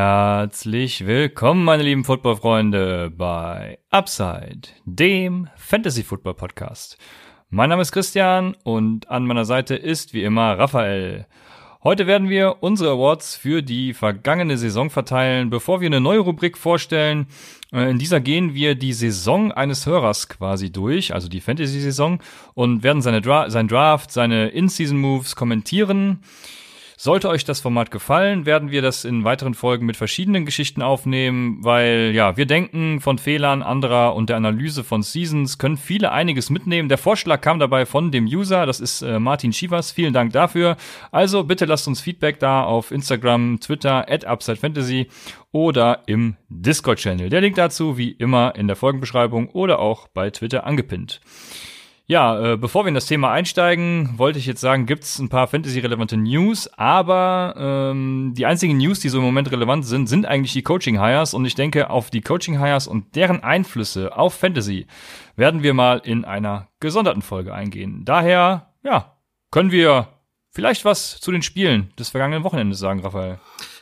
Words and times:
Herzlich 0.00 1.06
willkommen, 1.06 1.64
meine 1.64 1.82
lieben 1.82 2.04
Footballfreunde, 2.04 3.10
bei 3.10 3.80
Upside, 3.90 4.68
dem 4.84 5.48
Fantasy 5.56 6.04
Football 6.04 6.34
Podcast. 6.34 6.98
Mein 7.50 7.68
Name 7.68 7.82
ist 7.82 7.90
Christian 7.90 8.56
und 8.62 9.10
an 9.10 9.26
meiner 9.26 9.44
Seite 9.44 9.74
ist 9.74 10.14
wie 10.14 10.22
immer 10.22 10.56
Raphael. 10.56 11.26
Heute 11.82 12.06
werden 12.06 12.28
wir 12.28 12.58
unsere 12.60 12.92
Awards 12.92 13.34
für 13.34 13.60
die 13.60 13.92
vergangene 13.92 14.56
Saison 14.56 14.88
verteilen. 14.88 15.50
Bevor 15.50 15.80
wir 15.80 15.86
eine 15.86 16.00
neue 16.00 16.20
Rubrik 16.20 16.56
vorstellen, 16.56 17.26
äh, 17.72 17.90
in 17.90 17.98
dieser 17.98 18.20
gehen 18.20 18.54
wir 18.54 18.76
die 18.76 18.92
Saison 18.92 19.50
eines 19.50 19.84
Hörers 19.84 20.28
quasi 20.28 20.70
durch, 20.70 21.12
also 21.12 21.28
die 21.28 21.40
Fantasy-Saison, 21.40 22.22
und 22.54 22.84
werden 22.84 23.02
seine 23.02 23.20
Dra 23.20 23.50
sein 23.50 23.66
Draft, 23.66 24.12
seine 24.12 24.50
In-Season-Moves 24.50 25.34
kommentieren. 25.34 26.20
Sollte 27.00 27.28
euch 27.28 27.44
das 27.44 27.60
Format 27.60 27.92
gefallen, 27.92 28.44
werden 28.44 28.72
wir 28.72 28.82
das 28.82 29.04
in 29.04 29.22
weiteren 29.22 29.54
Folgen 29.54 29.86
mit 29.86 29.96
verschiedenen 29.96 30.44
Geschichten 30.44 30.82
aufnehmen, 30.82 31.58
weil 31.60 32.10
ja, 32.12 32.36
wir 32.36 32.44
denken, 32.44 33.00
von 33.00 33.18
Fehlern 33.18 33.62
anderer 33.62 34.16
und 34.16 34.30
der 34.30 34.36
Analyse 34.36 34.82
von 34.82 35.04
Seasons 35.04 35.58
können 35.58 35.76
viele 35.76 36.10
einiges 36.10 36.50
mitnehmen. 36.50 36.88
Der 36.88 36.98
Vorschlag 36.98 37.40
kam 37.40 37.60
dabei 37.60 37.86
von 37.86 38.10
dem 38.10 38.24
User, 38.24 38.66
das 38.66 38.80
ist 38.80 39.02
äh, 39.02 39.20
Martin 39.20 39.52
Schivas. 39.52 39.92
Vielen 39.92 40.12
Dank 40.12 40.32
dafür. 40.32 40.76
Also 41.12 41.44
bitte 41.44 41.66
lasst 41.66 41.86
uns 41.86 42.00
Feedback 42.00 42.40
da 42.40 42.64
auf 42.64 42.90
Instagram, 42.90 43.60
Twitter, 43.60 44.10
at 44.10 44.26
UpsideFantasy 44.26 45.06
oder 45.52 46.02
im 46.06 46.34
Discord-Channel. 46.48 47.28
Der 47.28 47.42
Link 47.42 47.54
dazu 47.54 47.96
wie 47.96 48.10
immer 48.10 48.56
in 48.56 48.66
der 48.66 48.74
Folgenbeschreibung 48.74 49.50
oder 49.50 49.78
auch 49.78 50.08
bei 50.08 50.30
Twitter 50.30 50.66
angepinnt. 50.66 51.20
Ja, 52.10 52.54
äh, 52.54 52.56
bevor 52.56 52.86
wir 52.86 52.88
in 52.88 52.94
das 52.94 53.04
Thema 53.04 53.32
einsteigen, 53.32 54.14
wollte 54.16 54.38
ich 54.38 54.46
jetzt 54.46 54.62
sagen, 54.62 54.86
gibt 54.86 55.04
es 55.04 55.18
ein 55.18 55.28
paar 55.28 55.46
Fantasy-relevante 55.46 56.16
News, 56.16 56.66
aber 56.78 57.54
ähm, 57.58 58.32
die 58.34 58.46
einzigen 58.46 58.78
News, 58.78 59.00
die 59.00 59.10
so 59.10 59.18
im 59.18 59.24
Moment 59.24 59.52
relevant 59.52 59.84
sind, 59.84 60.06
sind 60.06 60.24
eigentlich 60.24 60.54
die 60.54 60.62
Coaching-Hires 60.62 61.34
und 61.34 61.44
ich 61.44 61.54
denke, 61.54 61.90
auf 61.90 62.08
die 62.08 62.22
Coaching-Hires 62.22 62.86
und 62.86 63.14
deren 63.14 63.42
Einflüsse 63.42 64.16
auf 64.16 64.32
Fantasy 64.32 64.86
werden 65.36 65.62
wir 65.62 65.74
mal 65.74 66.00
in 66.02 66.24
einer 66.24 66.68
gesonderten 66.80 67.20
Folge 67.20 67.52
eingehen. 67.52 68.06
Daher, 68.06 68.72
ja, 68.82 69.18
können 69.50 69.70
wir 69.70 70.08
vielleicht 70.50 70.86
was 70.86 71.20
zu 71.20 71.30
den 71.30 71.42
Spielen 71.42 71.92
des 71.98 72.08
vergangenen 72.08 72.42
Wochenendes 72.42 72.78
sagen, 72.78 73.00
Raphael. 73.00 73.38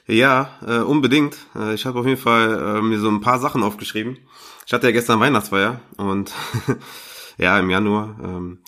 Ja, 0.08 0.50
äh, 0.66 0.78
unbedingt. 0.78 1.36
Äh, 1.54 1.74
ich 1.74 1.86
habe 1.86 2.00
auf 2.00 2.06
jeden 2.06 2.20
Fall 2.20 2.78
äh, 2.78 2.82
mir 2.82 2.98
so 2.98 3.08
ein 3.08 3.20
paar 3.20 3.38
Sachen 3.38 3.62
aufgeschrieben. 3.62 4.18
Ich 4.66 4.72
hatte 4.72 4.88
ja 4.88 4.92
gestern 4.92 5.20
Weihnachtsfeier 5.20 5.78
und 5.96 6.32
ja, 7.38 7.58
im 7.58 7.70
Januar 7.70 8.16
ähm, 8.22 8.58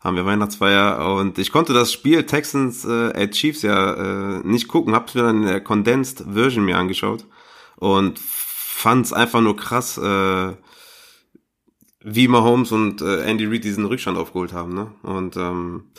haben 0.00 0.16
wir 0.16 0.26
Weihnachtsfeier 0.26 1.14
und 1.16 1.38
ich 1.38 1.50
konnte 1.50 1.72
das 1.72 1.92
Spiel 1.92 2.24
Texans 2.24 2.84
äh, 2.84 3.12
at 3.14 3.32
Chiefs 3.32 3.62
ja 3.62 4.38
äh, 4.38 4.40
nicht 4.44 4.68
gucken, 4.68 4.94
hab's 4.94 5.14
mir 5.14 5.22
dann 5.22 5.42
in 5.42 5.48
der 5.48 5.60
Condensed 5.60 6.24
Version 6.32 6.64
mir 6.64 6.78
angeschaut 6.78 7.26
und 7.76 8.18
fand's 8.18 9.12
einfach 9.12 9.40
nur 9.40 9.56
krass, 9.56 9.98
äh, 9.98 10.52
wie 12.08 12.28
Mahomes 12.28 12.70
und 12.70 13.02
äh, 13.02 13.22
Andy 13.22 13.46
Reid 13.46 13.64
diesen 13.64 13.84
Rückstand 13.84 14.16
aufgeholt 14.16 14.52
haben, 14.52 14.74
ne? 14.74 14.92
Und 15.02 15.36
ähm, 15.36 15.90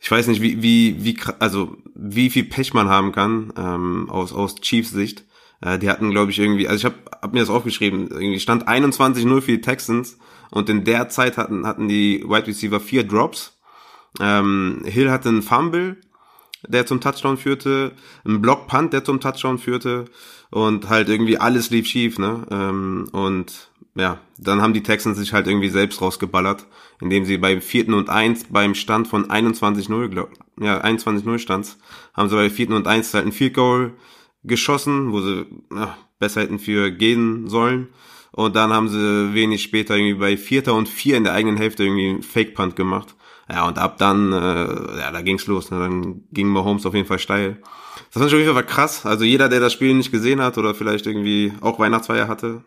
ich 0.00 0.10
weiß 0.10 0.26
nicht, 0.26 0.42
wie, 0.42 0.62
wie, 0.62 1.04
wie, 1.04 1.18
also 1.38 1.76
wie 1.94 2.30
viel 2.30 2.44
Pech 2.44 2.74
man 2.74 2.88
haben 2.88 3.12
kann 3.12 3.52
ähm, 3.56 4.10
aus, 4.10 4.32
aus 4.32 4.56
Chiefs 4.56 4.90
Sicht. 4.90 5.24
Äh, 5.60 5.78
die 5.78 5.90
hatten, 5.90 6.10
glaube 6.10 6.30
ich, 6.30 6.38
irgendwie, 6.38 6.68
also 6.68 6.78
ich 6.78 6.84
habe 6.84 7.10
hab 7.20 7.32
mir 7.32 7.40
das 7.40 7.50
aufgeschrieben, 7.50 8.08
irgendwie 8.10 8.40
stand 8.40 8.68
21-0 8.68 9.40
für 9.40 9.52
die 9.52 9.60
Texans 9.60 10.18
und 10.50 10.68
in 10.68 10.84
der 10.84 11.08
Zeit 11.08 11.36
hatten, 11.36 11.66
hatten 11.66 11.88
die 11.88 12.24
Wide 12.26 12.46
Receiver 12.46 12.80
vier 12.80 13.04
Drops. 13.04 13.58
Ähm, 14.20 14.82
Hill 14.84 15.10
hatte 15.10 15.28
einen 15.28 15.42
Fumble, 15.42 15.96
der 16.66 16.86
zum 16.86 17.00
Touchdown 17.00 17.36
führte, 17.36 17.92
einen 18.24 18.40
Block 18.40 18.66
Punt, 18.66 18.92
der 18.92 19.04
zum 19.04 19.20
Touchdown 19.20 19.58
führte 19.58 20.06
und 20.50 20.88
halt 20.88 21.08
irgendwie 21.08 21.38
alles 21.38 21.70
lief 21.70 21.86
schief, 21.86 22.18
ne? 22.18 22.46
Ähm, 22.50 23.08
und 23.12 23.70
ja, 23.94 24.20
dann 24.38 24.62
haben 24.62 24.74
die 24.74 24.82
Texans 24.82 25.18
sich 25.18 25.32
halt 25.32 25.46
irgendwie 25.46 25.68
selbst 25.68 26.00
rausgeballert, 26.00 26.66
indem 27.00 27.24
sie 27.24 27.36
beim 27.36 27.60
vierten 27.60 27.94
und 27.94 28.08
eins 28.08 28.44
beim 28.48 28.74
Stand 28.74 29.08
von 29.08 29.28
21-0, 29.28 30.26
ja, 30.60 30.82
21-0 30.82 31.38
stands, 31.38 31.78
haben 32.14 32.28
sie 32.28 32.36
bei 32.36 32.48
vierten 32.48 32.74
und 32.74 32.86
eins 32.86 33.12
halt 33.12 33.26
ein 33.26 33.32
Field 33.32 33.54
Goal 33.54 33.92
geschossen, 34.44 35.12
wo 35.12 35.20
sie 35.20 35.46
ja, 35.74 35.96
besser 36.18 36.42
hätten 36.42 36.58
für 36.58 36.90
gehen 36.90 37.48
sollen. 37.48 37.88
Und 38.32 38.56
dann 38.56 38.72
haben 38.72 38.88
sie 38.88 39.34
wenig 39.34 39.62
später 39.62 39.96
irgendwie 39.96 40.20
bei 40.20 40.36
Vierter 40.36 40.74
und 40.74 40.88
Vier 40.88 41.16
in 41.16 41.24
der 41.24 41.32
eigenen 41.32 41.56
Hälfte 41.56 41.84
irgendwie 41.84 42.08
einen 42.08 42.22
Fake-Punt 42.22 42.76
gemacht. 42.76 43.16
Ja, 43.50 43.66
und 43.66 43.78
ab 43.78 43.96
dann, 43.98 44.32
äh, 44.32 44.98
ja, 45.00 45.10
da 45.10 45.22
ging's 45.22 45.46
los. 45.46 45.70
Ne? 45.70 45.78
Dann 45.78 46.24
ging 46.30 46.48
Mahomes 46.48 46.84
auf 46.84 46.94
jeden 46.94 47.06
Fall 47.06 47.18
steil. 47.18 47.62
Das 48.12 48.20
fand 48.20 48.26
ich 48.26 48.34
auf 48.34 48.40
jeden 48.40 48.54
Fall 48.54 48.66
krass. 48.66 49.06
Also 49.06 49.24
jeder, 49.24 49.48
der 49.48 49.60
das 49.60 49.72
Spiel 49.72 49.94
nicht 49.94 50.12
gesehen 50.12 50.40
hat 50.40 50.58
oder 50.58 50.74
vielleicht 50.74 51.06
irgendwie 51.06 51.52
auch 51.60 51.78
Weihnachtsfeier 51.78 52.28
hatte, 52.28 52.64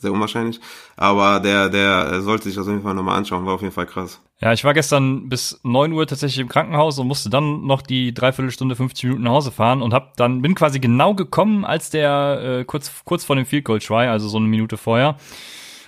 sehr 0.00 0.12
unwahrscheinlich. 0.12 0.60
Aber 0.96 1.40
der, 1.40 1.68
der 1.68 2.20
sollte 2.22 2.44
sich 2.44 2.54
das 2.54 2.66
auf 2.66 2.72
jeden 2.72 2.82
Fall 2.82 2.94
nochmal 2.94 3.18
anschauen, 3.18 3.44
war 3.46 3.54
auf 3.54 3.62
jeden 3.62 3.74
Fall 3.74 3.86
krass. 3.86 4.20
Ja, 4.40 4.52
ich 4.52 4.64
war 4.64 4.74
gestern 4.74 5.28
bis 5.28 5.60
neun 5.62 5.92
Uhr 5.92 6.06
tatsächlich 6.06 6.40
im 6.40 6.48
Krankenhaus 6.48 6.98
und 6.98 7.06
musste 7.06 7.30
dann 7.30 7.64
noch 7.64 7.82
die 7.82 8.12
Dreiviertelstunde, 8.12 8.74
50 8.74 9.04
Minuten 9.04 9.22
nach 9.22 9.32
Hause 9.32 9.52
fahren 9.52 9.82
und 9.82 9.94
hab 9.94 10.16
dann, 10.16 10.42
bin 10.42 10.54
quasi 10.54 10.80
genau 10.80 11.14
gekommen, 11.14 11.64
als 11.64 11.90
der 11.90 12.60
äh, 12.60 12.64
kurz, 12.64 12.90
kurz 13.04 13.24
vor 13.24 13.36
dem 13.36 13.46
Field 13.46 13.64
Goal 13.64 13.78
Try, 13.78 14.06
also 14.08 14.28
so 14.28 14.38
eine 14.38 14.48
Minute 14.48 14.76
vorher. 14.76 15.16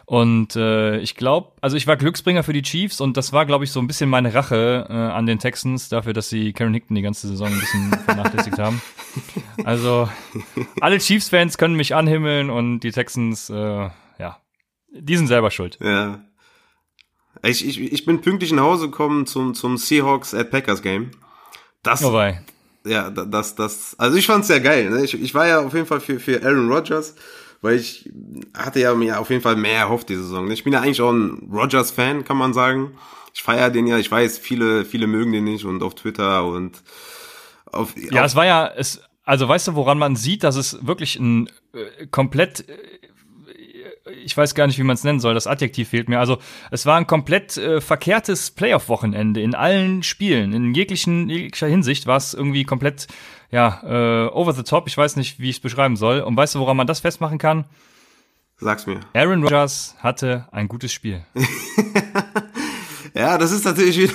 Und 0.06 0.54
äh, 0.54 0.98
ich 0.98 1.14
glaube, 1.14 1.52
also 1.60 1.76
ich 1.76 1.86
war 1.86 1.96
Glücksbringer 1.96 2.42
für 2.42 2.52
die 2.52 2.62
Chiefs 2.62 3.00
und 3.00 3.16
das 3.16 3.32
war, 3.32 3.46
glaube 3.46 3.64
ich, 3.64 3.72
so 3.72 3.80
ein 3.80 3.86
bisschen 3.86 4.10
meine 4.10 4.34
Rache 4.34 4.86
äh, 4.88 4.92
an 4.92 5.26
den 5.26 5.38
Texans 5.38 5.88
dafür, 5.88 6.12
dass 6.12 6.28
sie 6.28 6.52
Karen 6.52 6.74
Hickton 6.74 6.94
die 6.94 7.02
ganze 7.02 7.26
Saison 7.26 7.48
ein 7.48 7.58
bisschen 7.58 7.90
vernachlässigt 8.04 8.58
haben. 8.58 8.82
Also 9.64 10.08
alle 10.80 10.98
Chiefs-Fans 10.98 11.56
können 11.56 11.74
mich 11.74 11.94
anhimmeln 11.94 12.50
und 12.50 12.80
die 12.80 12.90
Texans, 12.90 13.48
äh, 13.48 13.54
ja, 14.18 14.40
die 14.92 15.16
sind 15.16 15.28
selber 15.28 15.50
schuld. 15.50 15.78
Ja. 15.80 16.20
Ich, 17.42 17.66
ich, 17.66 17.80
ich 17.80 18.04
bin 18.04 18.20
pünktlich 18.20 18.52
nach 18.52 18.62
Hause 18.62 18.86
gekommen 18.86 19.26
zum, 19.26 19.54
zum 19.54 19.76
Seahawks 19.76 20.34
at 20.34 20.50
Packers 20.50 20.82
Game. 20.82 21.10
Das, 21.82 22.02
oh 22.02 22.12
ja, 22.86 23.10
das, 23.10 23.54
das, 23.54 23.94
also 23.98 24.16
ich 24.16 24.26
fand's 24.26 24.48
sehr 24.48 24.60
geil. 24.60 24.90
Ne? 24.90 25.04
Ich, 25.04 25.14
ich 25.14 25.34
war 25.34 25.46
ja 25.46 25.60
auf 25.60 25.72
jeden 25.72 25.86
Fall 25.86 26.00
für, 26.00 26.20
für 26.20 26.42
Aaron 26.42 26.70
Rodgers 26.70 27.14
weil 27.64 27.76
ich 27.76 28.10
hatte 28.52 28.78
ja 28.80 28.94
mir 28.94 29.18
auf 29.18 29.30
jeden 29.30 29.40
Fall 29.40 29.56
mehr 29.56 29.78
erhofft 29.78 30.10
diese 30.10 30.22
Saison. 30.22 30.50
Ich 30.50 30.64
bin 30.64 30.74
ja 30.74 30.82
eigentlich 30.82 31.00
auch 31.00 31.12
ein 31.12 31.48
Rogers-Fan, 31.50 32.24
kann 32.24 32.36
man 32.36 32.52
sagen. 32.52 32.92
Ich 33.32 33.42
feiere 33.42 33.70
den 33.70 33.86
ja, 33.86 33.96
ich 33.96 34.10
weiß, 34.10 34.36
viele, 34.38 34.84
viele 34.84 35.06
mögen 35.06 35.32
den 35.32 35.44
nicht 35.44 35.64
und 35.64 35.82
auf 35.82 35.94
Twitter 35.94 36.44
und 36.44 36.82
auf. 37.64 37.94
Ja, 37.96 38.20
auf 38.20 38.26
es 38.26 38.36
war 38.36 38.44
ja, 38.44 38.70
es, 38.76 39.00
also 39.24 39.48
weißt 39.48 39.68
du, 39.68 39.74
woran 39.76 39.96
man 39.98 40.14
sieht, 40.14 40.44
dass 40.44 40.56
es 40.56 40.86
wirklich 40.86 41.16
ein 41.18 41.48
äh, 41.72 42.06
komplett 42.08 42.68
äh, 42.68 42.76
ich 44.22 44.36
weiß 44.36 44.54
gar 44.54 44.66
nicht, 44.66 44.78
wie 44.78 44.82
man 44.82 44.94
es 44.94 45.04
nennen 45.04 45.20
soll, 45.20 45.34
das 45.34 45.46
Adjektiv 45.46 45.88
fehlt 45.88 46.08
mir. 46.08 46.20
Also 46.20 46.38
es 46.70 46.84
war 46.86 46.96
ein 46.96 47.06
komplett 47.06 47.56
äh, 47.56 47.80
verkehrtes 47.80 48.50
Playoff-Wochenende 48.50 49.40
in 49.40 49.54
allen 49.54 50.02
Spielen. 50.02 50.52
In 50.52 50.74
jeglichen, 50.74 51.28
jeglicher 51.28 51.66
Hinsicht 51.66 52.06
war 52.06 52.16
es 52.16 52.34
irgendwie 52.34 52.64
komplett, 52.64 53.06
ja, 53.50 53.80
äh, 53.82 54.28
over 54.28 54.52
the 54.52 54.62
top. 54.62 54.86
Ich 54.88 54.96
weiß 54.96 55.16
nicht, 55.16 55.40
wie 55.40 55.50
ich 55.50 55.56
es 55.56 55.60
beschreiben 55.60 55.96
soll. 55.96 56.20
Und 56.20 56.36
weißt 56.36 56.54
du, 56.54 56.58
woran 56.58 56.76
man 56.76 56.86
das 56.86 57.00
festmachen 57.00 57.38
kann? 57.38 57.64
Sag's 58.58 58.86
mir. 58.86 59.00
Aaron 59.14 59.42
Rodgers 59.42 59.96
hatte 59.98 60.46
ein 60.52 60.68
gutes 60.68 60.92
Spiel. 60.92 61.24
ja, 63.14 63.38
das 63.38 63.52
ist 63.52 63.64
natürlich 63.64 63.98
wieder, 63.98 64.12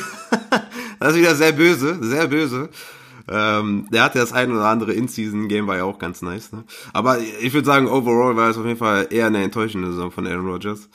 das 1.00 1.14
ist 1.14 1.20
wieder 1.20 1.36
sehr 1.36 1.52
böse, 1.52 2.04
sehr 2.04 2.28
böse. 2.28 2.70
Ähm, 3.30 3.88
der 3.92 4.04
hatte 4.04 4.20
das 4.20 4.34
ein 4.34 4.52
oder 4.52 4.66
andere 4.66 4.94
In-Season-Game, 4.94 5.68
war 5.68 5.78
ja 5.78 5.84
auch 5.84 6.00
ganz 6.00 6.22
nice. 6.22 6.52
Ne? 6.52 6.64
Aber 6.94 7.20
ich 7.20 7.54
würde 7.54 7.66
sagen, 7.66 7.88
overall 7.88 8.36
war 8.36 8.50
es 8.50 8.58
auf 8.58 8.66
jeden 8.66 8.78
Fall 8.78 9.08
eher 9.12 9.28
eine 9.28 9.44
enttäuschende 9.44 9.92
Saison 9.92 10.12
von 10.12 10.26
Aaron 10.26 10.48
Rodgers. 10.48 10.90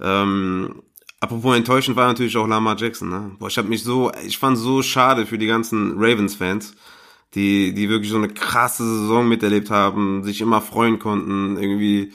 Ähm, 0.00 0.82
apropos 1.20 1.56
enttäuschend 1.56 1.96
war 1.96 2.08
natürlich 2.08 2.36
auch 2.36 2.46
Lamar 2.46 2.76
Jackson. 2.78 3.10
Ne? 3.10 3.32
Boah, 3.38 3.48
ich 3.48 3.58
habe 3.58 3.68
mich 3.68 3.82
so, 3.84 4.10
ich 4.26 4.38
fand 4.38 4.56
so 4.56 4.82
schade 4.82 5.26
für 5.26 5.38
die 5.38 5.46
ganzen 5.46 5.92
Ravens-Fans, 5.98 6.74
die, 7.34 7.74
die 7.74 7.90
wirklich 7.90 8.10
so 8.10 8.16
eine 8.16 8.28
krasse 8.28 8.84
Saison 8.84 9.28
miterlebt 9.28 9.70
haben, 9.70 10.24
sich 10.24 10.40
immer 10.40 10.62
freuen 10.62 10.98
konnten, 10.98 11.58
irgendwie 11.58 12.12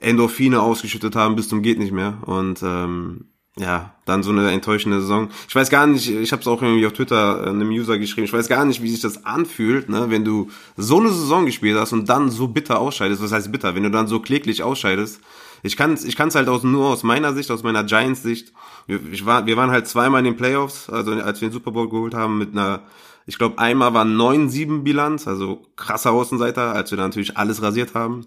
Endorphine 0.00 0.60
ausgeschüttet 0.60 1.14
haben 1.14 1.36
bis 1.36 1.48
zum 1.48 1.62
geht 1.62 1.78
nicht 1.78 1.92
mehr. 1.92 2.18
Und 2.26 2.62
ähm, 2.62 3.26
ja, 3.56 3.94
dann 4.04 4.24
so 4.24 4.30
eine 4.30 4.50
enttäuschende 4.50 5.00
Saison. 5.00 5.28
Ich 5.48 5.54
weiß 5.54 5.70
gar 5.70 5.86
nicht, 5.86 6.10
ich 6.10 6.32
habe 6.32 6.42
es 6.42 6.48
auch 6.48 6.60
irgendwie 6.60 6.86
auf 6.86 6.92
Twitter 6.92 7.46
äh, 7.46 7.50
einem 7.50 7.70
User 7.70 7.98
geschrieben, 7.98 8.24
ich 8.24 8.32
weiß 8.32 8.48
gar 8.48 8.64
nicht, 8.64 8.82
wie 8.82 8.90
sich 8.90 9.00
das 9.00 9.24
anfühlt, 9.24 9.88
ne, 9.88 10.10
wenn 10.10 10.24
du 10.24 10.50
so 10.76 10.98
eine 10.98 11.10
Saison 11.10 11.46
gespielt 11.46 11.78
hast 11.78 11.92
und 11.92 12.08
dann 12.08 12.30
so 12.30 12.48
bitter 12.48 12.80
ausscheidest. 12.80 13.22
Was 13.22 13.30
heißt 13.30 13.52
bitter? 13.52 13.74
Wenn 13.76 13.84
du 13.84 13.90
dann 13.90 14.08
so 14.08 14.20
kläglich 14.20 14.62
ausscheidest. 14.62 15.20
Ich 15.62 15.76
kann 15.76 15.94
es 15.94 16.04
ich 16.04 16.16
kann's 16.16 16.34
halt 16.34 16.48
aus, 16.48 16.64
nur 16.64 16.88
aus 16.88 17.04
meiner 17.04 17.32
Sicht, 17.32 17.50
aus 17.50 17.62
meiner 17.62 17.84
Giants-Sicht. 17.84 18.52
Wir, 18.86 19.00
ich 19.12 19.24
war, 19.24 19.46
wir 19.46 19.56
waren 19.56 19.70
halt 19.70 19.86
zweimal 19.86 20.18
in 20.18 20.26
den 20.26 20.36
Playoffs, 20.36 20.90
also 20.90 21.12
als 21.12 21.40
wir 21.40 21.48
den 21.48 21.52
Super 21.52 21.70
Bowl 21.70 21.88
geholt 21.88 22.12
haben, 22.12 22.38
mit 22.38 22.52
einer, 22.52 22.82
ich 23.24 23.38
glaube, 23.38 23.58
einmal 23.58 23.94
war 23.94 24.04
9-7 24.04 24.82
Bilanz, 24.82 25.28
also 25.28 25.62
krasser 25.76 26.10
Außenseiter, 26.10 26.74
als 26.74 26.90
wir 26.90 26.98
da 26.98 27.04
natürlich 27.04 27.36
alles 27.38 27.62
rasiert 27.62 27.94
haben. 27.94 28.26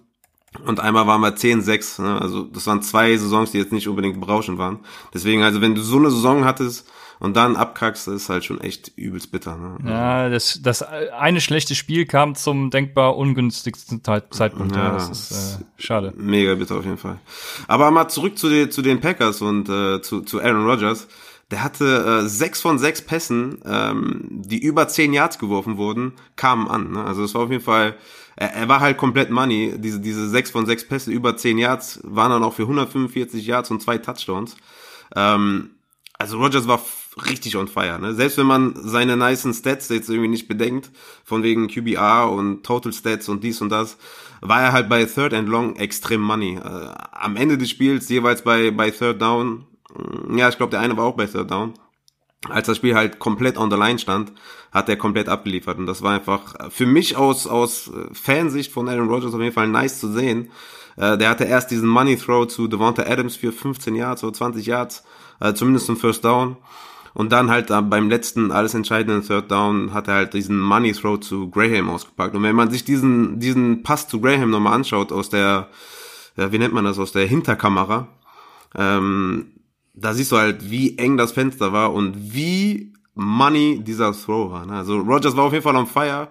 Und 0.65 0.79
einmal 0.79 1.07
waren 1.07 1.21
wir 1.21 1.35
10-6. 1.35 2.01
Ne? 2.01 2.21
Also 2.21 2.43
das 2.43 2.65
waren 2.67 2.81
zwei 2.81 3.15
Saisons, 3.17 3.51
die 3.51 3.57
jetzt 3.57 3.71
nicht 3.71 3.87
unbedingt 3.87 4.19
berauschend 4.19 4.57
waren. 4.57 4.79
Deswegen, 5.13 5.43
also 5.43 5.61
wenn 5.61 5.75
du 5.75 5.81
so 5.81 5.97
eine 5.97 6.09
Saison 6.09 6.45
hattest 6.45 6.87
und 7.19 7.35
dann 7.35 7.55
abkackst, 7.55 8.07
ist 8.07 8.29
halt 8.29 8.45
schon 8.45 8.61
echt 8.61 8.91
übelst 8.95 9.31
bitter. 9.31 9.57
Ne? 9.57 9.89
Ja, 9.89 10.29
das, 10.29 10.59
das 10.61 10.83
eine 10.83 11.41
schlechte 11.41 11.75
Spiel 11.75 12.05
kam 12.05 12.35
zum 12.35 12.69
denkbar 12.69 13.17
ungünstigsten 13.17 14.01
Zeitpunkt. 14.03 14.75
Ja, 14.75 14.83
ja 14.85 14.93
das 14.93 15.09
ist 15.09 15.59
äh, 15.59 15.63
schade. 15.77 16.13
Mega 16.15 16.55
bitter 16.55 16.77
auf 16.77 16.85
jeden 16.85 16.97
Fall. 16.97 17.19
Aber 17.67 17.91
mal 17.91 18.07
zurück 18.07 18.37
zu, 18.37 18.49
den 18.49 18.71
zu 18.71 18.81
den 18.81 19.01
Packers 19.01 19.41
und 19.41 19.69
äh, 19.69 20.01
zu, 20.01 20.21
zu 20.21 20.41
Aaron 20.41 20.65
Rodgers. 20.65 21.07
Der 21.49 21.63
hatte 21.63 22.23
äh, 22.25 22.27
sechs 22.27 22.59
von 22.61 22.77
sechs 22.77 23.01
Pässen, 23.01 23.59
ähm, 23.65 24.27
die 24.29 24.59
über 24.61 24.89
zehn 24.89 25.13
Yards 25.13 25.39
geworfen 25.39 25.77
wurden, 25.77 26.13
kamen 26.35 26.67
an. 26.67 26.91
Ne? 26.91 27.03
Also 27.03 27.23
es 27.23 27.33
war 27.35 27.43
auf 27.43 27.51
jeden 27.51 27.63
Fall, 27.63 27.95
er, 28.37 28.53
er 28.53 28.69
war 28.69 28.79
halt 28.79 28.97
komplett 28.97 29.29
Money. 29.29 29.73
Diese, 29.77 29.99
diese 29.99 30.29
sechs 30.29 30.49
von 30.49 30.65
sechs 30.65 30.87
Pässe 30.87 31.11
über 31.11 31.35
zehn 31.35 31.57
Yards 31.57 31.99
waren 32.03 32.31
dann 32.31 32.43
auch 32.43 32.53
für 32.53 32.63
145 32.63 33.45
Yards 33.45 33.69
und 33.71 33.81
zwei 33.81 33.97
Touchdowns. 33.97 34.55
Ähm, 35.15 35.71
also 36.17 36.37
Rogers 36.37 36.67
war 36.67 36.81
richtig 37.25 37.57
on 37.57 37.67
fire. 37.67 37.99
Ne? 37.99 38.13
Selbst 38.13 38.37
wenn 38.37 38.47
man 38.47 38.73
seine 38.75 39.17
nicen 39.17 39.53
Stats 39.53 39.89
jetzt 39.89 40.09
irgendwie 40.09 40.29
nicht 40.29 40.47
bedenkt, 40.47 40.91
von 41.25 41.43
wegen 41.43 41.67
QBR 41.67 42.31
und 42.31 42.63
Total 42.63 42.93
Stats 42.93 43.27
und 43.27 43.43
dies 43.43 43.61
und 43.61 43.69
das, 43.69 43.97
war 44.41 44.61
er 44.61 44.71
halt 44.71 44.87
bei 44.87 45.05
Third 45.05 45.33
and 45.33 45.49
Long 45.49 45.75
extrem 45.75 46.21
money. 46.21 46.55
Äh, 46.55 46.93
am 47.11 47.35
Ende 47.35 47.57
des 47.57 47.69
Spiels 47.69 48.07
jeweils 48.09 48.43
bei, 48.43 48.71
bei 48.71 48.91
Third 48.91 49.21
Down 49.21 49.65
ja, 50.35 50.49
ich 50.49 50.57
glaube, 50.57 50.71
der 50.71 50.79
eine 50.81 50.97
war 50.97 51.05
auch 51.05 51.15
bei 51.15 51.25
Third 51.25 51.49
Down. 51.51 51.73
Als 52.49 52.67
das 52.67 52.77
Spiel 52.77 52.95
halt 52.95 53.19
komplett 53.19 53.57
on 53.57 53.71
the 53.71 53.77
line 53.77 53.97
stand, 53.97 54.31
hat 54.71 54.89
er 54.89 54.95
komplett 54.95 55.27
abgeliefert. 55.27 55.77
Und 55.77 55.87
das 55.87 56.01
war 56.01 56.13
einfach 56.13 56.71
für 56.71 56.85
mich 56.85 57.17
aus, 57.17 57.47
aus 57.47 57.91
Fansicht 58.13 58.71
von 58.71 58.87
Aaron 58.87 59.09
Rodgers 59.09 59.33
auf 59.33 59.41
jeden 59.41 59.53
Fall 59.53 59.67
nice 59.67 59.99
zu 59.99 60.11
sehen. 60.11 60.51
Äh, 60.97 61.17
der 61.17 61.29
hatte 61.29 61.45
erst 61.45 61.71
diesen 61.71 61.87
Money 61.87 62.17
Throw 62.17 62.47
zu 62.47 62.67
Devonta 62.67 63.03
Adams 63.03 63.35
für 63.35 63.51
15 63.51 63.95
Yards 63.95 64.23
oder 64.23 64.33
20 64.33 64.65
Yards, 64.65 65.03
äh, 65.39 65.53
zumindest 65.53 65.89
ein 65.89 65.95
First 65.95 66.25
Down. 66.25 66.57
Und 67.13 67.31
dann 67.31 67.49
halt 67.49 67.71
äh, 67.71 67.81
beim 67.81 68.09
letzten 68.09 68.51
alles 68.51 68.75
entscheidenden 68.75 69.25
Third 69.25 69.49
Down 69.49 69.93
hat 69.93 70.07
er 70.07 70.13
halt 70.13 70.33
diesen 70.33 70.59
Money 70.59 70.93
Throw 70.93 71.19
zu 71.19 71.49
Graham 71.49 71.89
ausgepackt. 71.89 72.35
Und 72.35 72.43
wenn 72.43 72.55
man 72.55 72.69
sich 72.69 72.83
diesen, 72.83 73.39
diesen 73.39 73.81
Pass 73.81 74.07
zu 74.07 74.21
Graham 74.21 74.51
nochmal 74.51 74.73
anschaut 74.73 75.11
aus 75.11 75.29
der, 75.29 75.69
ja, 76.35 76.51
wie 76.51 76.59
nennt 76.59 76.75
man 76.75 76.85
das, 76.85 76.99
aus 76.99 77.11
der 77.11 77.25
Hinterkamera, 77.25 78.07
ähm, 78.75 79.53
da 79.99 80.13
siehst 80.13 80.31
du 80.31 80.37
halt, 80.37 80.69
wie 80.69 80.97
eng 80.97 81.17
das 81.17 81.31
Fenster 81.31 81.73
war 81.73 81.93
und 81.93 82.33
wie 82.33 82.93
money 83.15 83.81
dieser 83.83 84.13
Throw 84.13 84.51
war. 84.51 84.65
Ne? 84.65 84.73
Also 84.73 84.99
Rogers 84.99 85.35
war 85.35 85.45
auf 85.45 85.53
jeden 85.53 85.63
Fall 85.63 85.75
on 85.75 85.87
fire. 85.87 86.27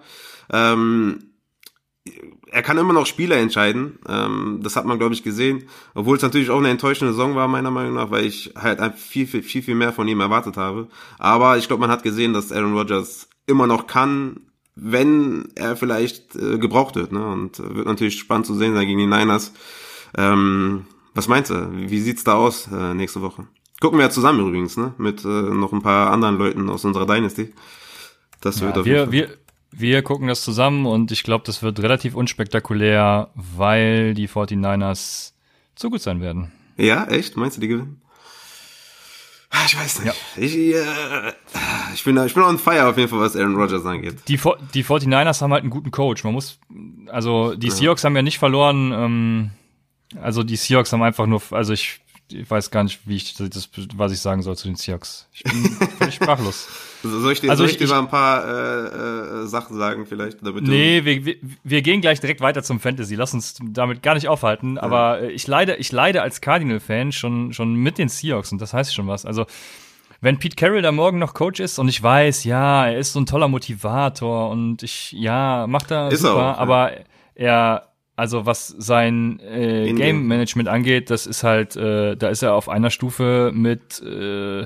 Ähm, 0.51 1.19
er 2.49 2.61
kann 2.61 2.77
immer 2.77 2.93
noch 2.93 3.05
Spiele 3.05 3.35
entscheiden. 3.35 3.99
Ähm, 4.07 4.59
das 4.63 4.77
hat 4.77 4.85
man, 4.85 4.97
glaube 4.97 5.13
ich, 5.13 5.23
gesehen. 5.23 5.65
Obwohl 5.93 6.15
es 6.15 6.23
natürlich 6.23 6.49
auch 6.49 6.59
eine 6.59 6.69
enttäuschende 6.69 7.13
Saison 7.13 7.35
war, 7.35 7.49
meiner 7.49 7.71
Meinung 7.71 7.95
nach, 7.95 8.09
weil 8.09 8.25
ich 8.25 8.53
halt 8.55 8.79
viel, 8.95 9.27
viel, 9.27 9.43
viel, 9.43 9.61
viel 9.61 9.75
mehr 9.75 9.91
von 9.91 10.07
ihm 10.07 10.21
erwartet 10.21 10.55
habe. 10.55 10.87
Aber 11.19 11.57
ich 11.57 11.67
glaube, 11.67 11.81
man 11.81 11.91
hat 11.91 12.03
gesehen, 12.03 12.33
dass 12.33 12.53
Aaron 12.53 12.73
Rodgers 12.73 13.27
immer 13.47 13.67
noch 13.67 13.87
kann, 13.87 14.41
wenn 14.75 15.49
er 15.55 15.75
vielleicht 15.75 16.35
äh, 16.35 16.57
gebraucht 16.57 16.95
wird. 16.95 17.11
Ne? 17.11 17.25
Und 17.27 17.59
wird 17.59 17.85
natürlich 17.85 18.17
spannend 18.17 18.45
zu 18.45 18.55
sehen 18.55 18.73
sein 18.73 18.87
gegen 18.87 18.99
die 18.99 19.07
Niners. 19.07 19.51
Ähm, 20.17 20.85
was 21.13 21.27
meinst 21.27 21.49
du? 21.49 21.69
Wie 21.73 21.99
sieht's 21.99 22.23
da 22.23 22.35
aus 22.35 22.69
äh, 22.71 22.93
nächste 22.93 23.21
Woche? 23.21 23.47
Gucken 23.79 23.99
wir 23.99 24.05
ja 24.05 24.09
zusammen 24.09 24.39
übrigens, 24.39 24.77
ne? 24.77 24.93
Mit 24.97 25.23
äh, 25.23 25.27
noch 25.27 25.71
ein 25.71 25.81
paar 25.81 26.11
anderen 26.11 26.37
Leuten 26.37 26.69
aus 26.69 26.83
unserer 26.83 27.05
Dynasty. 27.05 27.53
Das 28.41 28.61
wird 28.61 28.75
ja, 28.75 28.81
auf 28.81 28.87
jeden 28.87 29.11
wir, 29.11 29.27
Fall. 29.27 29.37
Wir, 29.37 29.37
wir 29.71 30.01
gucken 30.01 30.27
das 30.27 30.41
zusammen 30.43 30.85
und 30.85 31.11
ich 31.11 31.23
glaube, 31.23 31.43
das 31.45 31.61
wird 31.61 31.79
relativ 31.81 32.15
unspektakulär, 32.15 33.29
weil 33.35 34.13
die 34.13 34.27
49ers 34.27 35.33
zu 35.75 35.89
gut 35.89 36.01
sein 36.01 36.21
werden. 36.21 36.51
Ja, 36.77 37.05
echt? 37.05 37.37
Meinst 37.37 37.57
du, 37.57 37.61
die 37.61 37.67
gewinnen? 37.67 38.01
Ah, 39.49 39.63
ich 39.65 39.77
weiß 39.77 39.99
nicht. 39.99 40.07
Ja. 40.07 40.43
Ich, 40.43 40.55
äh, 40.55 41.33
ich, 41.93 42.03
bin, 42.03 42.17
ich 42.25 42.33
bin 42.33 42.43
on 42.43 42.57
fire 42.57 42.87
auf 42.87 42.97
jeden 42.97 43.09
Fall, 43.09 43.19
was 43.19 43.35
Aaron 43.35 43.55
Rodgers 43.55 43.85
angeht. 43.85 44.15
Die, 44.27 44.39
die 44.73 44.83
49ers 44.83 45.41
haben 45.41 45.53
halt 45.53 45.61
einen 45.61 45.69
guten 45.69 45.91
Coach. 45.91 46.23
Man 46.23 46.33
muss, 46.33 46.59
also 47.07 47.55
die 47.55 47.69
Seahawks 47.69 48.03
ja. 48.03 48.07
haben 48.07 48.15
ja 48.15 48.21
nicht 48.21 48.39
verloren. 48.39 48.91
Ähm, 48.91 49.49
also 50.21 50.43
die 50.43 50.55
Seahawks 50.55 50.91
haben 50.91 51.01
einfach 51.01 51.27
nur, 51.27 51.41
also 51.51 51.73
ich 51.73 52.01
ich 52.31 52.49
weiß 52.49 52.71
gar 52.71 52.83
nicht, 52.83 52.99
wie 53.05 53.15
ich 53.15 53.35
das, 53.35 53.69
was 53.95 54.11
ich 54.11 54.19
sagen 54.19 54.41
soll 54.41 54.57
zu 54.57 54.67
den 54.67 54.75
Seahawks. 54.75 55.27
Ich 55.33 55.43
bin 55.43 55.53
völlig 55.97 56.15
sprachlos. 56.15 56.67
Soll 57.03 57.31
ich 57.31 57.41
dir, 57.41 57.51
also 57.51 57.63
soll 57.63 57.69
ich, 57.69 57.77
dir 57.77 57.87
mal 57.87 57.99
ein 57.99 58.09
paar 58.09 58.43
äh, 58.43 59.43
äh, 59.43 59.45
Sachen 59.45 59.77
sagen 59.77 60.07
vielleicht? 60.07 60.45
Damit 60.45 60.63
nee, 60.63 61.05
wir, 61.05 61.25
wir, 61.25 61.35
wir 61.63 61.81
gehen 61.83 62.01
gleich 62.01 62.19
direkt 62.19 62.41
weiter 62.41 62.63
zum 62.63 62.79
Fantasy. 62.79 63.13
Lass 63.13 63.35
uns 63.35 63.55
damit 63.61 64.01
gar 64.01 64.15
nicht 64.15 64.27
aufhalten. 64.27 64.75
Ja. 64.75 64.81
Aber 64.81 65.21
äh, 65.21 65.31
ich 65.31 65.45
leide, 65.45 65.75
ich 65.75 65.91
leide 65.91 66.23
als 66.23 66.41
Cardinal-Fan 66.41 67.11
schon, 67.11 67.53
schon 67.53 67.75
mit 67.75 67.99
den 67.99 68.09
Seahawks 68.09 68.51
und 68.51 68.59
das 68.59 68.73
heißt 68.73 68.95
schon 68.95 69.07
was. 69.07 69.27
Also 69.27 69.45
wenn 70.21 70.39
Pete 70.39 70.55
Carroll 70.55 70.81
da 70.81 70.91
morgen 70.91 71.19
noch 71.19 71.33
Coach 71.33 71.59
ist 71.59 71.77
und 71.77 71.87
ich 71.87 72.01
weiß, 72.01 72.43
ja, 72.43 72.87
er 72.87 72.97
ist 72.97 73.13
so 73.13 73.19
ein 73.19 73.27
toller 73.27 73.47
Motivator 73.47 74.49
und 74.49 74.81
ich, 74.81 75.11
ja, 75.11 75.67
macht 75.67 75.91
er 75.91 76.11
ist 76.11 76.21
super, 76.21 76.33
auch, 76.33 76.37
ja. 76.39 76.57
aber 76.57 76.91
er 77.35 77.86
also 78.17 78.45
was 78.47 78.67
sein 78.67 79.39
äh, 79.39 79.93
Game 79.93 80.27
Management 80.27 80.67
angeht, 80.67 81.11
das 81.11 81.27
ist 81.27 81.43
halt, 81.43 81.75
äh, 81.75 82.17
da 82.17 82.29
ist 82.29 82.41
er 82.41 82.55
auf 82.55 82.67
einer 82.67 82.89
Stufe 82.89 83.51
mit, 83.53 84.01
äh, 84.01 84.63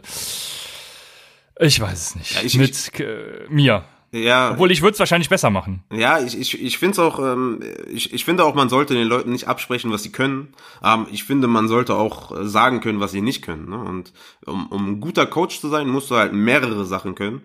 ich 1.60 1.80
weiß 1.80 1.94
es 1.94 2.16
nicht, 2.16 2.36
ja, 2.36 2.42
ich, 2.44 2.58
mit 2.58 3.00
äh, 3.00 3.46
mir. 3.50 3.84
Ja. 4.14 4.52
Obwohl 4.52 4.72
ich 4.72 4.82
würde 4.82 4.94
es 4.94 5.00
wahrscheinlich 5.00 5.30
besser 5.30 5.50
machen. 5.50 5.84
Ja, 5.92 6.20
ich, 6.20 6.38
ich, 6.38 6.62
ich 6.62 6.78
finde 6.78 6.94
es 6.94 7.00
auch, 7.00 7.20
ähm, 7.20 7.62
ich, 7.90 8.14
ich 8.14 8.26
finde 8.26 8.46
auch, 8.46 8.56
man 8.56 8.70
sollte 8.70 8.94
den 8.94 9.08
Leuten 9.08 9.32
nicht 9.32 9.48
absprechen, 9.48 9.92
was 9.92 10.04
sie 10.04 10.12
können. 10.12 10.54
Ähm, 10.84 11.08
ich 11.12 11.24
finde, 11.26 11.48
man 11.48 11.68
sollte 11.68 11.96
auch 11.96 12.34
sagen 12.42 12.82
können, 12.82 13.00
was 13.00 13.12
sie 13.12 13.22
nicht 13.22 13.42
können. 13.42 13.70
Ne? 13.70 13.78
Und 13.78 14.14
um, 14.46 14.68
um 14.68 14.92
ein 14.92 15.02
guter 15.02 15.26
Coach 15.26 15.60
zu 15.60 15.70
sein, 15.70 15.88
musst 15.88 16.10
du 16.12 16.16
halt 16.16 16.34
mehrere 16.34 16.86
Sachen 16.86 17.16
können. 17.16 17.44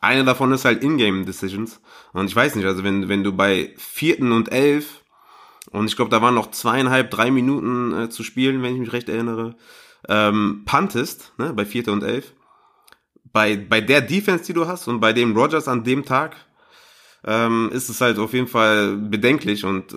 Eine 0.00 0.24
davon 0.24 0.52
ist 0.52 0.64
halt 0.64 0.82
Ingame 0.82 1.24
Decisions. 1.24 1.80
Und 2.12 2.26
ich 2.26 2.34
weiß 2.34 2.54
nicht, 2.56 2.66
also 2.66 2.82
wenn, 2.82 3.08
wenn 3.08 3.22
du 3.22 3.32
bei 3.32 3.72
vierten 3.76 4.32
und 4.32 4.50
elf 4.50 5.02
und 5.70 5.86
ich 5.86 5.96
glaube, 5.96 6.10
da 6.10 6.22
waren 6.22 6.34
noch 6.34 6.50
zweieinhalb, 6.50 7.10
drei 7.10 7.30
Minuten 7.30 7.92
äh, 7.92 8.08
zu 8.08 8.22
spielen, 8.22 8.62
wenn 8.62 8.74
ich 8.74 8.80
mich 8.80 8.92
recht 8.92 9.08
erinnere. 9.08 9.56
Ähm, 10.08 10.62
puntest, 10.64 11.32
ne, 11.38 11.52
bei 11.52 11.64
Vierter 11.64 11.92
und 11.92 12.02
Elf. 12.02 12.34
Bei, 13.32 13.56
bei 13.56 13.80
der 13.80 14.00
Defense, 14.00 14.44
die 14.44 14.54
du 14.54 14.66
hast 14.66 14.88
und 14.88 15.00
bei 15.00 15.12
dem 15.12 15.36
Rogers 15.36 15.68
an 15.68 15.84
dem 15.84 16.04
Tag, 16.04 16.36
ähm, 17.26 17.70
ist 17.72 17.88
es 17.88 18.00
halt 18.00 18.18
auf 18.18 18.32
jeden 18.32 18.46
Fall 18.46 18.96
bedenklich 18.96 19.64
und 19.64 19.92
äh, 19.92 19.96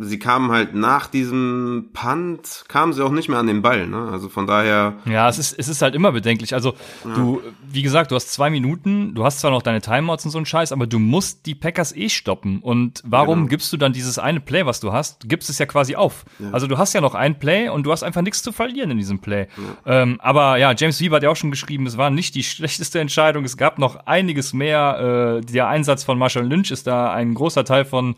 sie 0.00 0.18
kamen 0.18 0.50
halt 0.50 0.74
nach 0.74 1.06
diesem 1.06 1.90
Punt, 1.92 2.64
kamen 2.66 2.94
sie 2.94 3.04
auch 3.04 3.10
nicht 3.10 3.28
mehr 3.28 3.38
an 3.38 3.46
den 3.46 3.60
Ball, 3.60 3.86
ne? 3.86 4.08
Also 4.10 4.30
von 4.30 4.46
daher. 4.46 4.94
Ja, 5.04 5.28
es 5.28 5.38
ist, 5.38 5.58
es 5.58 5.68
ist 5.68 5.82
halt 5.82 5.94
immer 5.94 6.12
bedenklich. 6.12 6.54
Also 6.54 6.74
ja. 7.04 7.14
du, 7.14 7.42
wie 7.70 7.82
gesagt, 7.82 8.10
du 8.10 8.14
hast 8.14 8.32
zwei 8.32 8.48
Minuten, 8.48 9.14
du 9.14 9.24
hast 9.24 9.40
zwar 9.40 9.50
noch 9.50 9.62
deine 9.62 9.82
Timeouts 9.82 10.24
und 10.24 10.30
so 10.30 10.38
einen 10.38 10.46
Scheiß, 10.46 10.72
aber 10.72 10.86
du 10.86 10.98
musst 10.98 11.44
die 11.44 11.54
Packers 11.54 11.94
eh 11.94 12.08
stoppen. 12.08 12.60
Und 12.60 13.02
warum 13.04 13.40
genau. 13.40 13.48
gibst 13.48 13.70
du 13.72 13.76
dann 13.76 13.92
dieses 13.92 14.18
eine 14.18 14.40
Play, 14.40 14.64
was 14.64 14.80
du 14.80 14.92
hast? 14.92 15.28
Gibst 15.28 15.50
es 15.50 15.58
ja 15.58 15.66
quasi 15.66 15.94
auf. 15.94 16.24
Ja. 16.38 16.50
Also 16.52 16.66
du 16.66 16.78
hast 16.78 16.94
ja 16.94 17.02
noch 17.02 17.14
ein 17.14 17.38
Play 17.38 17.68
und 17.68 17.84
du 17.84 17.92
hast 17.92 18.02
einfach 18.02 18.22
nichts 18.22 18.42
zu 18.42 18.50
verlieren 18.50 18.90
in 18.90 18.96
diesem 18.96 19.18
Play. 19.18 19.46
Ja. 19.84 20.02
Ähm, 20.02 20.18
aber 20.22 20.56
ja, 20.56 20.72
James 20.76 21.00
Weaver 21.00 21.16
hat 21.16 21.22
ja 21.22 21.30
auch 21.30 21.36
schon 21.36 21.50
geschrieben, 21.50 21.86
es 21.86 21.98
war 21.98 22.08
nicht 22.08 22.34
die 22.34 22.42
schlechteste 22.44 22.98
Entscheidung. 22.98 23.44
Es 23.44 23.58
gab 23.58 23.78
noch 23.78 24.06
einiges 24.06 24.54
mehr. 24.54 25.40
Äh, 25.42 25.52
der 25.52 25.68
Einsatz 25.68 26.02
von 26.02 26.18
Marshall 26.18 26.46
Lynch 26.46 26.61
ist 26.70 26.86
da 26.86 27.12
ein 27.12 27.34
großer 27.34 27.64
Teil 27.64 27.84
von. 27.84 28.16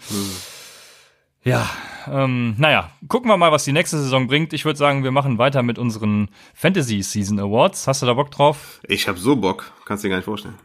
Ja, 1.42 1.68
ähm, 2.06 2.54
naja, 2.58 2.90
gucken 3.08 3.30
wir 3.30 3.36
mal, 3.36 3.52
was 3.52 3.64
die 3.64 3.72
nächste 3.72 3.98
Saison 3.98 4.26
bringt. 4.26 4.52
Ich 4.52 4.64
würde 4.64 4.78
sagen, 4.78 5.04
wir 5.04 5.10
machen 5.10 5.38
weiter 5.38 5.62
mit 5.62 5.78
unseren 5.78 6.28
Fantasy 6.54 7.02
Season 7.02 7.38
Awards. 7.38 7.86
Hast 7.86 8.02
du 8.02 8.06
da 8.06 8.14
Bock 8.14 8.30
drauf? 8.30 8.80
Ich 8.88 9.08
habe 9.08 9.18
so 9.18 9.36
Bock, 9.36 9.72
kannst 9.84 10.04
dir 10.04 10.08
gar 10.08 10.16
nicht 10.16 10.24
vorstellen. 10.24 10.58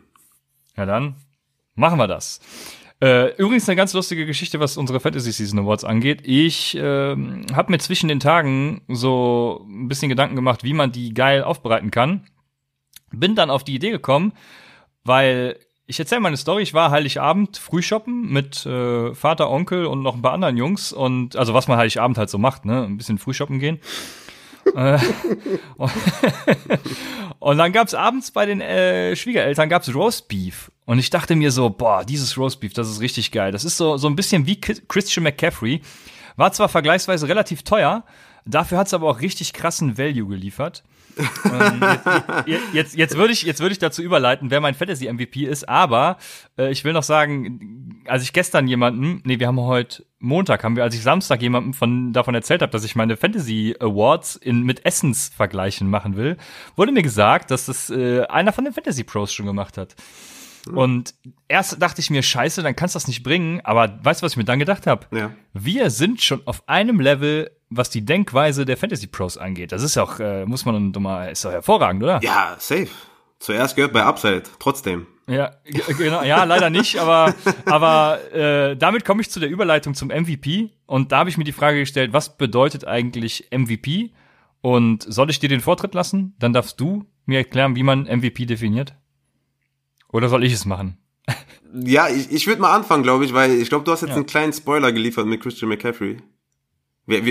Ja, 0.77 0.85
dann 0.85 1.15
machen 1.75 1.97
wir 1.97 2.07
das. 2.07 2.39
Äh, 3.01 3.33
übrigens 3.35 3.67
eine 3.69 3.77
ganz 3.77 3.93
lustige 3.93 4.25
Geschichte, 4.25 4.59
was 4.59 4.75
unsere 4.75 4.99
Fantasy 4.99 5.31
Season 5.31 5.59
Awards 5.59 5.85
angeht. 5.85 6.21
Ich 6.25 6.75
äh, 6.75 7.15
habe 7.53 7.71
mir 7.71 7.79
zwischen 7.79 8.09
den 8.09 8.19
Tagen 8.19 8.81
so 8.89 9.65
ein 9.69 9.87
bisschen 9.87 10.09
Gedanken 10.09 10.35
gemacht, 10.35 10.63
wie 10.63 10.73
man 10.73 10.91
die 10.91 11.13
geil 11.13 11.43
aufbereiten 11.43 11.91
kann. 11.91 12.25
Bin 13.11 13.35
dann 13.35 13.49
auf 13.49 13.63
die 13.63 13.75
Idee 13.75 13.91
gekommen, 13.91 14.33
weil 15.03 15.57
ich 15.89 15.99
erzähle 15.99 16.21
meine 16.21 16.37
Story. 16.37 16.61
Ich 16.61 16.75
war 16.75 16.91
Heiligabend 16.91 17.57
früh 17.57 17.81
shoppen 17.81 18.31
mit 18.31 18.63
äh, 18.67 19.15
Vater, 19.15 19.49
Onkel 19.49 19.87
und 19.87 20.03
noch 20.03 20.13
ein 20.13 20.21
paar 20.21 20.33
anderen 20.33 20.55
Jungs. 20.55 20.93
Und 20.93 21.35
also 21.35 21.55
was 21.55 21.67
man 21.67 21.79
Heiligabend 21.79 22.19
halt 22.19 22.29
so 22.29 22.37
macht, 22.37 22.63
ne? 22.63 22.83
Ein 22.83 22.95
bisschen 22.95 23.17
früh 23.17 23.33
shoppen 23.33 23.59
gehen. 23.59 23.79
Äh, 24.75 24.99
und 27.39 27.57
dann 27.57 27.71
gab's 27.71 27.95
abends 27.95 28.29
bei 28.29 28.45
den 28.45 28.61
äh, 28.61 29.15
Schwiegereltern 29.15 29.67
gab's 29.67 29.91
Roast 29.95 30.27
Beef. 30.27 30.69
Und 30.85 30.99
ich 30.99 31.09
dachte 31.09 31.35
mir 31.35 31.49
so, 31.49 31.71
boah, 31.71 32.03
dieses 32.05 32.37
Roast 32.37 32.59
Beef, 32.59 32.73
das 32.73 32.87
ist 32.87 33.01
richtig 33.01 33.31
geil. 33.31 33.51
Das 33.51 33.63
ist 33.63 33.77
so, 33.77 33.97
so 33.97 34.07
ein 34.07 34.15
bisschen 34.15 34.45
wie 34.45 34.59
Christian 34.59 35.23
McCaffrey. 35.23 35.81
War 36.35 36.51
zwar 36.51 36.69
vergleichsweise 36.69 37.27
relativ 37.27 37.63
teuer, 37.63 38.03
dafür 38.49 38.77
hat's 38.77 38.93
aber 38.93 39.09
auch 39.09 39.21
richtig 39.21 39.53
krassen 39.53 39.97
Value 39.97 40.27
geliefert 40.27 40.83
ähm, 41.19 41.81
jetzt, 42.45 42.73
jetzt, 42.73 42.95
jetzt 42.95 43.17
würde 43.17 43.33
ich, 43.33 43.43
jetzt 43.43 43.59
würde 43.59 43.73
ich 43.73 43.79
dazu 43.79 44.01
überleiten, 44.01 44.51
wer 44.51 44.61
mein 44.61 44.73
Fantasy 44.73 45.11
MVP 45.11 45.45
ist, 45.45 45.67
aber 45.67 46.17
äh, 46.57 46.71
ich 46.71 46.83
will 46.83 46.93
noch 46.93 47.03
sagen, 47.03 48.01
als 48.05 48.23
ich 48.23 48.33
gestern 48.33 48.67
jemanden, 48.67 49.21
nee, 49.25 49.39
wir 49.39 49.47
haben 49.47 49.59
heute 49.59 50.05
Montag 50.19 50.63
haben 50.63 50.75
wir, 50.75 50.83
als 50.83 50.95
ich 50.95 51.01
Samstag 51.01 51.41
jemandem 51.41 51.73
von, 51.73 52.13
davon 52.13 52.35
erzählt 52.35 52.61
habe, 52.61 52.71
dass 52.71 52.83
ich 52.83 52.95
meine 52.95 53.17
Fantasy 53.17 53.75
Awards 53.79 54.35
in, 54.35 54.63
mit 54.63 54.85
Essensvergleichen 54.85 55.89
machen 55.89 56.15
will, 56.15 56.37
wurde 56.75 56.91
mir 56.91 57.03
gesagt, 57.03 57.51
dass 57.51 57.65
das 57.65 57.89
äh, 57.89 58.25
einer 58.25 58.53
von 58.53 58.65
den 58.65 58.73
Fantasy 58.73 59.03
Pros 59.03 59.33
schon 59.33 59.45
gemacht 59.45 59.77
hat. 59.77 59.95
Und 60.73 61.15
erst 61.47 61.81
dachte 61.81 62.01
ich 62.01 62.09
mir, 62.09 62.21
scheiße, 62.21 62.61
dann 62.61 62.75
kannst 62.75 62.93
du 62.93 62.97
das 62.97 63.07
nicht 63.07 63.23
bringen. 63.23 63.61
Aber 63.63 63.97
weißt 64.03 64.21
du, 64.21 64.25
was 64.25 64.33
ich 64.33 64.37
mir 64.37 64.43
dann 64.43 64.59
gedacht 64.59 64.87
habe? 64.87 65.07
Ja. 65.15 65.31
Wir 65.53 65.89
sind 65.89 66.21
schon 66.21 66.41
auf 66.45 66.67
einem 66.67 66.99
Level, 66.99 67.49
was 67.69 67.89
die 67.89 68.03
Denkweise 68.05 68.65
der 68.65 68.77
Fantasy 68.77 69.07
Pros 69.07 69.37
angeht. 69.37 69.71
Das 69.71 69.83
ist 69.83 69.95
ja 69.95 70.03
auch, 70.03 70.19
äh, 70.19 70.45
muss 70.45 70.65
man 70.65 70.91
doch 70.91 70.99
mal, 71.01 71.27
ist 71.31 71.45
doch 71.45 71.51
hervorragend, 71.51 72.03
oder? 72.03 72.19
Ja, 72.23 72.55
safe. 72.59 72.87
Zuerst 73.39 73.75
gehört 73.75 73.93
bei 73.93 74.03
Upside, 74.03 74.43
trotzdem. 74.59 75.07
Ja, 75.27 75.51
genau, 75.97 76.23
ja, 76.23 76.43
leider 76.43 76.69
nicht, 76.71 76.97
aber, 76.97 77.35
aber 77.65 78.19
äh, 78.33 78.75
damit 78.75 79.05
komme 79.05 79.21
ich 79.21 79.29
zu 79.29 79.39
der 79.39 79.49
Überleitung 79.49 79.93
zum 79.93 80.07
MVP. 80.09 80.71
Und 80.87 81.11
da 81.11 81.19
habe 81.19 81.29
ich 81.29 81.37
mir 81.37 81.43
die 81.43 81.51
Frage 81.51 81.79
gestellt, 81.79 82.11
was 82.13 82.35
bedeutet 82.37 82.85
eigentlich 82.85 83.47
MVP? 83.55 84.11
Und 84.61 85.03
soll 85.07 85.29
ich 85.29 85.39
dir 85.39 85.47
den 85.47 85.61
Vortritt 85.61 85.93
lassen? 85.93 86.35
Dann 86.39 86.51
darfst 86.51 86.79
du 86.81 87.05
mir 87.25 87.37
erklären, 87.37 87.75
wie 87.75 87.83
man 87.83 88.03
MVP 88.05 88.45
definiert. 88.47 88.95
Oder 90.11 90.27
soll 90.27 90.43
ich 90.43 90.51
es 90.53 90.65
machen? 90.65 90.97
Ja, 91.71 92.09
ich, 92.09 92.31
ich 92.31 92.47
würde 92.47 92.61
mal 92.61 92.73
anfangen, 92.75 93.03
glaube 93.03 93.23
ich, 93.23 93.33
weil 93.33 93.51
ich 93.51 93.69
glaube, 93.69 93.85
du 93.85 93.91
hast 93.91 94.01
jetzt 94.01 94.09
Ja. 94.09 94.15
einen 94.15 94.25
kleinen 94.25 94.51
Spoiler 94.53 94.91
geliefert 94.91 95.27
mit 95.27 95.39
Christian 95.41 95.69
McCaffrey. 95.69 96.17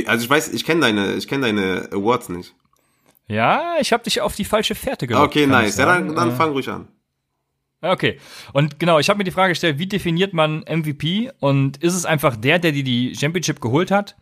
Also 0.06 0.24
ich 0.24 0.30
weiß, 0.30 0.52
ich 0.52 0.64
kenne 0.64 0.80
deine, 0.80 1.14
ich 1.14 1.28
kenne 1.28 1.46
deine 1.46 1.88
Awards 1.92 2.28
nicht. 2.28 2.54
Ja, 3.26 3.74
ich 3.80 3.92
habe 3.92 4.04
dich 4.04 4.20
auf 4.20 4.34
die 4.34 4.44
falsche 4.44 4.74
Fährte 4.74 5.06
gelockt. 5.06 5.26
Okay, 5.26 5.46
nice. 5.46 5.76
Ja, 5.76 5.86
dann, 5.86 6.14
dann 6.14 6.30
Äh, 6.30 6.32
fang 6.32 6.50
ruhig 6.50 6.68
an. 6.68 6.88
Okay. 7.80 8.18
Und 8.52 8.80
genau, 8.80 8.98
ich 8.98 9.08
habe 9.08 9.18
mir 9.18 9.24
die 9.24 9.30
Frage 9.30 9.52
gestellt, 9.52 9.78
wie 9.78 9.86
definiert 9.86 10.32
man 10.32 10.64
MVP? 10.68 11.30
Und 11.38 11.76
ist 11.76 11.94
es 11.94 12.06
einfach 12.06 12.36
der, 12.36 12.58
der 12.58 12.72
dir 12.72 12.82
die 12.82 13.14
Championship 13.14 13.60
geholt 13.60 13.90
hat? 13.90 14.16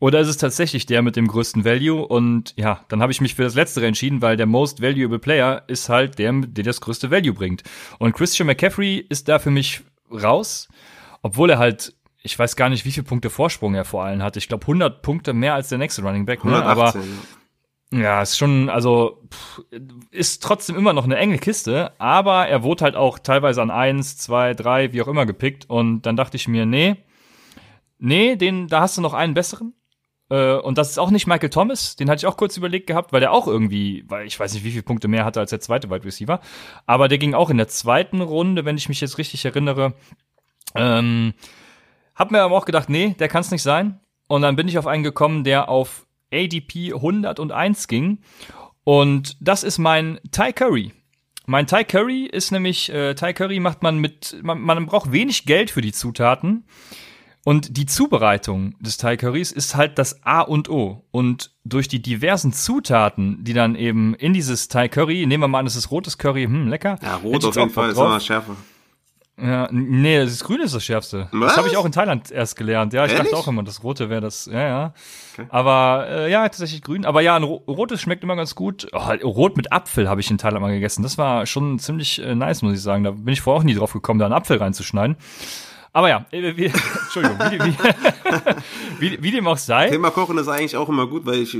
Oder 0.00 0.20
ist 0.20 0.28
es 0.28 0.36
tatsächlich 0.36 0.86
der 0.86 1.02
mit 1.02 1.16
dem 1.16 1.26
größten 1.28 1.64
Value? 1.64 2.06
Und 2.06 2.54
ja, 2.56 2.84
dann 2.88 3.02
habe 3.02 3.12
ich 3.12 3.20
mich 3.20 3.34
für 3.34 3.42
das 3.42 3.54
Letztere 3.54 3.86
entschieden, 3.86 4.22
weil 4.22 4.36
der 4.36 4.46
Most 4.46 4.80
Valuable 4.80 5.18
Player 5.18 5.62
ist 5.66 5.88
halt 5.88 6.18
der, 6.18 6.32
der 6.32 6.64
das 6.64 6.80
größte 6.80 7.10
Value 7.10 7.32
bringt. 7.34 7.62
Und 7.98 8.14
Christian 8.14 8.46
McCaffrey 8.46 9.04
ist 9.08 9.28
da 9.28 9.38
für 9.38 9.50
mich 9.50 9.82
raus, 10.10 10.68
obwohl 11.22 11.50
er 11.50 11.58
halt, 11.58 11.94
ich 12.22 12.38
weiß 12.38 12.56
gar 12.56 12.68
nicht, 12.68 12.84
wie 12.84 12.92
viele 12.92 13.06
Punkte 13.06 13.30
Vorsprung 13.30 13.74
er 13.74 13.84
vor 13.84 14.04
allen 14.04 14.22
hatte. 14.22 14.38
Ich 14.38 14.48
glaube 14.48 14.62
100 14.62 15.02
Punkte 15.02 15.32
mehr 15.32 15.54
als 15.54 15.68
der 15.68 15.78
nächste 15.78 16.02
Running 16.02 16.26
Back. 16.26 16.44
Ne? 16.44 16.56
Aber 16.56 16.94
118. 16.94 18.00
ja, 18.00 18.20
ist 18.20 18.36
schon, 18.36 18.68
also 18.68 19.22
pff, 19.30 19.62
ist 20.10 20.42
trotzdem 20.42 20.76
immer 20.76 20.92
noch 20.92 21.04
eine 21.04 21.16
enge 21.16 21.38
Kiste, 21.38 21.92
aber 21.98 22.48
er 22.48 22.62
wurde 22.62 22.84
halt 22.84 22.96
auch 22.96 23.18
teilweise 23.18 23.62
an 23.62 23.70
eins, 23.70 24.16
zwei, 24.18 24.54
drei, 24.54 24.92
wie 24.92 25.02
auch 25.02 25.08
immer 25.08 25.26
gepickt 25.26 25.70
und 25.70 26.02
dann 26.02 26.16
dachte 26.16 26.36
ich 26.36 26.48
mir, 26.48 26.66
nee, 26.66 26.96
nee, 27.98 28.36
den, 28.36 28.66
da 28.66 28.80
hast 28.80 28.96
du 28.96 29.00
noch 29.00 29.14
einen 29.14 29.34
besseren. 29.34 29.74
Äh, 30.28 30.56
und 30.56 30.76
das 30.76 30.90
ist 30.90 30.98
auch 30.98 31.10
nicht 31.10 31.26
Michael 31.26 31.50
Thomas, 31.50 31.94
den 31.94 32.10
hatte 32.10 32.18
ich 32.18 32.26
auch 32.26 32.36
kurz 32.36 32.56
überlegt 32.56 32.88
gehabt, 32.88 33.12
weil 33.12 33.20
der 33.20 33.32
auch 33.32 33.46
irgendwie, 33.46 34.04
weil 34.08 34.26
ich 34.26 34.38
weiß 34.38 34.52
nicht, 34.54 34.64
wie 34.64 34.72
viele 34.72 34.82
Punkte 34.82 35.06
mehr 35.06 35.24
hatte 35.24 35.40
als 35.40 35.50
der 35.50 35.60
zweite 35.60 35.88
Wide 35.88 36.04
Receiver, 36.04 36.40
aber 36.84 37.06
der 37.06 37.18
ging 37.18 37.32
auch 37.34 37.48
in 37.48 37.56
der 37.58 37.68
zweiten 37.68 38.20
Runde, 38.20 38.64
wenn 38.64 38.76
ich 38.76 38.88
mich 38.88 39.00
jetzt 39.00 39.18
richtig 39.18 39.44
erinnere. 39.44 39.94
Ähm, 40.74 41.32
hab 42.18 42.30
mir 42.30 42.42
aber 42.42 42.56
auch 42.56 42.64
gedacht, 42.64 42.90
nee, 42.90 43.14
der 43.18 43.28
kann 43.28 43.42
es 43.42 43.50
nicht 43.50 43.62
sein. 43.62 44.00
Und 44.26 44.42
dann 44.42 44.56
bin 44.56 44.68
ich 44.68 44.76
auf 44.78 44.86
einen 44.86 45.04
gekommen, 45.04 45.44
der 45.44 45.68
auf 45.68 46.06
ADP 46.32 46.92
101 46.94 47.88
ging. 47.88 48.18
Und 48.84 49.36
das 49.40 49.62
ist 49.62 49.78
mein 49.78 50.18
Thai 50.32 50.52
Curry. 50.52 50.92
Mein 51.46 51.66
Thai 51.66 51.84
Curry 51.84 52.26
ist 52.26 52.50
nämlich, 52.50 52.92
äh, 52.92 53.14
Thai 53.14 53.32
Curry 53.32 53.60
macht 53.60 53.82
man 53.82 53.98
mit, 53.98 54.36
man, 54.42 54.60
man 54.60 54.86
braucht 54.86 55.12
wenig 55.12 55.46
Geld 55.46 55.70
für 55.70 55.80
die 55.80 55.92
Zutaten. 55.92 56.64
Und 57.44 57.78
die 57.78 57.86
Zubereitung 57.86 58.74
des 58.80 58.98
Thai 58.98 59.16
Currys 59.16 59.52
ist 59.52 59.74
halt 59.74 59.98
das 59.98 60.22
A 60.24 60.42
und 60.42 60.68
O. 60.68 61.06
Und 61.10 61.52
durch 61.64 61.88
die 61.88 62.02
diversen 62.02 62.52
Zutaten, 62.52 63.42
die 63.44 63.54
dann 63.54 63.76
eben 63.76 64.14
in 64.14 64.34
dieses 64.34 64.68
Thai 64.68 64.88
Curry, 64.88 65.24
nehmen 65.24 65.44
wir 65.44 65.48
mal 65.48 65.60
an, 65.60 65.64
das 65.64 65.76
ist 65.76 65.90
rotes 65.90 66.18
Curry, 66.18 66.44
hm, 66.44 66.68
lecker. 66.68 66.98
Ja, 67.02 67.16
rot 67.16 67.44
auf 67.46 67.56
jeden 67.56 67.70
Fall, 67.70 67.84
Bock 67.84 67.92
ist 67.92 67.96
drauf. 67.98 68.08
immer 68.08 68.20
schärfer. 68.20 68.56
Ja, 69.40 69.68
nee, 69.70 70.18
das 70.18 70.42
Grüne 70.42 70.64
ist 70.64 70.74
das 70.74 70.84
Schärfste. 70.84 71.28
Was? 71.30 71.50
Das 71.50 71.56
habe 71.58 71.68
ich 71.68 71.76
auch 71.76 71.84
in 71.84 71.92
Thailand 71.92 72.30
erst 72.32 72.56
gelernt. 72.56 72.92
Ja, 72.92 73.04
ich 73.04 73.12
Ehrlich? 73.12 73.30
dachte 73.30 73.40
auch 73.40 73.46
immer, 73.46 73.62
das 73.62 73.84
Rote 73.84 74.10
wäre 74.10 74.20
das. 74.20 74.46
Ja, 74.46 74.62
ja. 74.62 74.94
Okay. 75.34 75.46
Aber 75.50 76.06
äh, 76.08 76.30
ja, 76.30 76.42
tatsächlich 76.42 76.82
grün. 76.82 77.04
Aber 77.04 77.20
ja, 77.20 77.36
ein 77.36 77.44
Ro 77.44 77.62
rotes 77.68 78.00
schmeckt 78.00 78.24
immer 78.24 78.34
ganz 78.34 78.56
gut. 78.56 78.88
Oh, 78.92 78.98
Rot 79.24 79.56
mit 79.56 79.72
Apfel 79.72 80.08
habe 80.08 80.20
ich 80.20 80.30
in 80.30 80.38
Thailand 80.38 80.62
mal 80.62 80.72
gegessen. 80.72 81.04
Das 81.04 81.18
war 81.18 81.46
schon 81.46 81.78
ziemlich 81.78 82.20
äh, 82.20 82.34
nice, 82.34 82.62
muss 82.62 82.74
ich 82.74 82.82
sagen. 82.82 83.04
Da 83.04 83.12
bin 83.12 83.28
ich 83.28 83.40
vorher 83.40 83.60
auch 83.60 83.64
nie 83.64 83.74
drauf 83.74 83.92
gekommen, 83.92 84.18
da 84.18 84.26
einen 84.26 84.34
Apfel 84.34 84.58
reinzuschneiden. 84.58 85.16
Aber 85.92 86.08
ja, 86.08 86.26
äh, 86.32 86.56
wie, 86.56 86.66
Entschuldigung, 86.66 87.38
wie, 87.38 87.60
wie, 87.60 87.74
wie, 88.98 89.22
wie 89.22 89.30
dem 89.30 89.46
auch 89.46 89.56
sei. 89.56 89.88
Thema 89.88 90.10
Kochen 90.10 90.38
ist 90.38 90.48
eigentlich 90.48 90.76
auch 90.76 90.88
immer 90.88 91.06
gut, 91.06 91.26
weil 91.26 91.38
ich, 91.42 91.56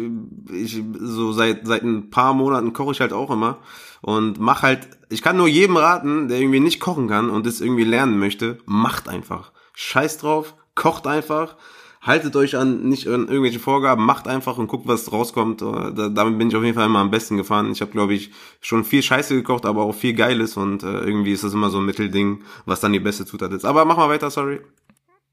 ich 0.52 0.82
so 0.98 1.32
seit, 1.32 1.64
seit 1.64 1.82
ein 1.82 2.10
paar 2.10 2.34
Monaten 2.34 2.72
koche 2.72 2.90
ich 2.90 3.00
halt 3.00 3.12
auch 3.12 3.30
immer 3.30 3.58
und 4.02 4.38
mach 4.38 4.62
halt, 4.62 4.88
ich 5.08 5.22
kann 5.22 5.36
nur 5.36 5.48
jedem 5.48 5.76
raten, 5.76 6.28
der 6.28 6.38
irgendwie 6.38 6.60
nicht 6.60 6.80
kochen 6.80 7.08
kann 7.08 7.30
und 7.30 7.46
das 7.46 7.60
irgendwie 7.60 7.84
lernen 7.84 8.18
möchte, 8.18 8.58
macht 8.66 9.08
einfach. 9.08 9.52
Scheiß 9.74 10.18
drauf, 10.18 10.54
kocht 10.74 11.06
einfach, 11.06 11.56
haltet 12.00 12.36
euch 12.36 12.56
an 12.56 12.88
nicht 12.88 13.06
an 13.08 13.28
irgendwelche 13.28 13.58
Vorgaben, 13.58 14.04
macht 14.04 14.28
einfach 14.28 14.58
und 14.58 14.68
guckt, 14.68 14.86
was 14.86 15.12
rauskommt. 15.12 15.62
Da, 15.62 15.90
damit 16.08 16.38
bin 16.38 16.48
ich 16.48 16.56
auf 16.56 16.64
jeden 16.64 16.74
Fall 16.74 16.86
immer 16.86 17.00
am 17.00 17.10
besten 17.10 17.36
gefahren. 17.36 17.70
Ich 17.72 17.80
habe, 17.80 17.90
glaube 17.90 18.14
ich, 18.14 18.30
schon 18.60 18.84
viel 18.84 19.02
Scheiße 19.02 19.34
gekocht, 19.34 19.66
aber 19.66 19.82
auch 19.82 19.94
viel 19.94 20.14
Geiles 20.14 20.56
und 20.56 20.82
äh, 20.82 21.00
irgendwie 21.00 21.32
ist 21.32 21.44
das 21.44 21.54
immer 21.54 21.70
so 21.70 21.78
ein 21.78 21.84
Mittelding, 21.84 22.42
was 22.66 22.80
dann 22.80 22.92
die 22.92 23.00
beste 23.00 23.26
Zutat 23.26 23.52
ist. 23.52 23.64
Aber 23.64 23.84
mach 23.84 23.96
mal 23.96 24.08
weiter, 24.08 24.30
sorry. 24.30 24.60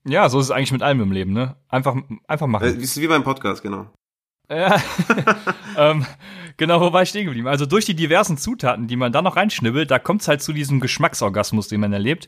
Ja, 0.08 0.30
so 0.30 0.40
ist 0.40 0.46
es 0.46 0.52
eigentlich 0.52 0.72
mit 0.72 0.84
allem 0.84 1.02
im 1.02 1.12
Leben, 1.12 1.34
ne? 1.34 1.56
Einfach, 1.68 1.96
einfach 2.28 2.48
machen. 2.48 2.68
Äh, 2.68 2.82
ist 2.82 3.00
wie 3.02 3.08
beim 3.08 3.24
Podcast, 3.24 3.64
genau. 3.64 3.88
Ja, 4.50 4.80
ähm, 5.78 6.06
genau, 6.58 6.82
wo 6.82 6.94
war 6.94 7.04
ich 7.04 7.10
stehen 7.10 7.26
geblieben? 7.26 7.48
Also 7.48 7.66
durch 7.66 7.86
die 7.86 7.96
diversen 7.96 8.38
Zutaten, 8.38 8.88
die 8.88 8.96
man 8.96 9.12
da 9.12 9.22
noch 9.22 9.36
reinschnibbelt, 9.36 9.92
da 9.92 10.00
kommt 10.00 10.22
es 10.22 10.28
halt 10.28 10.42
zu 10.42 10.54
diesem 10.54 10.80
Geschmacksorgasmus, 10.80 11.68
den 11.68 11.82
man 11.82 11.94
erlebt. 11.94 12.28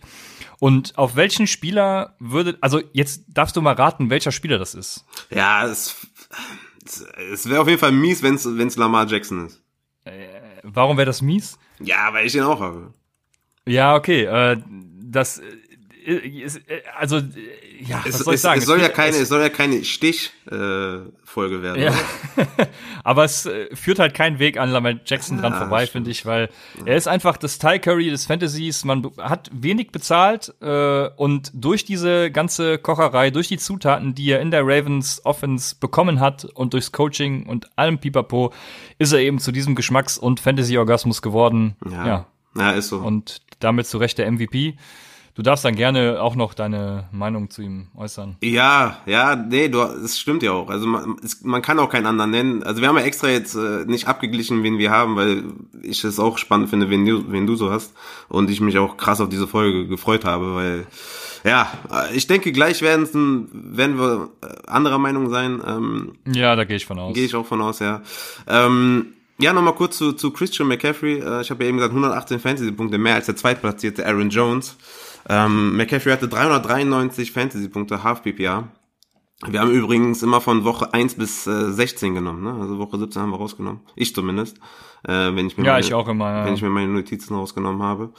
Und 0.60 0.98
auf 0.98 1.15
welchen 1.15 1.48
Spieler 1.48 2.15
würde, 2.19 2.57
also 2.62 2.81
jetzt 2.93 3.24
darfst 3.27 3.55
du 3.55 3.62
mal 3.62 3.74
raten, 3.74 4.10
welcher 4.10 4.31
Spieler 4.31 4.57
das 4.57 4.74
ist. 4.74 5.05
Ja, 5.29 5.65
es, 5.65 5.96
es, 7.31 7.48
wäre 7.50 7.62
auf 7.62 7.67
jeden 7.67 7.79
Fall 7.79 7.91
mies, 7.91 8.24
wenn 8.24 8.36
es 8.36 8.75
Lamar 8.75 9.07
Jackson 9.07 9.48
ist. 9.48 9.62
Warum 10.63 10.98
wäre 10.98 11.05
das 11.05 11.22
mies? 11.22 11.57
Ja, 11.79 12.13
weil 12.13 12.25
ich 12.25 12.36
ihn 12.36 12.43
auch 12.43 12.60
habe. 12.60 12.93
Ja, 13.65 13.96
okay, 13.96 14.24
äh, 14.24 14.57
das 15.01 15.39
äh, 15.39 15.43
äh, 15.43 15.56
also, 16.97 17.17
äh, 17.17 17.21
ja, 17.85 18.01
was 18.05 18.15
Es, 18.15 18.19
soll 18.19 18.33
ich 18.33 18.37
es, 18.37 18.41
sagen? 18.41 18.59
es, 18.59 18.65
soll 18.65 18.79
ja 18.81 18.89
keine, 18.89 19.17
es- 19.17 19.29
soll 19.29 19.41
ja 19.41 19.49
keine 19.49 19.83
Stich-Folge 19.83 21.55
äh, 21.55 21.61
werden. 21.61 21.81
Ja. 21.83 21.93
Aber 23.03 23.23
es 23.25 23.45
äh, 23.45 23.73
führt 23.75 23.99
halt 23.99 24.13
keinen 24.13 24.39
Weg 24.39 24.57
an 24.57 24.69
Lamar 24.71 24.93
Jackson 25.05 25.39
dran 25.39 25.53
Ja, 25.53 25.59
vorbei, 25.59 25.87
finde 25.87 26.09
ich, 26.11 26.25
weil 26.25 26.49
er 26.85 26.95
ist 26.97 27.07
einfach 27.07 27.37
das 27.37 27.57
Thai 27.59 27.79
Curry 27.79 28.09
des 28.09 28.25
Fantasies. 28.25 28.85
Man 28.85 29.09
hat 29.19 29.49
wenig 29.53 29.91
bezahlt 29.91 30.53
äh, 30.61 31.07
und 31.15 31.51
durch 31.53 31.85
diese 31.85 32.31
ganze 32.31 32.77
Kocherei, 32.77 33.29
durch 33.29 33.47
die 33.47 33.57
Zutaten, 33.57 34.15
die 34.15 34.31
er 34.31 34.39
in 34.41 34.51
der 34.51 34.61
Ravens 34.63 35.21
Offense 35.25 35.75
bekommen 35.79 36.19
hat 36.19 36.45
und 36.45 36.73
durchs 36.73 36.91
Coaching 36.91 37.45
und 37.47 37.67
allem 37.77 37.99
Pipapo, 37.99 38.53
ist 38.97 39.11
er 39.11 39.19
eben 39.19 39.39
zu 39.39 39.51
diesem 39.51 39.75
Geschmacks- 39.75 40.17
und 40.17 40.39
Fantasy-Orgasmus 40.39 41.21
geworden. 41.21 41.75
Ja. 41.89 42.07
ja. 42.07 42.25
ja, 42.57 42.71
ist 42.71 42.89
so. 42.89 42.97
Und 42.97 43.41
damit 43.59 43.87
zu 43.87 43.97
Recht 43.97 44.17
der 44.17 44.31
MVP. 44.31 44.75
Du 45.38 45.44
darfst 45.44 45.63
dann 45.63 45.75
gerne 45.75 46.20
auch 46.20 46.36
noch 46.36 46.56
deine 46.56 47.03
Meinung 47.12 47.51
zu 47.51 47.62
ihm 47.62 47.89
äußern. 47.96 48.38
Ja, 48.41 48.98
ja, 49.06 49.36
nee, 49.36 49.70
du, 49.70 49.84
es 49.84 50.17
stimmt 50.17 50.41
ja 50.41 50.51
auch. 50.51 50.67
Also 50.67 50.88
man, 50.88 51.15
es, 51.24 51.44
man 51.44 51.62
kann 51.62 51.77
auch 51.77 51.91
keinen 51.91 52.08
anderen 52.08 52.32
nennen. 52.32 52.63
Also 52.63 52.82
wir 52.82 52.88
haben 52.88 52.98
ja 52.98 53.03
extra 53.03 53.29
jetzt 53.29 53.53
äh, 53.53 53.86
nicht 53.86 54.08
abgeglichen, 54.08 54.63
wen 54.63 54.79
wir 54.79 54.89
haben, 54.89 55.15
weil 55.15 55.44
ich 55.84 56.03
es 56.03 56.20
auch 56.20 56.39
spannend 56.39 56.72
finde, 56.72 56.89
wen 56.89 57.06
du, 57.06 57.32
wen 57.32 57.46
du 57.46 57.56
so 57.56 57.70
hast. 57.70 57.94
Und 58.29 58.50
ich 58.50 58.62
mich 58.62 58.79
auch 58.79 58.98
krass 58.98 59.22
auf 59.22 59.29
diese 59.29 59.48
Folge 59.48 59.86
gefreut 59.86 60.25
habe, 60.25 60.56
weil 60.56 60.88
ja, 61.44 61.72
ich 62.15 62.25
denke, 62.25 62.51
gleich 62.51 62.82
werden, 62.82 63.48
werden 63.53 64.00
wir 64.00 64.29
äh, 64.41 64.67
anderer 64.67 64.98
Meinung 64.98 65.29
sein. 65.29 65.62
Ähm, 65.63 66.13
Ja, 66.25 66.56
da 66.56 66.63
gehe 66.63 66.77
ich 66.77 66.88
von 66.88 66.98
aus. 66.98 67.13
Gehe 67.13 67.25
ich 67.25 67.36
auch 67.36 67.46
von 67.46 67.62
aus, 67.62 67.77
ja. 67.77 68.01
Ähm, 68.48 69.13
ja, 69.39 69.53
nochmal 69.53 69.75
kurz 69.75 70.00
zu, 70.00 70.13
zu 70.13 70.32
Christian 70.32 70.67
McCaffrey. 70.67 71.20
Äh, 71.20 71.41
ich 71.41 71.51
habe 71.51 71.63
ja 71.63 71.70
eben 71.70 71.77
gesagt, 71.77 71.91
118 71.91 72.39
Fantasy-Punkte 72.39 72.98
mehr 72.98 73.13
als 73.13 73.27
der 73.27 73.36
zweitplatzierte 73.36 74.03
Aaron 74.03 74.32
Jones. 74.32 74.77
Ähm, 75.29 75.75
McCaffrey 75.75 76.12
hatte 76.12 76.27
393 76.27 77.31
Fantasy-Punkte, 77.31 78.03
Half 78.03 78.24
PPA. 78.24 78.69
Wir 79.46 79.60
haben 79.60 79.72
übrigens 79.72 80.24
immer 80.24 80.41
von 80.41 80.63
Woche 80.63 80.93
1 80.93 81.15
bis 81.15 81.46
äh, 81.46 81.72
16 81.72 82.15
genommen, 82.15 82.43
ne? 82.43 82.60
Also 82.60 82.79
Woche 82.79 82.98
17 82.98 83.22
haben 83.22 83.29
wir 83.31 83.38
rausgenommen. 83.38 83.81
Ich 83.96 84.15
zumindest. 84.15 84.57
Äh, 85.07 85.12
wenn 85.36 85.46
ich 85.46 85.57
mir 85.57 85.65
Ja, 85.65 85.74
meine, 85.74 85.86
ich 85.86 85.93
auch 85.93 86.07
immer. 86.07 86.31
Ja. 86.31 86.46
wenn 86.46 86.55
ich 86.55 86.62
mir 86.62 86.69
meine 86.69 86.91
Notizen 86.91 87.36
rausgenommen 87.36 87.84
habe. 87.84 88.13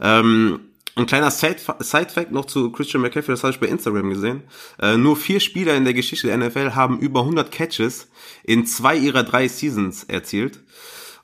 Ähm, 0.00 0.60
ein 0.96 1.06
kleiner 1.06 1.30
Side- 1.30 1.58
Side-Fact 1.78 2.32
noch 2.32 2.44
zu 2.46 2.70
Christian 2.72 3.02
McCaffrey, 3.02 3.32
das 3.34 3.42
habe 3.44 3.52
ich 3.52 3.60
bei 3.60 3.66
Instagram 3.66 4.10
gesehen. 4.10 4.42
Äh, 4.80 4.96
nur 4.96 5.16
vier 5.16 5.38
Spieler 5.40 5.76
in 5.76 5.84
der 5.84 5.94
Geschichte 5.94 6.26
der 6.28 6.38
NFL 6.38 6.72
haben 6.74 6.98
über 6.98 7.20
100 7.20 7.50
Catches 7.52 8.08
in 8.42 8.66
zwei 8.66 8.96
ihrer 8.96 9.22
drei 9.22 9.46
Seasons 9.48 10.04
erzielt. 10.04 10.60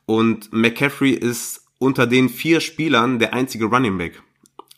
Und 0.07 0.53
McCaffrey 0.53 1.11
ist 1.11 1.67
unter 1.79 2.07
den 2.07 2.29
vier 2.29 2.61
Spielern 2.61 3.19
der 3.19 3.33
einzige 3.33 3.67
Running 3.67 3.97
Back. 3.99 4.23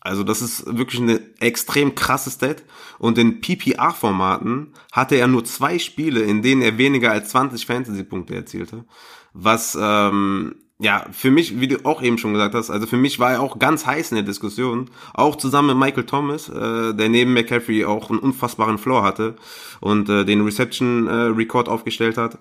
Also 0.03 0.25
das 0.25 0.43
ist 0.43 0.67
wirklich 0.67 1.01
eine 1.01 1.21
extrem 1.41 1.95
krasse 1.95 2.31
Stat. 2.31 2.65
Und 2.99 3.19
in 3.19 3.41
PPR-Formaten 3.41 4.75
hatte 4.91 5.15
er 5.15 5.29
nur 5.29 5.45
zwei 5.45 5.79
Spiele, 5.79 6.21
in 6.23 6.43
denen 6.43 6.61
er 6.61 6.77
weniger 6.77 7.13
als 7.13 7.31
20 7.31 7.65
Fantasy-Punkte 7.67 8.35
erzielte. 8.35 8.85
Was 9.33 9.79
ähm, 9.81 10.57
ja, 10.83 11.07
für 11.13 11.31
mich, 11.31 11.61
wie 11.61 11.69
du 11.69 11.85
auch 11.85 12.03
eben 12.03 12.19
schon 12.19 12.33
gesagt 12.33 12.57
hast, 12.57 12.69
also 12.69 12.89
für 12.89 12.97
mich 12.97 13.21
war 13.21 13.33
er 13.33 13.41
auch 13.41 13.61
ganz 13.61 13.87
heiß 13.87 14.11
in 14.11 14.17
der 14.17 14.25
Diskussion, 14.25 14.91
auch 15.15 15.37
zusammen 15.37 15.69
mit 15.69 15.77
Michael 15.77 16.07
Thomas, 16.07 16.49
äh, 16.49 16.93
der 16.93 17.09
neben 17.09 17.33
McCaffrey 17.33 17.85
auch 17.85 18.11
einen 18.11 18.19
unfassbaren 18.19 18.79
Floor 18.79 19.05
hatte 19.05 19.37
und 19.81 20.09
äh, 20.09 20.25
den 20.25 20.41
Reception-Record 20.43 21.69
äh, 21.69 21.71
aufgestellt 21.71 22.19
hat. 22.19 22.39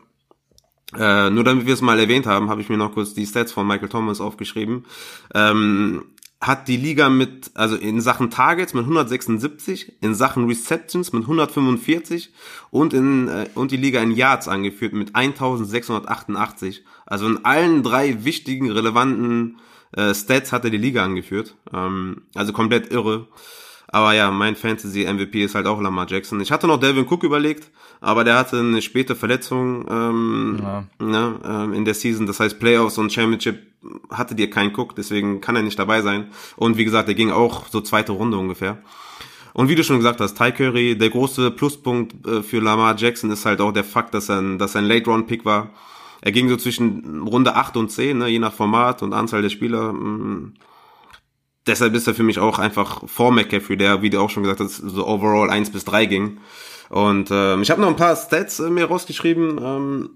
Äh, 0.97 1.29
nur 1.29 1.43
damit 1.43 1.67
wir 1.67 1.73
es 1.75 1.81
mal 1.81 1.99
erwähnt 1.99 2.25
haben, 2.25 2.49
habe 2.49 2.61
ich 2.61 2.69
mir 2.69 2.77
noch 2.77 2.93
kurz 2.93 3.13
die 3.13 3.27
Stats 3.27 3.51
von 3.51 3.67
Michael 3.67 3.89
Thomas 3.89 4.19
aufgeschrieben. 4.19 4.85
Ähm, 5.35 6.03
hat 6.41 6.67
die 6.67 6.77
Liga 6.77 7.09
mit, 7.09 7.51
also 7.53 7.75
in 7.75 8.01
Sachen 8.01 8.31
Targets 8.31 8.73
mit 8.73 8.83
176, 8.83 9.93
in 10.01 10.15
Sachen 10.15 10.47
Receptions 10.47 11.13
mit 11.13 11.21
145 11.23 12.33
und 12.71 12.93
in 12.93 13.27
äh, 13.27 13.47
und 13.53 13.69
die 13.69 13.77
Liga 13.77 14.01
in 14.01 14.11
Yards 14.11 14.47
angeführt 14.47 14.93
mit 14.93 15.15
1688. 15.15 16.83
Also 17.05 17.27
in 17.27 17.45
allen 17.45 17.83
drei 17.83 18.25
wichtigen, 18.25 18.71
relevanten 18.71 19.59
äh, 19.91 20.15
Stats 20.15 20.51
hat 20.51 20.63
er 20.63 20.71
die 20.71 20.77
Liga 20.77 21.03
angeführt. 21.03 21.55
Ähm, 21.71 22.23
also 22.33 22.53
komplett 22.53 22.91
irre. 22.91 23.27
Aber 23.87 24.13
ja, 24.13 24.31
mein 24.31 24.55
Fantasy-MVP 24.55 25.43
ist 25.43 25.55
halt 25.55 25.67
auch 25.67 25.81
Lamar 25.81 26.05
Jackson. 26.09 26.39
Ich 26.39 26.51
hatte 26.51 26.67
noch 26.67 26.79
Delvin 26.79 27.05
Cook 27.07 27.23
überlegt, 27.23 27.69
aber 27.99 28.23
der 28.23 28.37
hatte 28.37 28.59
eine 28.59 28.81
späte 28.81 29.15
Verletzung 29.15 29.85
ähm, 29.89 30.59
ja. 30.61 30.83
ne, 30.99 31.39
ähm, 31.43 31.73
in 31.73 31.83
der 31.83 31.93
Season. 31.93 32.25
Das 32.25 32.39
heißt, 32.39 32.59
Playoffs 32.59 32.97
und 32.97 33.11
Championship 33.11 33.59
hatte 34.09 34.35
dir 34.35 34.49
keinen 34.49 34.73
Cook, 34.73 34.95
deswegen 34.95 35.41
kann 35.41 35.55
er 35.55 35.63
nicht 35.63 35.77
dabei 35.77 36.01
sein. 36.01 36.27
Und 36.55 36.77
wie 36.77 36.85
gesagt, 36.85 37.07
der 37.07 37.15
ging 37.15 37.31
auch 37.31 37.67
so 37.67 37.81
zweite 37.81 38.13
Runde 38.13 38.37
ungefähr. 38.37 38.77
Und 39.53 39.67
wie 39.67 39.75
du 39.75 39.83
schon 39.83 39.97
gesagt 39.97 40.21
hast, 40.21 40.37
Ty 40.37 40.51
Curry, 40.51 40.97
der 40.97 41.09
große 41.09 41.51
Pluspunkt 41.51 42.25
äh, 42.25 42.41
für 42.41 42.59
Lamar 42.59 42.95
Jackson 42.97 43.31
ist 43.31 43.45
halt 43.45 43.59
auch 43.59 43.73
der 43.73 43.83
Fakt, 43.83 44.13
dass 44.13 44.29
er 44.29 44.39
ein, 44.39 44.57
dass 44.57 44.75
er 44.75 44.81
ein 44.81 44.87
Late-Round-Pick 44.87 45.43
war. 45.43 45.71
Er 46.21 46.31
ging 46.31 46.47
so 46.47 46.55
zwischen 46.55 47.27
Runde 47.27 47.55
8 47.55 47.75
und 47.77 47.91
10, 47.91 48.19
ne, 48.19 48.27
je 48.27 48.39
nach 48.39 48.53
Format 48.53 49.01
und 49.01 49.13
Anzahl 49.13 49.41
der 49.41 49.49
Spieler. 49.49 49.91
Mm, 49.91 50.53
deshalb 51.67 51.93
ist 51.93 52.07
er 52.07 52.15
für 52.15 52.23
mich 52.23 52.39
auch 52.39 52.59
einfach 52.59 53.07
vor 53.07 53.31
McCaffrey, 53.31 53.77
der, 53.77 54.01
wie 54.01 54.09
du 54.09 54.19
auch 54.19 54.29
schon 54.29 54.43
gesagt 54.43 54.59
hast, 54.59 54.77
so 54.77 55.07
overall 55.07 55.49
1 55.49 55.71
bis 55.71 55.85
3 55.85 56.05
ging. 56.05 56.39
Und 56.89 57.29
ähm, 57.31 57.61
ich 57.61 57.71
habe 57.71 57.81
noch 57.81 57.87
ein 57.87 57.95
paar 57.95 58.15
Stats 58.15 58.59
äh, 58.59 58.69
mir 58.69 58.85
rausgeschrieben, 58.85 59.59
ähm, 59.63 60.09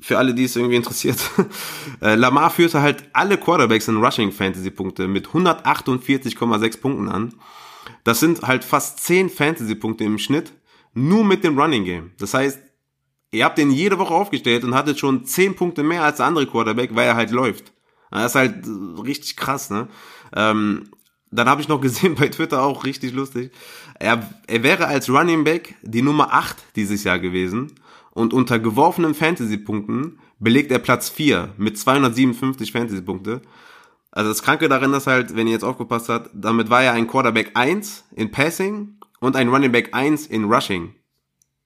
für 0.00 0.18
alle, 0.18 0.34
die 0.34 0.44
es 0.44 0.56
irgendwie 0.56 0.76
interessiert. 0.76 1.18
äh, 2.02 2.16
Lamar 2.16 2.50
führte 2.50 2.82
halt 2.82 3.04
alle 3.12 3.38
Quarterbacks 3.38 3.88
in 3.88 4.02
Rushing 4.02 4.32
Fantasy 4.32 4.70
Punkte 4.70 5.06
mit 5.06 5.28
148,6 5.28 6.80
Punkten 6.80 7.08
an. 7.08 7.34
Das 8.04 8.20
sind 8.20 8.42
halt 8.42 8.64
fast 8.64 9.00
10 9.00 9.30
Fantasy 9.30 9.74
Punkte 9.74 10.04
im 10.04 10.18
Schnitt, 10.18 10.52
nur 10.94 11.24
mit 11.24 11.44
dem 11.44 11.58
Running 11.58 11.84
Game. 11.84 12.12
Das 12.18 12.34
heißt, 12.34 12.58
ihr 13.30 13.44
habt 13.44 13.58
den 13.58 13.70
jede 13.70 13.98
Woche 13.98 14.14
aufgestellt 14.14 14.64
und 14.64 14.74
hattet 14.74 14.98
schon 14.98 15.24
10 15.24 15.54
Punkte 15.54 15.82
mehr 15.82 16.02
als 16.02 16.16
der 16.16 16.26
andere 16.26 16.46
Quarterback, 16.46 16.94
weil 16.94 17.06
er 17.06 17.14
halt 17.16 17.30
läuft. 17.30 17.72
Das 18.10 18.32
ist 18.32 18.34
halt 18.34 18.66
richtig 19.04 19.36
krass, 19.36 19.70
ne? 19.70 19.88
Ähm, 20.34 20.90
dann 21.30 21.48
habe 21.48 21.60
ich 21.60 21.68
noch 21.68 21.80
gesehen 21.80 22.14
bei 22.18 22.28
Twitter 22.28 22.62
auch 22.62 22.84
richtig 22.84 23.12
lustig. 23.12 23.52
Er, 23.98 24.28
er 24.46 24.62
wäre 24.62 24.86
als 24.86 25.08
Running 25.08 25.44
Back 25.44 25.74
die 25.82 26.02
Nummer 26.02 26.32
8 26.32 26.76
dieses 26.76 27.04
Jahr 27.04 27.18
gewesen 27.18 27.72
und 28.12 28.32
unter 28.32 28.58
geworfenen 28.58 29.14
Fantasy-Punkten 29.14 30.18
belegt 30.38 30.70
er 30.70 30.78
Platz 30.78 31.08
4 31.08 31.54
mit 31.56 31.78
257 31.78 32.72
Fantasy-Punkte. 32.72 33.42
Also 34.10 34.28
das 34.28 34.42
Kranke 34.42 34.68
darin 34.68 34.92
ist 34.92 35.06
halt, 35.06 35.34
wenn 35.34 35.46
ihr 35.46 35.54
jetzt 35.54 35.64
aufgepasst 35.64 36.10
habt, 36.10 36.30
damit 36.34 36.68
war 36.68 36.82
er 36.82 36.92
ein 36.92 37.06
Quarterback 37.06 37.52
1 37.54 38.04
in 38.14 38.30
Passing 38.30 38.98
und 39.20 39.36
ein 39.36 39.48
Running 39.48 39.72
Back 39.72 39.94
1 39.94 40.26
in 40.26 40.44
Rushing. 40.44 40.94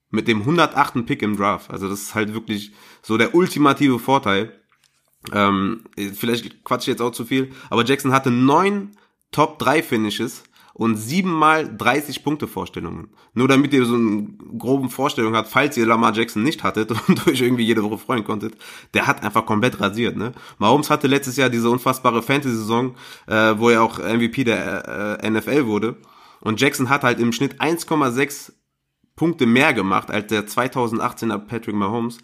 Mit 0.09 0.29
dem 0.29 0.39
108. 0.41 1.05
Pick 1.05 1.21
im 1.21 1.35
Draft. 1.35 1.69
Also 1.69 1.89
das 1.89 2.01
ist 2.01 2.15
halt 2.15 2.33
wirklich 2.33 2.71
so 3.01 3.17
der 3.17 3.35
ultimative 3.35 3.99
Vorteil. 3.99 4.53
Ähm, 5.33 5.83
vielleicht 6.13 6.63
quatsch 6.63 6.83
ich 6.83 6.87
jetzt 6.87 7.01
auch 7.01 7.11
zu 7.11 7.25
viel, 7.25 7.51
aber 7.69 7.85
Jackson 7.85 8.11
hatte 8.11 8.31
neun 8.31 8.91
Top 9.31 9.59
3 9.59 9.83
Finishes 9.83 10.43
und 10.77 10.95
siebenmal 10.95 11.75
30 11.75 12.23
Punkte 12.23 12.47
Vorstellungen. 12.47 13.09
Nur 13.33 13.47
damit 13.47 13.73
ihr 13.73 13.83
so 13.83 13.95
eine 13.95 14.27
groben 14.59 14.91
Vorstellung 14.91 15.35
habt, 15.35 15.49
falls 15.49 15.75
ihr 15.75 15.87
Lamar 15.87 16.13
Jackson 16.13 16.43
nicht 16.43 16.63
hattet 16.63 16.91
und 17.07 17.27
euch 17.27 17.41
irgendwie 17.41 17.65
jede 17.65 17.83
Woche 17.83 17.97
freuen 17.97 18.23
konntet, 18.23 18.55
der 18.93 19.07
hat 19.07 19.23
einfach 19.23 19.47
komplett 19.47 19.81
rasiert. 19.81 20.15
Ne? 20.15 20.33
Mahomes 20.59 20.91
hatte 20.91 21.07
letztes 21.07 21.35
Jahr 21.35 21.49
diese 21.49 21.69
unfassbare 21.71 22.21
Fantasy-Saison, 22.21 22.95
äh, 23.25 23.55
wo 23.57 23.69
er 23.69 23.81
auch 23.81 23.97
MVP 23.97 24.43
der 24.43 25.19
äh, 25.23 25.29
NFL 25.29 25.65
wurde. 25.65 25.97
Und 26.41 26.61
Jackson 26.61 26.89
hat 26.89 27.03
halt 27.03 27.19
im 27.19 27.33
Schnitt 27.33 27.59
1,6 27.59 28.51
Punkte 29.15 29.47
mehr 29.47 29.73
gemacht 29.73 30.11
als 30.11 30.27
der 30.27 30.45
2018er 30.45 31.39
Patrick 31.39 31.75
Mahomes. 31.75 32.19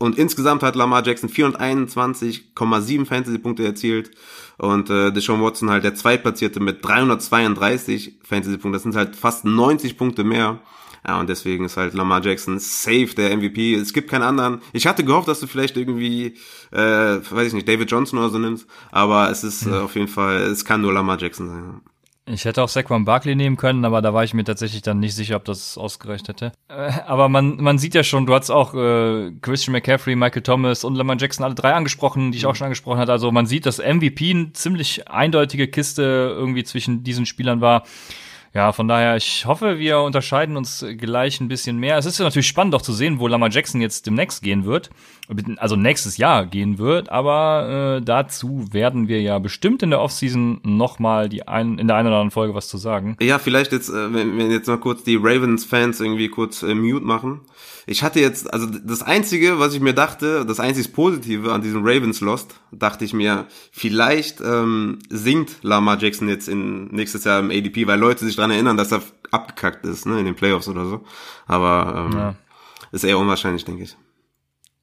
Und 0.00 0.16
insgesamt 0.16 0.62
hat 0.62 0.76
Lamar 0.76 1.04
Jackson 1.04 1.28
421,7 1.28 3.04
Fantasy-Punkte 3.04 3.64
erzielt 3.64 4.12
und 4.56 4.90
äh, 4.90 5.10
Deshaun 5.10 5.42
Watson 5.42 5.70
halt 5.70 5.82
der 5.82 5.96
Zweitplatzierte 5.96 6.60
mit 6.60 6.84
332 6.84 8.20
Fantasy-Punkten. 8.22 8.72
Das 8.72 8.84
sind 8.84 8.94
halt 8.94 9.16
fast 9.16 9.44
90 9.44 9.98
Punkte 9.98 10.22
mehr. 10.22 10.60
Ja, 11.06 11.18
und 11.18 11.28
deswegen 11.28 11.64
ist 11.64 11.76
halt 11.76 11.94
Lamar 11.94 12.22
Jackson 12.22 12.58
safe 12.60 13.08
der 13.16 13.36
MVP. 13.36 13.74
Es 13.74 13.92
gibt 13.92 14.10
keinen 14.10 14.22
anderen. 14.22 14.60
Ich 14.72 14.86
hatte 14.86 15.04
gehofft, 15.04 15.26
dass 15.26 15.40
du 15.40 15.46
vielleicht 15.46 15.76
irgendwie, 15.76 16.36
äh, 16.70 16.78
weiß 16.78 17.48
ich 17.48 17.54
nicht, 17.54 17.68
David 17.68 17.90
Johnson 17.90 18.18
oder 18.18 18.30
so 18.30 18.38
nimmst, 18.38 18.68
aber 18.92 19.30
es 19.30 19.42
ist 19.42 19.66
äh, 19.66 19.70
auf 19.70 19.94
jeden 19.94 20.08
Fall, 20.08 20.42
es 20.42 20.64
kann 20.64 20.80
nur 20.80 20.92
Lamar 20.92 21.18
Jackson 21.18 21.48
sein. 21.48 21.80
Ich 22.30 22.44
hätte 22.44 22.62
auch 22.62 22.68
Saquon 22.68 23.04
Barkley 23.04 23.34
nehmen 23.34 23.56
können, 23.56 23.84
aber 23.84 24.02
da 24.02 24.12
war 24.12 24.24
ich 24.24 24.34
mir 24.34 24.44
tatsächlich 24.44 24.82
dann 24.82 25.00
nicht 25.00 25.14
sicher, 25.14 25.36
ob 25.36 25.44
das 25.44 25.78
ausgereicht 25.78 26.28
hätte. 26.28 26.52
Äh, 26.68 26.92
aber 27.06 27.28
man, 27.28 27.56
man 27.56 27.78
sieht 27.78 27.94
ja 27.94 28.02
schon, 28.02 28.26
du 28.26 28.34
hast 28.34 28.50
auch 28.50 28.74
äh, 28.74 29.32
Christian 29.40 29.72
McCaffrey, 29.72 30.14
Michael 30.14 30.42
Thomas 30.42 30.84
und 30.84 30.94
Lamar 30.94 31.16
Jackson 31.18 31.44
alle 31.44 31.54
drei 31.54 31.72
angesprochen, 31.72 32.32
die 32.32 32.38
ich 32.38 32.46
auch 32.46 32.54
schon 32.54 32.66
angesprochen 32.66 32.98
hatte. 32.98 33.12
Also 33.12 33.32
man 33.32 33.46
sieht, 33.46 33.66
dass 33.66 33.78
MVP 33.78 34.30
eine 34.30 34.52
ziemlich 34.52 35.08
eindeutige 35.08 35.68
Kiste 35.68 36.02
irgendwie 36.02 36.64
zwischen 36.64 37.02
diesen 37.02 37.26
Spielern 37.26 37.60
war. 37.60 37.84
Ja, 38.58 38.72
von 38.72 38.88
daher, 38.88 39.14
ich 39.14 39.46
hoffe, 39.46 39.78
wir 39.78 40.00
unterscheiden 40.00 40.56
uns 40.56 40.84
gleich 40.96 41.40
ein 41.40 41.46
bisschen 41.46 41.78
mehr. 41.78 41.96
Es 41.96 42.06
ist 42.06 42.18
ja 42.18 42.24
natürlich 42.24 42.48
spannend 42.48 42.74
auch 42.74 42.82
zu 42.82 42.92
sehen, 42.92 43.20
wo 43.20 43.28
Lamar 43.28 43.50
Jackson 43.50 43.80
jetzt 43.80 44.04
demnächst 44.04 44.42
gehen 44.42 44.64
wird. 44.64 44.90
Also 45.58 45.76
nächstes 45.76 46.16
Jahr 46.16 46.44
gehen 46.44 46.76
wird. 46.78 47.08
Aber 47.08 47.98
äh, 48.00 48.04
dazu 48.04 48.64
werden 48.72 49.06
wir 49.06 49.22
ja 49.22 49.38
bestimmt 49.38 49.84
in 49.84 49.90
der 49.90 50.00
Offseason 50.00 50.60
nochmal 50.64 51.30
ein, 51.46 51.78
in 51.78 51.86
der 51.86 51.94
einen 51.94 52.08
oder 52.08 52.16
anderen 52.16 52.32
Folge 52.32 52.56
was 52.56 52.66
zu 52.66 52.78
sagen. 52.78 53.16
Ja, 53.20 53.38
vielleicht 53.38 53.70
jetzt, 53.70 53.90
äh, 53.90 54.12
wenn 54.12 54.36
wir 54.36 54.48
jetzt 54.48 54.66
mal 54.66 54.78
kurz 54.78 55.04
die 55.04 55.14
Ravens-Fans 55.14 56.00
irgendwie 56.00 56.28
kurz 56.28 56.64
äh, 56.64 56.74
mute 56.74 57.04
machen. 57.04 57.42
Ich 57.90 58.02
hatte 58.02 58.20
jetzt, 58.20 58.52
also 58.52 58.66
das 58.66 59.02
Einzige, 59.02 59.58
was 59.58 59.72
ich 59.72 59.80
mir 59.80 59.94
dachte, 59.94 60.44
das 60.44 60.60
einzig 60.60 60.92
Positive 60.92 61.54
an 61.54 61.62
diesem 61.62 61.80
Ravens 61.82 62.20
Lost, 62.20 62.60
dachte 62.70 63.06
ich 63.06 63.14
mir, 63.14 63.46
vielleicht 63.72 64.42
ähm, 64.42 64.98
singt 65.08 65.62
Lamar 65.62 65.98
Jackson 65.98 66.28
jetzt 66.28 66.48
in 66.48 66.88
nächstes 66.88 67.24
Jahr 67.24 67.40
im 67.40 67.50
ADP, 67.50 67.86
weil 67.86 67.98
Leute 67.98 68.26
sich 68.26 68.36
dran 68.36 68.50
erinnern, 68.50 68.76
dass 68.76 68.92
er 68.92 69.00
abgekackt 69.30 69.86
ist, 69.86 70.04
ne, 70.04 70.18
in 70.18 70.26
den 70.26 70.34
Playoffs 70.34 70.68
oder 70.68 70.84
so. 70.84 71.02
Aber 71.46 72.10
ähm, 72.12 72.18
ja. 72.18 72.34
ist 72.92 73.04
eher 73.04 73.18
unwahrscheinlich, 73.18 73.64
denke 73.64 73.84
ich. 73.84 73.96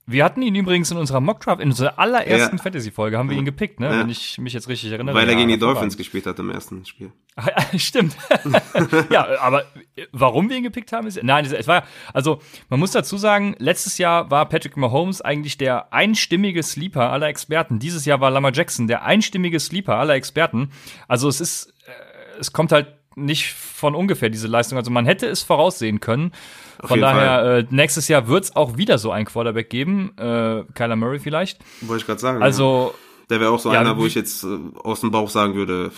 Wir 0.07 0.23
hatten 0.23 0.41
ihn 0.41 0.55
übrigens 0.55 0.89
in 0.89 0.97
unserer 0.97 1.21
Mockdraft, 1.21 1.61
in 1.61 1.69
unserer 1.69 1.99
allerersten 1.99 2.57
ja. 2.57 2.63
Fantasy-Folge 2.63 3.19
haben 3.19 3.29
wir 3.29 3.37
ihn 3.37 3.45
gepickt, 3.45 3.79
ne? 3.79 3.85
Ja. 3.85 3.99
Wenn 3.99 4.09
ich 4.09 4.39
mich 4.39 4.53
jetzt 4.53 4.67
richtig 4.67 4.91
erinnere. 4.91 5.15
Weil 5.15 5.29
er 5.29 5.35
gegen 5.35 5.49
die 5.49 5.59
Dolphins 5.59 5.95
gespielt 5.95 6.25
hat 6.25 6.39
im 6.39 6.49
ersten 6.49 6.85
Spiel. 6.85 7.11
Stimmt. 7.77 8.15
ja, 9.09 9.27
aber 9.39 9.65
warum 10.11 10.49
wir 10.49 10.57
ihn 10.57 10.63
gepickt 10.63 10.91
haben, 10.93 11.07
ist. 11.07 11.21
Nein, 11.21 11.45
es 11.45 11.67
war, 11.67 11.83
also 12.13 12.41
man 12.69 12.79
muss 12.79 12.91
dazu 12.91 13.17
sagen, 13.17 13.55
letztes 13.59 13.97
Jahr 13.97 14.31
war 14.31 14.47
Patrick 14.47 14.77
Mahomes 14.77 15.21
eigentlich 15.21 15.57
der 15.57 15.93
einstimmige 15.93 16.63
Sleeper 16.63 17.11
aller 17.11 17.27
Experten. 17.27 17.79
Dieses 17.79 18.05
Jahr 18.05 18.21
war 18.21 18.31
Lamar 18.31 18.53
Jackson 18.53 18.87
der 18.87 19.03
einstimmige 19.03 19.59
Sleeper 19.59 19.95
aller 19.95 20.13
Experten. 20.13 20.71
Also 21.07 21.27
es 21.27 21.41
ist, 21.41 21.73
äh, 21.85 22.39
es 22.39 22.53
kommt 22.53 22.71
halt 22.71 22.87
nicht 23.15 23.53
von 23.53 23.95
ungefähr 23.95 24.29
diese 24.29 24.47
Leistung. 24.47 24.77
Also 24.77 24.91
man 24.91 25.05
hätte 25.05 25.27
es 25.27 25.43
voraussehen 25.43 25.99
können. 25.99 26.31
Auf 26.79 26.89
von 26.89 27.01
daher, 27.01 27.57
äh, 27.57 27.65
nächstes 27.69 28.07
Jahr 28.07 28.27
wird 28.27 28.45
es 28.45 28.55
auch 28.55 28.77
wieder 28.77 28.97
so 28.97 29.11
einen 29.11 29.25
Quarterback 29.25 29.69
geben. 29.69 30.11
Äh, 30.17 30.63
Kyler 30.73 30.95
Murray 30.95 31.19
vielleicht. 31.19 31.59
Wollte 31.81 32.01
ich 32.01 32.05
gerade 32.05 32.19
sagen. 32.19 32.41
Also. 32.41 32.93
Ja. 32.93 32.99
Der 33.31 33.39
wäre 33.39 33.49
auch 33.49 33.59
so 33.59 33.73
ja, 33.73 33.79
einer, 33.79 33.97
wo 33.97 34.05
ich 34.05 34.13
jetzt 34.13 34.43
äh, 34.43 34.59
aus 34.83 35.01
dem 35.01 35.09
Bauch 35.09 35.31
sagen 35.31 35.55
würde, 35.55 35.91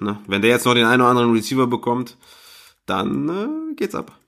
ne? 0.00 0.18
wenn 0.26 0.42
der 0.42 0.50
jetzt 0.50 0.66
noch 0.66 0.74
den 0.74 0.86
einen 0.86 1.02
oder 1.02 1.10
anderen 1.10 1.32
Receiver 1.32 1.66
bekommt, 1.66 2.16
dann 2.86 3.28
äh, 3.28 3.74
geht's 3.74 3.94
ab. 3.94 4.20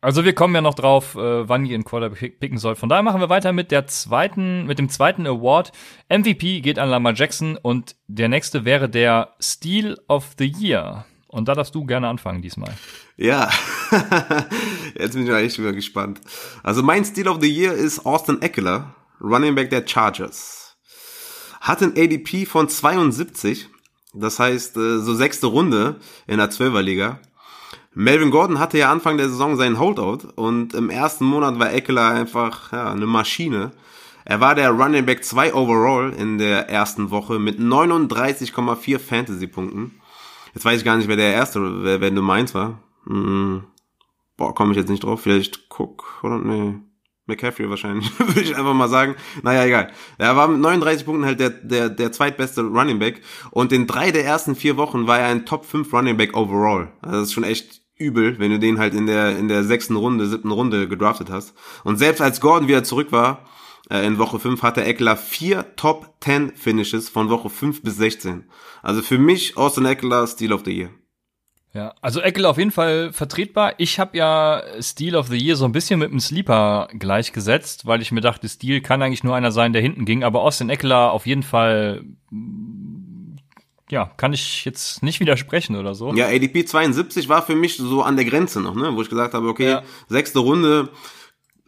Also 0.00 0.24
wir 0.24 0.34
kommen 0.34 0.54
ja 0.54 0.60
noch 0.60 0.74
drauf, 0.74 1.14
äh, 1.14 1.48
wann 1.48 1.64
ihr 1.64 1.74
einen 1.74 1.84
Quarterback 1.84 2.38
picken 2.40 2.58
sollt. 2.58 2.78
Von 2.78 2.88
daher 2.88 3.02
machen 3.02 3.20
wir 3.20 3.30
weiter 3.30 3.52
mit 3.52 3.70
der 3.70 3.86
zweiten, 3.86 4.66
mit 4.66 4.78
dem 4.78 4.88
zweiten 4.88 5.26
Award. 5.26 5.72
MVP 6.10 6.60
geht 6.60 6.78
an 6.78 6.90
Lamar 6.90 7.14
Jackson 7.14 7.56
und 7.56 7.96
der 8.06 8.28
nächste 8.28 8.64
wäre 8.64 8.90
der 8.90 9.34
Steal 9.40 9.98
of 10.08 10.32
the 10.38 10.46
Year. 10.46 11.06
Und 11.26 11.48
da 11.48 11.54
darfst 11.54 11.74
du 11.74 11.86
gerne 11.86 12.08
anfangen 12.08 12.42
diesmal. 12.42 12.74
Ja, 13.16 13.48
jetzt 14.98 15.14
bin 15.14 15.26
ich 15.26 15.32
echt 15.32 15.58
wieder 15.58 15.72
gespannt. 15.72 16.20
Also 16.62 16.82
mein 16.82 17.06
Steal 17.06 17.28
of 17.28 17.38
the 17.40 17.50
Year 17.50 17.72
ist 17.72 18.04
Austin 18.04 18.42
Eckler, 18.42 18.94
Running 19.20 19.54
Back 19.54 19.70
der 19.70 19.86
Chargers. 19.86 20.76
Hat 21.62 21.82
ein 21.82 21.94
ADP 21.96 22.44
von 22.44 22.68
72, 22.68 23.70
Das 24.12 24.38
heißt, 24.38 24.76
äh, 24.76 24.98
so 24.98 25.14
sechste 25.14 25.46
Runde 25.46 25.96
in 26.26 26.38
der 26.38 26.50
Zwölferliga. 26.50 27.20
Melvin 27.94 28.30
Gordon 28.30 28.58
hatte 28.58 28.78
ja 28.78 28.90
Anfang 28.90 29.18
der 29.18 29.28
Saison 29.28 29.56
seinen 29.56 29.78
Holdout 29.78 30.28
und 30.36 30.74
im 30.74 30.88
ersten 30.88 31.24
Monat 31.24 31.58
war 31.58 31.72
Eckler 31.72 32.08
einfach 32.08 32.72
ja, 32.72 32.90
eine 32.90 33.06
Maschine. 33.06 33.72
Er 34.24 34.40
war 34.40 34.54
der 34.54 34.70
Running 34.70 35.04
Back 35.04 35.24
2 35.24 35.54
overall 35.54 36.12
in 36.12 36.38
der 36.38 36.68
ersten 36.68 37.10
Woche 37.10 37.38
mit 37.38 37.58
39,4 37.58 38.98
Fantasy-Punkten. 38.98 40.00
Jetzt 40.54 40.64
weiß 40.64 40.78
ich 40.78 40.84
gar 40.84 40.96
nicht, 40.96 41.08
wer 41.08 41.16
der 41.16 41.32
erste, 41.32 41.82
wer, 41.82 42.00
wer 42.00 42.10
Nummer 42.10 42.34
1 42.34 42.54
war. 42.54 42.78
Hm. 43.06 43.64
Boah, 44.36 44.54
komme 44.54 44.72
ich 44.72 44.78
jetzt 44.78 44.88
nicht 44.88 45.04
drauf. 45.04 45.20
Vielleicht 45.20 45.66
Cook 45.70 46.20
oder 46.22 46.38
nee. 46.38 46.74
McCaffrey 47.26 47.68
wahrscheinlich, 47.70 48.10
würde 48.18 48.40
ich 48.40 48.56
einfach 48.56 48.74
mal 48.74 48.88
sagen. 48.88 49.14
Naja, 49.42 49.64
egal. 49.64 49.92
Er 50.18 50.36
war 50.36 50.48
mit 50.48 50.60
39 50.60 51.04
Punkten 51.04 51.24
halt 51.24 51.40
der, 51.40 51.50
der, 51.50 51.88
der 51.88 52.12
zweitbeste 52.12 52.62
Running 52.62 52.98
Back. 52.98 53.22
Und 53.50 53.72
in 53.72 53.86
drei 53.86 54.10
der 54.10 54.24
ersten 54.24 54.56
vier 54.56 54.76
Wochen 54.76 55.06
war 55.06 55.18
er 55.18 55.28
ein 55.28 55.46
Top 55.46 55.64
5 55.64 55.92
Running 55.92 56.16
Back 56.16 56.36
overall. 56.36 56.92
Also 57.00 57.20
das 57.20 57.28
ist 57.28 57.32
schon 57.32 57.44
echt 57.44 57.82
übel, 57.96 58.38
wenn 58.38 58.50
du 58.50 58.58
den 58.58 58.78
halt 58.78 58.94
in 58.94 59.06
der, 59.06 59.38
in 59.38 59.48
der 59.48 59.64
sechsten 59.64 59.96
Runde, 59.96 60.26
siebten 60.26 60.50
Runde 60.50 60.88
gedraftet 60.88 61.30
hast. 61.30 61.54
Und 61.84 61.98
selbst 61.98 62.20
als 62.20 62.40
Gordon 62.40 62.68
wieder 62.68 62.84
zurück 62.84 63.12
war, 63.12 63.46
äh, 63.90 64.06
in 64.06 64.18
Woche 64.18 64.38
5 64.38 64.62
hatte 64.62 64.84
Eckler 64.84 65.16
vier 65.16 65.76
Top 65.76 66.16
10 66.20 66.56
Finishes 66.56 67.08
von 67.08 67.30
Woche 67.30 67.50
5 67.50 67.82
bis 67.82 67.96
16. 67.96 68.44
Also 68.82 69.02
für 69.02 69.18
mich 69.18 69.56
Austin 69.56 69.84
Eckler 69.84 70.26
Steel 70.26 70.52
of 70.52 70.62
the 70.64 70.72
Year. 70.72 70.90
Ja, 71.74 71.94
also 72.02 72.20
Eckler 72.20 72.50
auf 72.50 72.58
jeden 72.58 72.70
Fall 72.70 73.12
vertretbar. 73.12 73.74
Ich 73.78 73.98
habe 73.98 74.16
ja 74.18 74.62
Steel 74.80 75.16
of 75.16 75.28
the 75.28 75.38
Year 75.38 75.56
so 75.56 75.64
ein 75.64 75.72
bisschen 75.72 76.00
mit 76.00 76.10
dem 76.10 76.20
Sleeper 76.20 76.88
gleichgesetzt, 76.98 77.86
weil 77.86 78.02
ich 78.02 78.12
mir 78.12 78.20
dachte, 78.20 78.48
Steel 78.48 78.82
kann 78.82 79.00
eigentlich 79.02 79.24
nur 79.24 79.34
einer 79.34 79.52
sein, 79.52 79.72
der 79.72 79.80
hinten 79.80 80.04
ging. 80.04 80.22
Aber 80.22 80.42
Austin 80.42 80.68
Eckler 80.68 81.12
auf 81.12 81.26
jeden 81.26 81.42
Fall 81.42 82.04
ja, 83.92 84.10
kann 84.16 84.32
ich 84.32 84.64
jetzt 84.64 85.02
nicht 85.02 85.20
widersprechen 85.20 85.76
oder 85.76 85.94
so. 85.94 86.14
Ja, 86.14 86.26
ADP 86.26 86.64
72 86.64 87.28
war 87.28 87.42
für 87.42 87.54
mich 87.54 87.76
so 87.76 88.02
an 88.02 88.16
der 88.16 88.24
Grenze 88.24 88.60
noch, 88.60 88.74
ne, 88.74 88.96
wo 88.96 89.02
ich 89.02 89.10
gesagt 89.10 89.34
habe, 89.34 89.46
okay, 89.48 89.68
ja. 89.68 89.82
sechste 90.08 90.38
Runde 90.38 90.88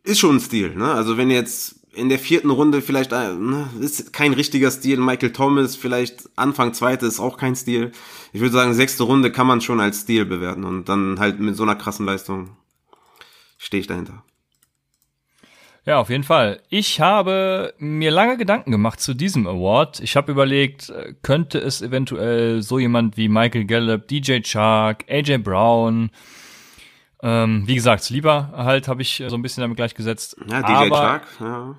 ist 0.05 0.21
schon 0.21 0.37
ein 0.37 0.41
Stil, 0.41 0.75
ne? 0.75 0.91
Also 0.93 1.19
wenn 1.19 1.31
jetzt 1.31 1.81
in 1.93 2.09
der 2.09 2.19
vierten 2.19 2.51
Runde 2.51 2.81
vielleicht 2.81 3.13
äh, 3.13 3.35
ne, 3.35 3.69
ist 3.79 4.13
kein 4.15 4.33
richtiger 4.33 4.71
Stil, 4.71 4.99
Michael 4.99 5.33
Thomas 5.33 5.77
vielleicht 5.77 6.29
Anfang 6.35 6.73
zweite 6.73 7.07
ist 7.07 7.21
auch 7.21 7.37
kein 7.37 7.57
Stil. 7.57 7.93
Ich 8.35 8.41
würde 8.41 8.53
sagen, 8.53 8.75
sechste 8.75 9.05
Runde 9.05 9.31
kann 9.31 9.47
man 9.47 9.61
schon 9.61 9.79
als 9.79 10.01
Stil 10.01 10.25
bewerten 10.25 10.65
und 10.65 10.89
dann 10.89 11.21
halt 11.21 11.39
mit 11.39 11.55
so 11.55 11.63
einer 11.63 11.77
krassen 11.77 12.05
Leistung 12.05 12.57
stehe 13.59 13.81
ich 13.81 13.87
dahinter. 13.87 14.25
Ja, 15.87 15.99
auf 15.99 16.11
jeden 16.11 16.25
Fall. 16.25 16.61
Ich 16.69 17.01
habe 17.01 17.75
mir 17.79 18.11
lange 18.11 18.37
Gedanken 18.37 18.73
gemacht 18.73 19.01
zu 19.01 19.15
diesem 19.15 19.47
Award. 19.47 20.01
Ich 20.01 20.17
habe 20.17 20.33
überlegt, 20.33 20.89
äh, 20.91 21.15
könnte 21.23 21.61
es 21.61 21.81
eventuell 21.81 22.61
so 22.61 22.81
jemand 22.81 23.17
wie 23.17 23.29
Michael 23.29 23.67
Gallup, 23.67 24.09
DJ 24.09 24.41
Chark, 24.43 25.05
AJ 25.09 25.39
Brown, 25.39 26.11
ähm, 27.23 27.63
wie 27.69 27.77
gesagt, 27.77 28.11
lieber 28.11 28.51
halt 28.57 28.89
habe 28.89 29.01
ich 29.01 29.23
so 29.29 29.37
ein 29.37 29.43
bisschen 29.43 29.61
damit 29.61 29.77
gleichgesetzt. 29.77 30.37
Ja, 30.51 30.61
DJ 30.61 30.73
Aber 30.73 30.97
Chark, 30.97 31.29
ja, 31.39 31.77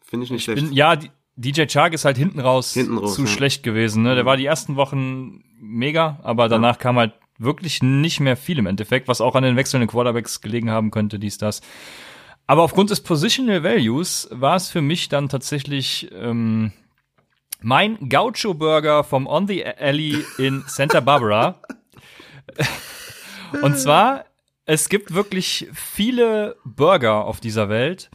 finde 0.00 0.24
ich 0.24 0.30
nicht 0.30 0.38
ich 0.38 0.44
schlecht. 0.44 0.62
Bin, 0.62 0.72
ja, 0.72 0.96
DJ 1.38 1.66
Chark 1.66 1.94
ist 1.94 2.04
halt 2.04 2.18
hinten 2.18 2.40
raus, 2.40 2.74
hinten 2.74 2.98
raus 2.98 3.14
zu 3.14 3.22
ja. 3.22 3.28
schlecht 3.28 3.62
gewesen. 3.62 4.02
Ne? 4.02 4.16
Der 4.16 4.26
war 4.26 4.36
die 4.36 4.44
ersten 4.44 4.74
Wochen 4.74 5.44
mega, 5.60 6.18
aber 6.24 6.48
danach 6.48 6.74
ja. 6.74 6.82
kam 6.82 6.96
halt 6.98 7.12
wirklich 7.38 7.80
nicht 7.80 8.18
mehr 8.18 8.36
viel 8.36 8.58
im 8.58 8.66
Endeffekt, 8.66 9.06
was 9.06 9.20
auch 9.20 9.36
an 9.36 9.44
den 9.44 9.54
wechselnden 9.54 9.88
Quarterbacks 9.88 10.40
gelegen 10.40 10.70
haben 10.70 10.90
könnte, 10.90 11.20
dies, 11.20 11.38
das. 11.38 11.60
Aber 12.48 12.62
aufgrund 12.62 12.90
des 12.90 13.02
Positional 13.02 13.62
Values 13.62 14.28
war 14.32 14.56
es 14.56 14.68
für 14.68 14.82
mich 14.82 15.08
dann 15.08 15.28
tatsächlich 15.28 16.10
ähm, 16.12 16.72
mein 17.60 18.08
Gaucho 18.08 18.54
Burger 18.54 19.04
vom 19.04 19.28
On 19.28 19.46
the 19.46 19.64
Alley 19.64 20.24
in 20.38 20.64
Santa 20.66 20.98
Barbara. 20.98 21.60
Und 23.62 23.78
zwar, 23.78 24.24
es 24.64 24.88
gibt 24.88 25.14
wirklich 25.14 25.68
viele 25.72 26.56
Burger 26.64 27.24
auf 27.24 27.38
dieser 27.38 27.68
Welt, 27.68 28.10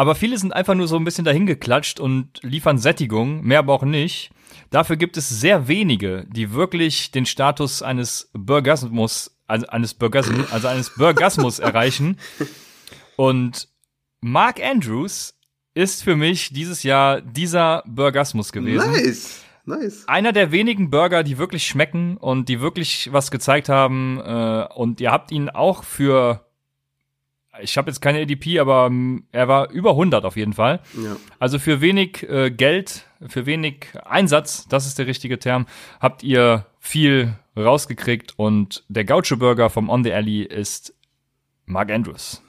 aber 0.00 0.14
viele 0.14 0.38
sind 0.38 0.54
einfach 0.54 0.74
nur 0.74 0.88
so 0.88 0.96
ein 0.96 1.04
bisschen 1.04 1.26
dahingeklatscht 1.26 2.00
und 2.00 2.42
liefern 2.42 2.78
Sättigung, 2.78 3.44
mehr 3.44 3.58
aber 3.58 3.74
auch 3.74 3.82
nicht. 3.82 4.30
Dafür 4.70 4.96
gibt 4.96 5.18
es 5.18 5.28
sehr 5.28 5.68
wenige, 5.68 6.24
die 6.30 6.54
wirklich 6.54 7.10
den 7.10 7.26
Status 7.26 7.82
eines 7.82 8.30
Burgasmus, 8.32 9.38
also 9.46 9.66
eines 9.66 9.92
Burgasmus, 9.92 10.50
also 10.52 10.68
eines 10.68 10.94
Burgasmus 10.94 11.58
erreichen. 11.58 12.16
Und 13.16 13.68
Mark 14.22 14.64
Andrews 14.64 15.38
ist 15.74 16.02
für 16.02 16.16
mich 16.16 16.50
dieses 16.50 16.82
Jahr 16.82 17.20
dieser 17.20 17.84
Burgasmus 17.86 18.52
gewesen. 18.52 18.92
Nice. 18.92 19.42
Nice. 19.66 20.04
Einer 20.08 20.32
der 20.32 20.50
wenigen 20.50 20.88
Burger, 20.88 21.22
die 21.22 21.36
wirklich 21.36 21.66
schmecken 21.66 22.16
und 22.16 22.48
die 22.48 22.62
wirklich 22.62 23.10
was 23.12 23.30
gezeigt 23.30 23.68
haben. 23.68 24.18
Äh, 24.18 24.66
und 24.74 25.02
ihr 25.02 25.10
habt 25.10 25.30
ihn 25.30 25.50
auch 25.50 25.84
für, 25.84 26.46
ich 27.62 27.76
habe 27.78 27.90
jetzt 27.90 28.00
keine 28.00 28.20
ADP, 28.20 28.58
aber 28.58 28.90
er 29.32 29.48
war 29.48 29.70
über 29.70 29.90
100 29.90 30.24
auf 30.24 30.36
jeden 30.36 30.52
Fall. 30.52 30.80
Ja. 30.94 31.16
Also 31.38 31.58
für 31.58 31.80
wenig 31.80 32.28
äh, 32.28 32.50
Geld, 32.50 33.06
für 33.26 33.46
wenig 33.46 33.88
Einsatz, 34.04 34.66
das 34.68 34.86
ist 34.86 34.98
der 34.98 35.06
richtige 35.06 35.38
Term, 35.38 35.66
habt 36.00 36.22
ihr 36.22 36.66
viel 36.78 37.34
rausgekriegt. 37.56 38.34
Und 38.36 38.84
der 38.88 39.04
Gaucho 39.04 39.36
Burger 39.36 39.70
vom 39.70 39.88
On 39.88 40.04
the 40.04 40.12
Alley 40.12 40.42
ist 40.42 40.94
Mark 41.66 41.90
Andrews. 41.90 42.42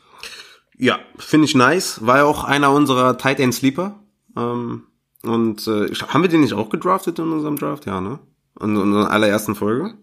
Ja, 0.78 1.00
finde 1.18 1.46
ich 1.46 1.56
nice. 1.56 2.06
War 2.06 2.18
ja 2.18 2.26
auch 2.26 2.44
einer 2.44 2.72
unserer 2.72 3.18
Tight 3.18 3.40
End 3.40 3.54
Sleeper. 3.54 4.00
Ähm, 4.36 4.84
und 5.24 5.68
äh, 5.68 5.94
haben 6.08 6.24
wir 6.24 6.30
den 6.30 6.42
nicht 6.42 6.54
auch 6.54 6.70
gedraftet 6.70 7.20
in 7.20 7.32
unserem 7.32 7.58
Draft? 7.58 7.86
Ja, 7.86 8.02
ne? 8.02 8.20
In 8.60 8.76
unserer 8.78 9.12
allerersten 9.12 9.56
Folge? 9.56 9.94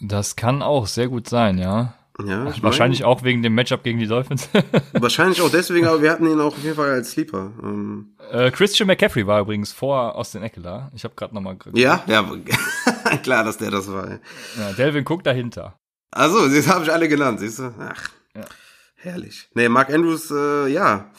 Das 0.00 0.34
kann 0.34 0.62
auch 0.62 0.86
sehr 0.86 1.08
gut 1.08 1.28
sein, 1.28 1.58
ja. 1.58 1.94
Ja, 2.22 2.48
ich 2.48 2.62
Wahrscheinlich 2.62 3.00
mein, 3.00 3.08
auch 3.08 3.24
wegen 3.24 3.42
dem 3.42 3.54
Matchup 3.54 3.82
gegen 3.82 3.98
die 3.98 4.06
Dolphins. 4.06 4.48
wahrscheinlich 4.92 5.40
auch 5.42 5.50
deswegen, 5.50 5.86
aber 5.86 6.00
wir 6.00 6.12
hatten 6.12 6.26
ihn 6.26 6.38
auch 6.38 6.56
auf 6.56 6.62
jeden 6.62 6.76
Fall 6.76 6.90
als 6.90 7.10
Sleeper. 7.10 7.52
Ähm. 7.60 8.14
Äh, 8.30 8.52
Christian 8.52 8.86
McCaffrey 8.86 9.26
war 9.26 9.40
übrigens 9.40 9.72
vor 9.72 10.14
Austin 10.14 10.42
Eckler. 10.42 10.92
Ich 10.94 11.02
habe 11.02 11.14
gerade 11.16 11.34
nochmal 11.34 11.56
Ja, 11.72 12.04
ja, 12.06 12.24
klar, 13.22 13.42
dass 13.42 13.58
der 13.58 13.72
das 13.72 13.90
war. 13.90 14.20
Ja, 14.56 14.72
Delvin 14.78 15.04
Cook 15.04 15.24
dahinter. 15.24 15.76
Also, 16.12 16.48
das 16.48 16.68
habe 16.68 16.84
ich 16.84 16.92
alle 16.92 17.08
genannt, 17.08 17.40
siehst 17.40 17.58
du? 17.58 17.74
Ach. 17.80 18.08
Ja. 18.36 18.44
Herrlich. 18.94 19.48
Nee, 19.54 19.68
Mark 19.68 19.92
Andrews, 19.92 20.30
äh, 20.30 20.68
ja. 20.68 21.10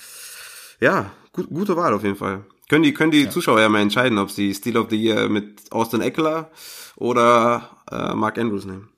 Ja, 0.79 1.11
gut, 1.33 1.47
gute 1.49 1.75
Wahl 1.75 1.93
auf 1.93 2.03
jeden 2.03 2.15
Fall. 2.15 2.45
Können 2.69 2.83
die, 2.83 2.93
können 2.93 3.11
die 3.11 3.23
ja. 3.23 3.29
Zuschauer 3.29 3.59
ja 3.59 3.67
mal 3.67 3.81
entscheiden, 3.81 4.17
ob 4.17 4.31
sie 4.31 4.53
Steel 4.53 4.77
of 4.77 4.89
the 4.89 4.95
Year 4.95 5.27
mit 5.27 5.71
Austin 5.71 6.01
Eckler 6.01 6.49
oder 6.95 7.69
äh, 7.91 8.13
Mark 8.13 8.37
Andrews 8.37 8.65
nehmen. 8.65 8.89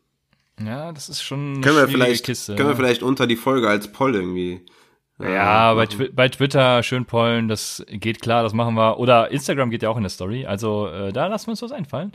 Ja, 0.63 0.91
das 0.91 1.09
ist 1.09 1.21
schon 1.21 1.55
eine 1.55 1.61
können 1.61 1.77
wir 1.77 1.87
vielleicht, 1.87 2.25
Kiste. 2.25 2.55
Können 2.55 2.69
wir 2.69 2.75
vielleicht 2.75 3.03
unter 3.03 3.27
die 3.27 3.35
Folge 3.35 3.69
als 3.69 3.91
Poll 3.91 4.15
irgendwie. 4.15 4.65
Äh, 5.19 5.33
ja, 5.33 5.73
bei, 5.73 5.85
Twi 5.85 6.09
bei 6.09 6.29
Twitter 6.29 6.83
schön 6.83 7.05
pollen, 7.05 7.47
das 7.47 7.83
geht 7.87 8.21
klar, 8.21 8.43
das 8.43 8.53
machen 8.53 8.75
wir. 8.75 8.99
Oder 8.99 9.31
Instagram 9.31 9.69
geht 9.69 9.83
ja 9.83 9.89
auch 9.89 9.97
in 9.97 10.03
der 10.03 10.09
Story, 10.09 10.45
also 10.45 10.87
äh, 10.87 11.11
da 11.11 11.27
lassen 11.27 11.47
wir 11.47 11.51
uns 11.51 11.61
was 11.61 11.71
einfallen. 11.71 12.11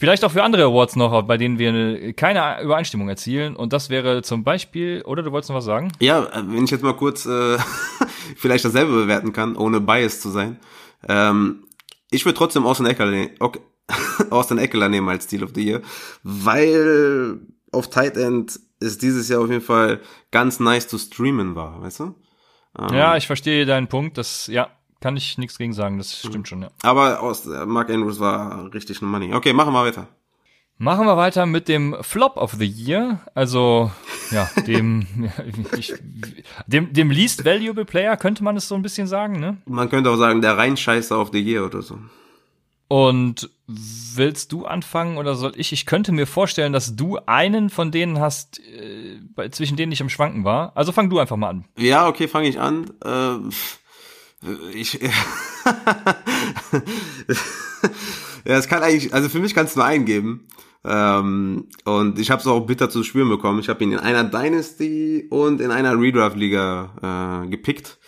Vielleicht 0.00 0.24
auch 0.24 0.30
für 0.30 0.44
andere 0.44 0.62
Awards 0.62 0.94
noch, 0.94 1.22
bei 1.22 1.36
denen 1.36 1.58
wir 1.58 2.12
keine 2.12 2.62
Übereinstimmung 2.62 3.08
erzielen. 3.08 3.56
Und 3.56 3.72
das 3.72 3.90
wäre 3.90 4.22
zum 4.22 4.44
Beispiel, 4.44 5.02
oder 5.02 5.24
du 5.24 5.32
wolltest 5.32 5.50
noch 5.50 5.56
was 5.56 5.64
sagen? 5.64 5.90
Ja, 5.98 6.22
äh, 6.26 6.44
wenn 6.46 6.62
ich 6.62 6.70
jetzt 6.70 6.84
mal 6.84 6.94
kurz 6.94 7.26
äh, 7.26 7.58
vielleicht 8.36 8.64
dasselbe 8.64 8.92
bewerten 8.92 9.32
kann, 9.32 9.56
ohne 9.56 9.80
Bias 9.80 10.20
zu 10.20 10.30
sein. 10.30 10.60
Ähm, 11.08 11.64
ich 12.12 12.24
würde 12.24 12.38
trotzdem 12.38 12.64
Austin 12.64 12.86
okay, 12.86 13.60
Austin 14.30 14.58
Eckler 14.58 14.88
nehmen 14.88 15.08
als 15.08 15.24
Steel 15.24 15.44
of 15.44 15.52
the 15.54 15.64
Year, 15.64 15.82
weil 16.22 17.40
auf 17.72 17.90
Tight 17.90 18.16
End 18.16 18.60
ist 18.80 19.02
dieses 19.02 19.28
Jahr 19.28 19.40
auf 19.40 19.50
jeden 19.50 19.62
Fall 19.62 20.00
ganz 20.30 20.60
nice 20.60 20.88
zu 20.88 20.98
streamen 20.98 21.54
war, 21.54 21.82
weißt 21.82 22.00
du? 22.00 22.14
Ähm, 22.78 22.94
ja, 22.94 23.16
ich 23.16 23.26
verstehe 23.26 23.66
deinen 23.66 23.88
Punkt. 23.88 24.18
Das, 24.18 24.46
ja, 24.46 24.70
kann 25.00 25.16
ich 25.16 25.38
nichts 25.38 25.58
gegen 25.58 25.72
sagen, 25.72 25.98
das 25.98 26.18
stimmt 26.18 26.38
mhm. 26.38 26.44
schon, 26.44 26.62
ja. 26.62 26.70
Aber 26.82 27.20
aus, 27.20 27.46
äh, 27.46 27.66
Mark 27.66 27.90
Andrews 27.90 28.20
war 28.20 28.72
richtig 28.72 29.02
ein 29.02 29.08
Money. 29.08 29.34
Okay, 29.34 29.52
machen 29.52 29.72
wir 29.72 29.82
weiter. 29.82 30.08
Machen 30.80 31.06
wir 31.06 31.16
weiter 31.16 31.44
mit 31.44 31.66
dem 31.66 31.96
Flop 32.02 32.36
of 32.36 32.52
the 32.52 32.66
Year, 32.66 33.20
also 33.34 33.90
ja, 34.30 34.48
dem, 34.66 35.06
ich, 35.76 35.92
dem, 36.68 36.92
dem 36.92 37.10
least 37.10 37.44
valuable 37.44 37.84
Player 37.84 38.16
könnte 38.16 38.44
man 38.44 38.56
es 38.56 38.68
so 38.68 38.76
ein 38.76 38.82
bisschen 38.82 39.08
sagen, 39.08 39.40
ne? 39.40 39.56
Man 39.66 39.90
könnte 39.90 40.10
auch 40.10 40.16
sagen, 40.16 40.40
der 40.40 40.56
Reinscheißer 40.56 41.20
of 41.20 41.30
the 41.32 41.40
Year 41.40 41.66
oder 41.66 41.82
so. 41.82 41.98
Und 42.88 43.50
willst 43.66 44.52
du 44.52 44.64
anfangen 44.64 45.18
oder 45.18 45.34
soll 45.34 45.52
ich? 45.56 45.72
Ich 45.72 45.84
könnte 45.84 46.10
mir 46.10 46.26
vorstellen, 46.26 46.72
dass 46.72 46.96
du 46.96 47.18
einen 47.26 47.68
von 47.68 47.90
denen 47.90 48.18
hast, 48.18 48.60
äh, 48.60 49.50
zwischen 49.50 49.76
denen 49.76 49.92
ich 49.92 50.00
im 50.00 50.08
Schwanken 50.08 50.44
war. 50.44 50.72
Also 50.74 50.92
fang 50.92 51.10
du 51.10 51.18
einfach 51.18 51.36
mal 51.36 51.50
an. 51.50 51.66
Ja, 51.76 52.08
okay, 52.08 52.28
fange 52.28 52.48
ich 52.48 52.58
an. 52.58 52.90
Äh, 53.04 53.36
ich, 54.72 54.94
ja, 55.02 55.10
es 58.44 58.68
kann 58.68 58.82
eigentlich, 58.82 59.12
also 59.12 59.28
für 59.28 59.40
mich 59.40 59.54
kannst 59.54 59.76
du 59.76 59.80
nur 59.80 59.86
einen 59.86 60.06
geben. 60.06 60.48
Ähm, 60.84 61.66
und 61.84 62.18
ich 62.18 62.30
habe 62.30 62.40
es 62.40 62.46
auch 62.46 62.60
bitter 62.60 62.88
zu 62.88 63.02
spüren 63.02 63.28
bekommen. 63.28 63.60
Ich 63.60 63.68
habe 63.68 63.84
ihn 63.84 63.92
in 63.92 63.98
einer 63.98 64.24
Dynasty 64.24 65.26
und 65.28 65.60
in 65.60 65.70
einer 65.70 66.00
Redraft-Liga 66.00 67.42
äh, 67.44 67.48
gepickt. 67.48 67.98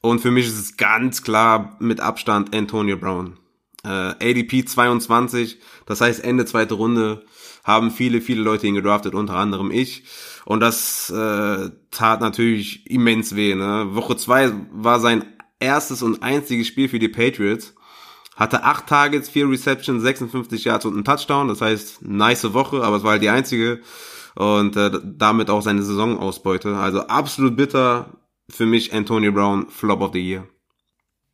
Und 0.00 0.20
für 0.20 0.32
mich 0.32 0.46
ist 0.46 0.58
es 0.58 0.76
ganz 0.76 1.22
klar 1.22 1.76
mit 1.78 2.00
Abstand 2.00 2.52
Antonio 2.54 2.96
Brown. 2.96 3.36
Äh, 3.84 3.88
ADP 3.88 4.64
22, 4.64 5.58
das 5.86 6.00
heißt 6.00 6.22
Ende 6.24 6.44
zweite 6.46 6.74
Runde, 6.74 7.24
haben 7.64 7.90
viele, 7.90 8.20
viele 8.20 8.42
Leute 8.42 8.66
ihn 8.66 8.74
gedraftet, 8.74 9.14
unter 9.14 9.34
anderem 9.34 9.70
ich. 9.70 10.04
Und 10.44 10.60
das 10.60 11.10
äh, 11.10 11.70
tat 11.90 12.20
natürlich 12.20 12.90
immens 12.90 13.36
weh. 13.36 13.54
Ne? 13.54 13.88
Woche 13.90 14.16
zwei 14.16 14.52
war 14.72 15.00
sein 15.00 15.24
erstes 15.60 16.02
und 16.02 16.22
einziges 16.22 16.66
Spiel 16.66 16.88
für 16.88 16.98
die 16.98 17.08
Patriots. 17.08 17.74
Hatte 18.36 18.62
acht 18.62 18.86
Targets, 18.86 19.28
vier 19.28 19.50
Receptions, 19.50 20.02
56 20.02 20.64
Yards 20.64 20.86
und 20.86 20.94
einen 20.94 21.04
Touchdown. 21.04 21.48
Das 21.48 21.60
heißt, 21.60 22.02
nice 22.02 22.54
Woche, 22.54 22.82
aber 22.82 22.96
es 22.96 23.02
war 23.02 23.12
halt 23.12 23.22
die 23.22 23.28
einzige. 23.28 23.80
Und 24.36 24.76
äh, 24.76 24.90
damit 25.04 25.50
auch 25.50 25.60
seine 25.60 25.82
Saisonausbeute. 25.82 26.76
Also 26.76 27.00
absolut 27.08 27.56
bitter 27.56 28.12
für 28.48 28.64
mich 28.64 28.94
Antonio 28.94 29.32
Brown, 29.32 29.68
Flop 29.68 30.00
of 30.00 30.12
the 30.12 30.20
Year. 30.20 30.46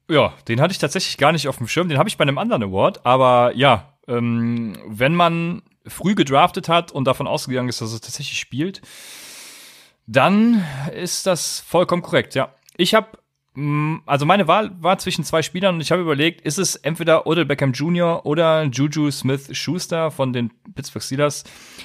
Ja, 0.08 0.34
den 0.48 0.60
hatte 0.60 0.72
ich 0.72 0.78
tatsächlich 0.78 1.16
gar 1.16 1.32
nicht 1.32 1.48
auf 1.48 1.58
dem 1.58 1.68
Schirm. 1.68 1.88
Den 1.88 1.98
habe 1.98 2.08
ich 2.08 2.16
bei 2.16 2.22
einem 2.22 2.38
anderen 2.38 2.62
Award. 2.62 3.04
Aber 3.06 3.52
ja, 3.54 3.94
ähm, 4.06 4.76
wenn 4.86 5.14
man 5.14 5.62
früh 5.86 6.14
gedraftet 6.14 6.68
hat 6.68 6.92
und 6.92 7.04
davon 7.04 7.26
ausgegangen 7.26 7.68
ist, 7.68 7.80
dass 7.80 7.92
er 7.92 8.00
tatsächlich 8.00 8.38
spielt, 8.38 8.82
dann 10.06 10.64
ist 10.94 11.26
das 11.26 11.60
vollkommen 11.60 12.02
korrekt, 12.02 12.34
ja. 12.34 12.54
Ich 12.76 12.94
habe 12.94 13.18
Mm, 13.56 13.98
also 14.04 14.26
meine 14.26 14.48
Wahl 14.48 14.72
war 14.80 14.98
zwischen 14.98 15.22
zwei 15.24 15.42
Spielern 15.42 15.76
und 15.76 15.80
ich 15.80 15.92
habe 15.92 16.02
überlegt, 16.02 16.40
ist 16.40 16.58
es 16.58 16.74
entweder 16.74 17.26
Odell 17.26 17.44
Beckham 17.44 17.72
Jr. 17.72 18.26
oder 18.26 18.64
Juju 18.64 19.10
Smith-Schuster 19.10 20.10
von 20.10 20.32
den 20.32 20.50
Pittsburgh 20.74 21.02
Steelers, 21.04 21.44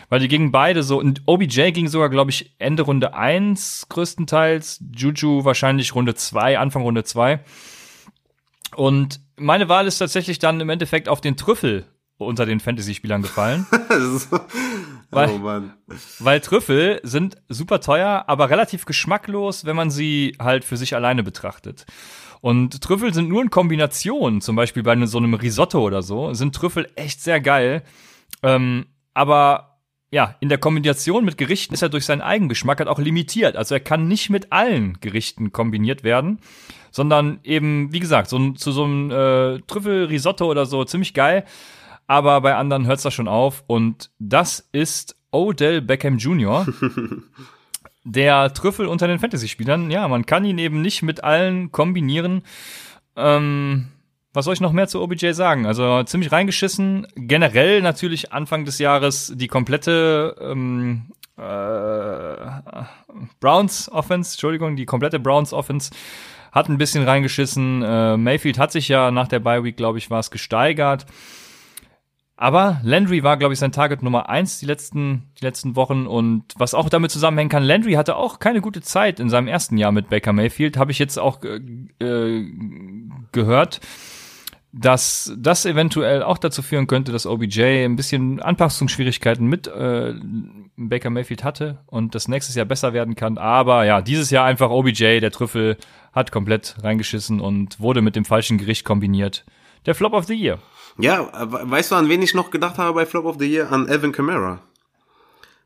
weil 0.09 0.19
die 0.19 0.27
gingen 0.27 0.51
beide 0.51 0.81
so, 0.81 0.99
und 0.99 1.21
OBJ 1.27 1.71
ging 1.71 1.87
sogar, 1.87 2.09
glaube 2.09 2.31
ich, 2.31 2.55
Ende 2.57 2.83
Runde 2.83 3.13
1 3.13 3.85
größtenteils, 3.89 4.83
Juju 4.95 5.45
wahrscheinlich 5.45 5.93
Runde 5.93 6.15
2, 6.15 6.57
Anfang 6.57 6.81
Runde 6.81 7.03
2. 7.03 7.39
Und 8.79 9.19
meine 9.35 9.67
Wahl 9.67 9.87
ist 9.87 9.97
tatsächlich 9.97 10.39
dann 10.39 10.61
im 10.61 10.69
Endeffekt 10.69 11.09
auf 11.09 11.19
den 11.19 11.35
Trüffel 11.35 11.85
unter 12.17 12.45
den 12.45 12.61
Fantasy-Spielern 12.61 13.21
gefallen. 13.21 13.67
weil, 15.09 15.29
oh 15.31 15.61
weil 16.19 16.39
Trüffel 16.39 17.01
sind 17.03 17.35
super 17.49 17.81
teuer, 17.81 18.23
aber 18.27 18.49
relativ 18.49 18.85
geschmacklos, 18.85 19.65
wenn 19.65 19.75
man 19.75 19.91
sie 19.91 20.33
halt 20.39 20.63
für 20.63 20.77
sich 20.77 20.95
alleine 20.95 21.23
betrachtet. 21.23 21.87
Und 22.39 22.81
Trüffel 22.81 23.13
sind 23.13 23.27
nur 23.27 23.41
in 23.41 23.49
Kombination, 23.49 24.39
zum 24.39 24.55
Beispiel 24.55 24.83
bei 24.83 25.05
so 25.07 25.17
einem 25.17 25.33
Risotto 25.33 25.81
oder 25.81 26.01
so, 26.01 26.33
sind 26.33 26.55
Trüffel 26.55 26.89
echt 26.95 27.21
sehr 27.21 27.41
geil. 27.41 27.83
Ähm, 28.43 28.85
aber 29.13 29.68
ja, 30.11 30.35
in 30.39 30.49
der 30.49 30.57
Kombination 30.57 31.25
mit 31.25 31.37
Gerichten 31.37 31.73
ist 31.73 31.81
er 31.81 31.89
durch 31.89 32.05
seinen 32.05 32.21
Eigengeschmack 32.21 32.79
halt 32.79 32.89
auch 32.89 32.99
limitiert. 32.99 33.55
Also 33.55 33.75
er 33.75 33.79
kann 33.81 34.07
nicht 34.07 34.29
mit 34.29 34.51
allen 34.51 34.99
Gerichten 35.01 35.51
kombiniert 35.51 36.03
werden, 36.03 36.39
sondern 36.91 37.39
eben, 37.43 37.93
wie 37.93 37.99
gesagt, 37.99 38.29
so 38.29 38.51
zu 38.51 38.71
so 38.71 38.83
einem 38.85 39.11
äh, 39.11 39.59
Trüffel-Risotto 39.67 40.45
oder 40.45 40.65
so 40.65 40.83
ziemlich 40.83 41.13
geil 41.13 41.45
aber 42.09 42.41
bei 42.41 42.55
anderen 42.55 42.87
hört 42.87 42.97
es 42.97 43.03
da 43.03 43.11
schon 43.11 43.27
auf. 43.27 43.63
Und 43.67 44.09
das 44.17 44.67
ist 44.71 45.15
Odell 45.31 45.79
Beckham 45.79 46.17
Jr., 46.17 46.65
der 48.03 48.51
Trüffel 48.51 48.87
unter 48.87 49.07
den 49.07 49.19
Fantasy-Spielern. 49.19 49.91
Ja, 49.91 50.07
man 50.07 50.25
kann 50.25 50.43
ihn 50.43 50.57
eben 50.57 50.81
nicht 50.81 51.03
mit 51.03 51.23
allen 51.23 51.71
kombinieren. 51.71 52.41
Ähm, 53.15 53.89
was 54.33 54.45
soll 54.45 54.53
ich 54.53 54.61
noch 54.61 54.71
mehr 54.71 54.87
zu 54.87 55.01
OBJ 55.01 55.31
sagen? 55.31 55.65
Also 55.65 56.03
ziemlich 56.03 56.31
reingeschissen. 56.31 57.07
Generell 57.15 57.81
natürlich 57.81 58.31
Anfang 58.31 58.65
des 58.65 58.79
Jahres 58.79 59.33
die 59.35 59.47
komplette 59.47 60.35
ähm, 60.39 61.11
äh, 61.37 61.41
Browns 63.39 63.91
Offense, 63.91 64.33
Entschuldigung, 64.33 64.75
die 64.75 64.85
komplette 64.85 65.19
Browns 65.19 65.53
Offense 65.53 65.91
hat 66.51 66.69
ein 66.69 66.77
bisschen 66.77 67.03
reingeschissen. 67.03 67.83
Äh, 67.83 68.17
Mayfield 68.17 68.59
hat 68.59 68.71
sich 68.71 68.87
ja 68.87 69.11
nach 69.11 69.27
der 69.27 69.39
Bye 69.39 69.63
Week, 69.63 69.77
glaube 69.77 69.97
ich, 69.97 70.09
war 70.09 70.19
es 70.19 70.31
gesteigert. 70.31 71.05
Aber 72.35 72.79
Landry 72.83 73.21
war, 73.21 73.35
glaube 73.35 73.53
ich, 73.53 73.59
sein 73.59 73.73
Target 73.73 74.01
Nummer 74.01 74.29
eins 74.29 74.59
die 74.59 74.65
letzten, 74.65 75.29
die 75.39 75.43
letzten 75.43 75.75
Wochen. 75.75 76.07
Und 76.07 76.45
was 76.57 76.73
auch 76.73 76.87
damit 76.87 77.11
zusammenhängen 77.11 77.49
kann, 77.49 77.63
Landry 77.63 77.93
hatte 77.93 78.15
auch 78.15 78.39
keine 78.39 78.61
gute 78.61 78.81
Zeit 78.81 79.19
in 79.19 79.29
seinem 79.29 79.49
ersten 79.49 79.77
Jahr 79.77 79.91
mit 79.91 80.09
Baker 80.09 80.31
Mayfield, 80.31 80.77
habe 80.77 80.91
ich 80.91 80.99
jetzt 80.99 81.19
auch 81.19 81.43
äh, 81.43 82.45
gehört, 83.33 83.81
dass 84.71 85.33
das 85.37 85.65
eventuell 85.65 86.21
auch 86.21 86.37
dazu 86.37 86.61
führen 86.61 86.85
könnte, 86.85 87.11
dass 87.11 87.25
OBJ 87.25 87.85
ein 87.85 87.95
bisschen 87.95 88.39
Anpassungsschwierigkeiten 88.39 89.47
mit 89.47 89.67
äh, 89.67 90.13
Baker 90.77 91.09
Mayfield 91.09 91.43
hatte 91.43 91.79
und 91.87 92.13
das 92.13 92.27
nächstes 92.27 92.55
Jahr 92.55 92.65
besser 92.65 92.93
werden 92.93 93.15
kann. 93.15 93.37
Aber 93.37 93.85
ja, 93.85 94.01
dieses 94.01 94.29
Jahr 94.29 94.45
einfach 94.45 94.69
OBJ, 94.69 95.19
der 95.19 95.31
Trüffel, 95.31 95.77
hat 96.13 96.31
komplett 96.31 96.75
reingeschissen 96.83 97.39
und 97.39 97.79
wurde 97.79 98.01
mit 98.01 98.15
dem 98.15 98.25
falschen 98.25 98.57
Gericht 98.57 98.85
kombiniert. 98.85 99.45
Der 99.85 99.95
Flop 99.95 100.13
of 100.13 100.25
the 100.25 100.35
Year. 100.35 100.59
Ja, 100.99 101.29
weißt 101.33 101.91
du, 101.91 101.95
an 101.95 102.09
wen 102.09 102.21
ich 102.21 102.33
noch 102.33 102.51
gedacht 102.51 102.77
habe 102.77 102.93
bei 102.93 103.05
Flop 103.05 103.25
of 103.25 103.37
the 103.39 103.47
Year? 103.47 103.71
An 103.71 103.87
Evan 103.87 104.11
Kamara. 104.11 104.59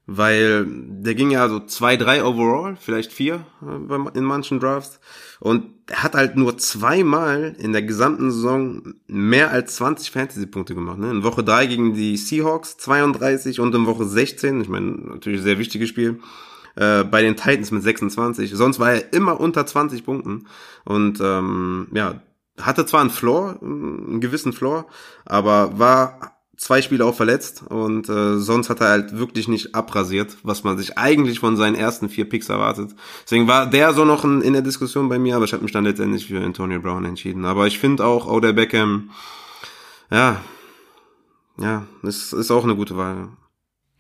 Weil 0.06 0.66
der 0.68 1.16
ging 1.16 1.32
ja 1.32 1.48
so 1.48 1.62
zwei, 1.62 1.96
drei 1.96 2.26
overall, 2.26 2.76
vielleicht 2.76 3.14
vier 3.14 3.46
äh, 3.62 4.18
in 4.18 4.26
manchen 4.26 4.60
Drafts. 4.60 5.00
Und 5.40 5.66
er 5.88 6.04
hat 6.04 6.16
halt 6.16 6.36
nur 6.36 6.58
zweimal 6.58 7.56
in 7.58 7.72
der 7.72 7.84
gesamten 7.84 8.32
Saison 8.32 8.94
mehr 9.08 9.52
als 9.52 9.76
20 9.78 10.12
Fantasy-Punkte 10.12 10.76
gemacht. 10.76 10.98
Ne? 10.98 11.10
In 11.10 11.24
Woche 11.24 11.44
drei 11.44 11.68
gegen 11.68 11.94
die 11.94 12.18
Seahawks 12.18 12.78
32 12.78 13.62
und 13.62 13.74
in 13.74 13.86
Woche 13.86 14.06
16, 14.06 14.62
ich 14.62 14.70
meine, 14.70 14.92
natürlich 14.92 15.42
sehr 15.42 15.58
wichtiges 15.58 15.88
Spiel, 15.88 16.20
äh, 16.76 17.04
bei 17.04 17.22
den 17.22 17.38
Titans 17.38 17.72
mit 17.72 17.84
26. 17.84 18.52
Sonst 18.54 18.80
war 18.80 18.94
er 18.94 19.14
immer 19.14 19.40
unter 19.40 19.66
20 19.66 20.06
Punkten. 20.06 20.48
Und 20.84 21.20
ähm, 21.22 21.88
ja, 21.94 22.22
hatte 22.60 22.86
zwar 22.86 23.02
einen 23.02 23.10
Floor, 23.10 23.58
einen 23.62 24.22
gewissen 24.22 24.54
Floor, 24.54 24.86
aber 25.26 25.80
war 25.80 26.34
zwei 26.58 26.82
Spiele 26.82 27.06
auch 27.06 27.16
verletzt 27.16 27.64
und 27.68 28.10
äh, 28.10 28.38
sonst 28.38 28.70
hat 28.70 28.80
er 28.82 28.90
halt 28.90 29.18
wirklich 29.18 29.48
nicht 29.48 29.76
abrasiert, 29.76 30.38
was 30.44 30.64
man 30.64 30.78
sich 30.78 30.98
eigentlich 30.98 31.40
von 31.40 31.58
seinen 31.58 31.76
ersten 31.76 32.10
vier 32.10 32.30
Picks 32.30 32.50
erwartet. 32.50 32.92
Deswegen 33.24 33.48
war 33.48 33.66
der 33.66 33.94
so 33.94 34.06
noch 34.06 34.24
in, 34.24 34.42
in 34.42 34.54
der 34.54 34.62
Diskussion 34.62 35.10
bei 35.10 35.20
mir, 35.20 35.36
aber 35.36 35.46
ich 35.46 35.54
habe 35.54 35.64
mich 35.64 35.72
dann 35.72 35.84
letztendlich 35.84 36.28
für 36.28 36.44
Antonio 36.44 36.80
Brown 36.80 37.06
entschieden. 37.06 37.46
Aber 37.46 37.68
ich 37.68 37.80
finde 37.80 38.06
auch 38.06 38.28
Odell 38.28 38.54
Beckham, 38.54 39.10
ja, 40.12 40.42
ja, 41.58 41.86
ist, 42.04 42.34
ist 42.34 42.52
auch 42.52 42.64
eine 42.64 42.76
gute 42.76 42.98
Wahl. 42.98 43.30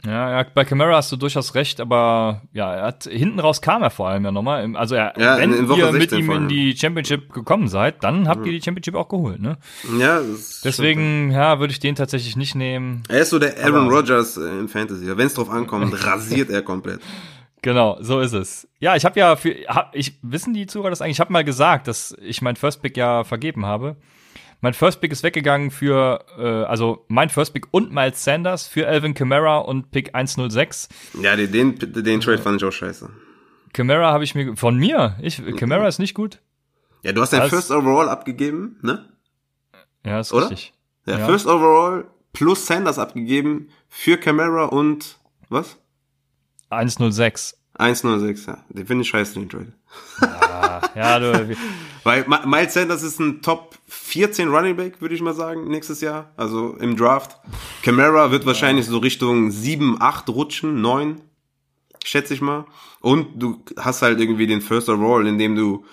Ja, 0.05 0.31
ja, 0.31 0.45
bei 0.53 0.65
Camara 0.65 0.97
hast 0.97 1.11
du 1.13 1.15
durchaus 1.15 1.55
recht, 1.55 1.79
aber 1.79 2.41
ja, 2.51 2.75
er 2.75 2.85
hat 2.87 3.05
hinten 3.05 3.39
raus 3.39 3.61
kam 3.61 3.83
er 3.83 3.89
vor 3.89 4.09
allem 4.09 4.25
ja 4.25 4.31
nochmal. 4.31 4.75
Also 4.75 4.95
er, 4.95 5.13
ja, 5.17 5.37
wenn 5.37 5.53
in, 5.53 5.69
in 5.69 5.77
ihr 5.77 5.91
mit 5.93 6.11
ihm 6.11 6.29
in 6.29 6.47
die 6.49 6.75
Championship 6.75 7.31
gekommen 7.31 7.69
seid, 7.69 8.03
dann 8.03 8.27
habt 8.27 8.45
ihr 8.45 8.51
die 8.51 8.61
Championship 8.61 8.95
auch 8.95 9.07
geholt, 9.07 9.39
ne? 9.39 9.57
Ja, 9.97 10.19
deswegen 10.65 11.31
ja, 11.31 11.59
würde 11.59 11.71
ich 11.71 11.79
den 11.79 11.95
tatsächlich 11.95 12.35
nicht 12.35 12.53
nehmen. 12.53 13.03
Er 13.07 13.21
ist 13.21 13.29
so 13.29 13.39
der 13.39 13.63
Aaron 13.63 13.87
Rodgers 13.87 14.35
im 14.35 14.67
Fantasy. 14.67 15.05
Wenn 15.05 15.27
es 15.27 15.35
drauf 15.35 15.49
ankommt, 15.49 15.93
rasiert 16.05 16.49
er 16.49 16.63
komplett. 16.63 16.99
Genau, 17.61 17.97
so 18.01 18.19
ist 18.19 18.33
es. 18.33 18.67
Ja, 18.79 18.97
ich 18.97 19.05
habe 19.05 19.17
ja 19.17 19.37
für 19.37 19.55
hab, 19.67 19.95
ich 19.95 20.19
wissen 20.21 20.53
die 20.53 20.67
Zuhörer 20.67 20.89
das 20.89 21.01
eigentlich? 21.01 21.15
Ich 21.15 21.21
habe 21.21 21.31
mal 21.31 21.45
gesagt, 21.45 21.87
dass 21.87 22.13
ich 22.21 22.41
mein 22.41 22.57
First 22.57 22.81
Pick 22.81 22.97
ja 22.97 23.23
vergeben 23.23 23.65
habe. 23.65 23.95
Mein 24.63 24.73
First 24.73 25.01
Pick 25.01 25.11
ist 25.11 25.23
weggegangen 25.23 25.71
für, 25.71 26.23
äh, 26.37 26.63
also 26.63 27.03
mein 27.09 27.27
First 27.27 27.53
Pick 27.53 27.67
und 27.71 27.91
Miles 27.91 28.23
Sanders 28.23 28.65
für 28.65 28.87
Alvin 28.87 29.13
Kamara 29.13 29.57
und 29.57 29.91
Pick 29.91 30.15
106. 30.15 30.87
Ja, 31.21 31.35
den, 31.35 31.51
den, 31.51 31.77
den 31.77 32.21
Trade 32.21 32.37
fand 32.37 32.61
ich 32.61 32.65
auch 32.65 32.71
scheiße. 32.71 33.09
Kamara 33.73 34.13
habe 34.13 34.23
ich 34.23 34.35
mir, 34.35 34.55
von 34.55 34.77
mir, 34.77 35.17
ich, 35.21 35.43
Kamara 35.57 35.85
ist 35.89 35.99
nicht 35.99 36.13
gut. 36.13 36.39
Ja, 37.01 37.11
du 37.11 37.19
hast 37.19 37.33
dein 37.33 37.49
First 37.49 37.71
Overall 37.71 38.07
abgegeben, 38.07 38.77
ne? 38.81 39.03
Ja, 40.05 40.21
ist 40.21 40.31
Oder? 40.31 40.49
richtig. 40.49 40.73
Ja, 41.07 41.19
ja, 41.19 41.25
First 41.25 41.45
Overall 41.45 42.05
plus 42.31 42.65
Sanders 42.65 42.99
abgegeben 42.99 43.67
für 43.89 44.15
Kamara 44.15 44.67
und, 44.67 45.17
was? 45.49 45.75
106. 46.69 47.57
106, 47.73 48.45
ja. 48.45 48.63
Den 48.69 48.87
finde 48.87 49.01
ich 49.01 49.09
scheiße, 49.09 49.33
den 49.33 49.49
Trade. 49.49 49.73
Ja, 50.21 50.39
ja 50.95 51.19
du. 51.19 51.55
Weil 52.03 52.25
Miles 52.45 52.73
Sanders 52.73 53.03
ist 53.03 53.19
ein 53.19 53.41
Top 53.41 53.75
14 53.87 54.49
Running 54.49 54.75
Back, 54.75 55.01
würde 55.01 55.15
ich 55.15 55.21
mal 55.21 55.33
sagen, 55.33 55.67
nächstes 55.69 56.01
Jahr. 56.01 56.31
Also 56.35 56.75
im 56.79 56.95
Draft. 56.97 57.37
Camara 57.81 58.31
wird 58.31 58.45
wahrscheinlich 58.45 58.85
so 58.85 58.97
Richtung 58.97 59.51
7, 59.51 60.01
8 60.01 60.29
rutschen, 60.29 60.81
9, 60.81 61.21
schätze 62.03 62.33
ich 62.33 62.41
mal. 62.41 62.65
Und 62.99 63.41
du 63.41 63.63
hast 63.77 64.01
halt 64.01 64.19
irgendwie 64.19 64.47
den 64.47 64.61
First 64.61 64.89
Overall, 64.89 65.27
in 65.27 65.37
dem 65.37 65.55
du, 65.55 65.85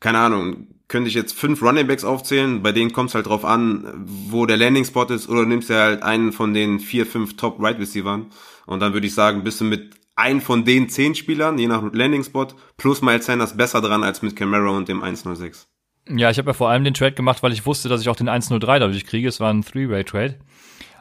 keine 0.00 0.18
Ahnung, 0.18 0.68
könnte 0.88 1.08
ich 1.08 1.14
jetzt 1.14 1.32
fünf 1.32 1.62
Running 1.62 1.86
Backs 1.86 2.04
aufzählen, 2.04 2.62
bei 2.62 2.70
denen 2.70 2.92
kommt 2.92 3.08
es 3.08 3.14
halt 3.14 3.26
drauf 3.26 3.44
an, 3.44 4.04
wo 4.28 4.44
der 4.44 4.58
Landing 4.58 4.84
Spot 4.84 5.04
ist, 5.04 5.28
oder 5.28 5.46
nimmst 5.46 5.70
du 5.70 5.74
halt 5.74 6.02
einen 6.02 6.32
von 6.32 6.52
den 6.52 6.80
vier, 6.80 7.06
fünf 7.06 7.36
Top 7.36 7.62
Right 7.62 7.78
Receivers. 7.78 8.20
Und 8.66 8.80
dann 8.80 8.92
würde 8.92 9.06
ich 9.06 9.14
sagen, 9.14 9.42
bist 9.42 9.60
du 9.60 9.64
mit 9.64 10.01
ein 10.14 10.40
von 10.40 10.64
den 10.64 10.88
zehn 10.88 11.14
Spielern, 11.14 11.58
je 11.58 11.66
nach 11.66 11.82
Landing 11.92 12.24
Spot, 12.24 12.48
plus 12.76 13.02
Miles 13.02 13.26
Sanders 13.26 13.56
besser 13.56 13.80
dran 13.80 14.04
als 14.04 14.22
mit 14.22 14.36
Camara 14.36 14.70
und 14.70 14.88
dem 14.88 15.02
106. 15.02 15.68
Ja, 16.08 16.30
ich 16.30 16.38
habe 16.38 16.50
ja 16.50 16.54
vor 16.54 16.68
allem 16.68 16.84
den 16.84 16.94
Trade 16.94 17.12
gemacht, 17.12 17.42
weil 17.42 17.52
ich 17.52 17.64
wusste, 17.64 17.88
dass 17.88 18.00
ich 18.00 18.08
auch 18.08 18.16
den 18.16 18.28
103 18.28 18.78
dadurch 18.78 19.06
kriege. 19.06 19.28
Es 19.28 19.40
war 19.40 19.52
ein 19.52 19.62
Three-Way-Trade. 19.62 20.38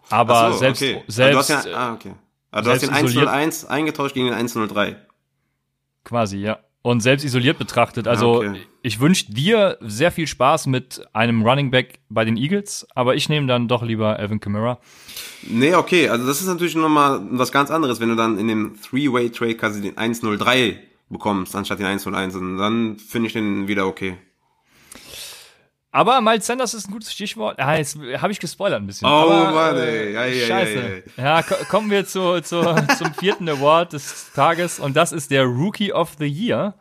Aber 0.10 0.54
so, 0.54 0.60
selbst, 0.60 0.82
okay. 0.82 1.04
selbst, 1.08 1.38
also 1.38 1.54
du 1.54 1.58
hast 1.58 1.66
ja, 1.66 1.78
ah, 1.78 1.94
okay. 1.94 2.14
Also 2.52 2.70
du 2.70 2.76
hast 2.76 2.82
den 2.82 2.90
101 2.90 3.66
eingetauscht 3.66 4.14
gegen 4.14 4.28
den 4.28 4.36
103. 4.36 4.98
Quasi, 6.04 6.38
ja. 6.38 6.60
Und 6.84 7.02
selbst 7.02 7.24
isoliert 7.24 7.60
betrachtet, 7.60 8.08
also 8.08 8.38
Okay. 8.38 8.60
ich 8.82 9.00
wünsche 9.00 9.32
dir 9.32 9.78
sehr 9.82 10.12
viel 10.12 10.26
Spaß 10.26 10.66
mit 10.66 11.02
einem 11.14 11.44
Running 11.44 11.70
Back 11.70 12.00
bei 12.10 12.26
den 12.26 12.38
Eagles, 12.38 12.88
aber 12.96 13.16
ich 13.16 13.30
nehme 13.30 13.46
dann 13.46 13.68
doch 13.68 13.84
lieber 13.84 14.18
Alvin 14.18 14.40
Kamara. 14.40 14.80
Nee, 15.44 15.76
okay, 15.76 16.10
also 16.10 16.26
das 16.26 16.42
ist 16.42 16.48
natürlich 16.48 16.76
nochmal 16.76 17.22
was 17.32 17.52
ganz 17.52 17.70
anderes, 17.70 18.00
wenn 18.00 18.10
du 18.10 18.16
dann 18.16 18.40
in 18.40 18.48
dem 18.48 18.76
Three-Way-Trade 18.82 19.56
quasi 19.56 19.82
den 19.82 19.96
103 19.96 20.80
bekommst, 21.10 21.56
anstatt 21.56 21.78
den 21.78 21.86
101. 21.86 22.36
Und 22.36 22.58
dann 22.58 22.98
finde 22.98 23.28
ich 23.28 23.34
den 23.34 23.68
wieder 23.68 23.86
okay. 23.86 24.18
Aber 25.94 26.22
Miles 26.22 26.48
Sanders 26.48 26.74
ist 26.74 26.88
ein 26.88 26.94
gutes 26.94 27.12
Stichwort. 27.12 27.60
Ah, 27.60 27.76
jetzt 27.76 27.98
habe 28.18 28.32
ich 28.32 28.40
gespoilert 28.40 28.82
ein 28.82 28.88
bisschen. 28.88 29.08
Oh, 29.08 29.12
aber, 29.12 29.52
Mann, 29.52 29.78
äh, 29.78 30.06
ey. 30.06 30.14
Ja, 30.14 30.26
ja, 30.26 30.48
Scheiße. 30.48 31.04
ja, 31.18 31.24
ja. 31.24 31.36
Ja, 31.38 31.44
ko 31.44 31.56
kommen 31.70 31.92
wir 31.92 32.06
zu, 32.06 32.42
zu, 32.42 32.62
zum 32.98 33.14
vierten 33.16 33.50
Award 33.50 33.94
des 33.94 34.32
Tages 34.34 34.80
und 34.80 34.96
das 34.96 35.12
ist 35.12 35.32
der 35.32 35.44
Rookie 35.44 35.92
of 35.92 36.16
the 36.18 36.28
Year. 36.28 36.76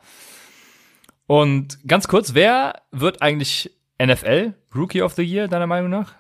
Und 1.26 1.78
ganz 1.86 2.06
kurz, 2.06 2.34
wer 2.34 2.82
wird 2.92 3.20
eigentlich 3.20 3.72
NFL 4.00 4.54
Rookie 4.74 5.02
of 5.02 5.14
the 5.14 5.22
Year, 5.22 5.48
deiner 5.48 5.66
Meinung 5.66 5.90
nach? 5.90 6.14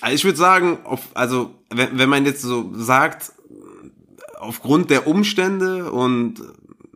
Also 0.00 0.14
ich 0.14 0.24
würde 0.24 0.38
sagen, 0.38 0.78
auf, 0.84 1.00
also 1.14 1.54
wenn, 1.70 1.98
wenn 1.98 2.08
man 2.08 2.26
jetzt 2.26 2.42
so 2.42 2.70
sagt, 2.74 3.32
aufgrund 4.38 4.90
der 4.90 5.06
Umstände 5.06 5.90
und 5.90 6.42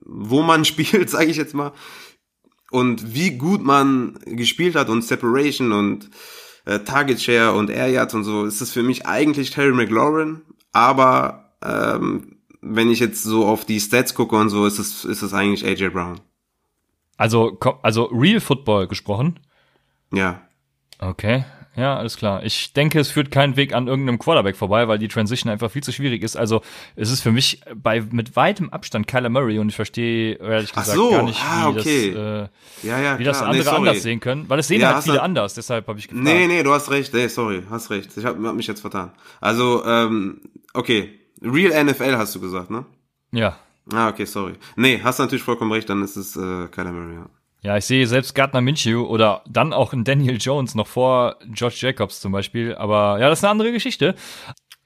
wo 0.03 0.43
man 0.43 0.65
spielt, 0.67 1.09
sage 1.09 1.31
ich 1.31 1.37
jetzt 1.37 1.55
mal, 1.55 1.73
und 2.71 3.15
wie 3.15 3.33
gut 3.33 3.63
man 3.63 4.19
gespielt 4.25 4.77
hat 4.77 4.89
und 4.89 5.03
Separation 5.03 5.73
und 5.73 6.11
äh, 6.65 6.81
Target 6.81 7.21
Share 7.21 7.53
und 7.53 7.71
Air 7.71 7.89
Yards 7.89 8.15
und 8.15 8.25
so, 8.25 8.45
ist 8.45 8.61
es 8.61 8.73
für 8.73 8.83
mich 8.83 9.07
eigentlich 9.07 9.51
Terry 9.51 9.73
McLaurin, 9.73 10.43
aber 10.73 11.55
ähm, 11.63 12.37
wenn 12.63 12.91
ich 12.91 13.01
jetzt 13.01 13.23
so 13.23 13.47
auf 13.47 13.65
die 13.65 13.81
Stats 13.81 14.15
gucke 14.15 14.37
und 14.37 14.51
so, 14.51 14.67
ist 14.67 14.79
es, 14.79 15.05
ist 15.05 15.23
es 15.23 15.33
eigentlich 15.33 15.65
AJ 15.65 15.91
Brown. 15.91 16.21
Also, 17.17 17.59
also 17.83 18.05
Real 18.05 18.41
Football 18.41 18.87
gesprochen. 18.87 19.41
Ja. 20.13 20.43
Okay, 20.99 21.45
ja, 21.81 21.97
alles 21.97 22.17
klar. 22.17 22.45
Ich 22.45 22.73
denke, 22.73 23.01
es 23.01 23.11
führt 23.11 23.31
keinen 23.31 23.57
Weg 23.57 23.75
an 23.75 23.89
irgendeinem 23.89 24.19
Quarterback 24.19 24.57
vorbei, 24.57 24.87
weil 24.87 24.99
die 24.99 25.09
Transition 25.09 25.51
einfach 25.51 25.71
viel 25.71 25.83
zu 25.83 25.93
schwierig 25.93 26.23
ist. 26.23 26.37
Also 26.37 26.63
es 26.95 27.11
ist 27.11 27.23
für 27.23 27.33
mich 27.33 27.61
bei 27.75 28.03
mit 28.03 28.37
weitem 28.37 28.71
Abstand 28.71 29.07
Kyler 29.07 29.31
Murray 29.31 29.59
und 29.59 29.69
ich 29.71 29.77
verstehe 29.77 30.35
ehrlich 30.35 30.73
gesagt 30.73 30.97
so, 30.97 31.11
gar 31.11 31.23
nicht, 31.23 31.41
ah, 31.43 31.73
wie, 31.75 31.79
okay. 31.79 32.13
das, 32.13 32.49
äh, 32.83 32.87
Ja, 32.87 33.01
ja, 33.01 33.19
wie 33.19 33.25
das 33.25 33.43
andere 33.43 33.65
Nee, 33.65 33.77
anders 33.77 34.03
sehen 34.03 34.21
können. 34.21 34.49
Weil 34.49 34.59
es 34.59 34.69
sehen 34.69 34.81
Ja, 34.81 34.95
halt 34.95 35.05
viele 35.05 35.23
anders, 35.23 35.55
deshalb 35.55 35.89
habe 35.89 35.99
ich 35.99 36.09
gefragt. 36.09 36.25
Nee, 36.25 36.47
nee, 36.47 36.63
du 36.63 36.73
hast 36.73 36.91
recht. 36.91 37.15
Nee, 37.15 37.29
sorry, 37.29 37.63
hast 37.71 37.91
recht. 37.91 38.11
Ich 38.17 38.25
habe 38.25 38.47
hab 38.47 38.55
mich 38.55 38.67
jetzt 38.67 38.81
vertan. 38.81 39.13
Also, 39.41 39.85
ähm, 39.85 40.41
okay. 40.75 41.19
Real 41.43 41.85
NFL 41.85 42.17
hast 42.17 42.35
du 42.35 42.41
gesagt, 42.41 42.71
ne? 42.71 42.85
Ja. 43.33 43.57
Ah, 43.93 44.09
okay, 44.09 44.27
sorry. 44.27 44.55
Nee, 44.77 45.01
hast 45.03 45.19
natürlich 45.19 45.43
vollkommen 45.43 45.73
recht, 45.73 45.89
dann 45.89 46.03
ist 46.03 46.17
es 46.17 46.37
äh, 46.37 46.69
Kyler 46.69 46.93
Murray, 46.93 47.15
ja. 47.15 47.27
Ja, 47.63 47.77
ich 47.77 47.85
sehe 47.85 48.07
selbst 48.07 48.35
Gardner 48.35 48.61
Minshew 48.63 49.05
oder 49.05 49.43
dann 49.49 49.73
auch 49.73 49.93
ein 49.93 50.05
Daniel 50.05 50.39
Jones 50.41 50.75
noch 50.75 50.87
vor 50.87 51.37
Josh 51.53 51.83
Jacobs 51.83 52.21
zum 52.21 52.33
Beispiel. 52.33 52.75
Aber 52.75 53.19
ja, 53.21 53.29
das 53.29 53.41
ist 53.41 53.45
eine 53.45 53.51
andere 53.53 53.73
Geschichte. 53.73 54.15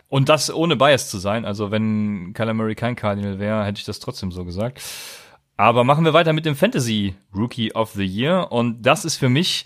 Und 0.08 0.28
das 0.28 0.52
ohne 0.52 0.76
Bias 0.76 1.10
zu 1.10 1.18
sein. 1.18 1.44
Also 1.44 1.70
wenn 1.70 2.32
Kyler 2.34 2.54
Murray 2.54 2.74
kein 2.74 2.96
Cardinal 2.96 3.38
wäre, 3.38 3.64
hätte 3.64 3.78
ich 3.78 3.84
das 3.84 4.00
trotzdem 4.00 4.30
so 4.30 4.44
gesagt. 4.44 4.80
Aber 5.56 5.84
machen 5.84 6.04
wir 6.04 6.12
weiter 6.12 6.32
mit 6.32 6.46
dem 6.46 6.56
Fantasy 6.56 7.14
Rookie 7.34 7.72
of 7.74 7.92
the 7.92 8.04
Year. 8.04 8.50
Und 8.50 8.82
das 8.82 9.04
ist 9.04 9.16
für 9.16 9.28
mich. 9.28 9.64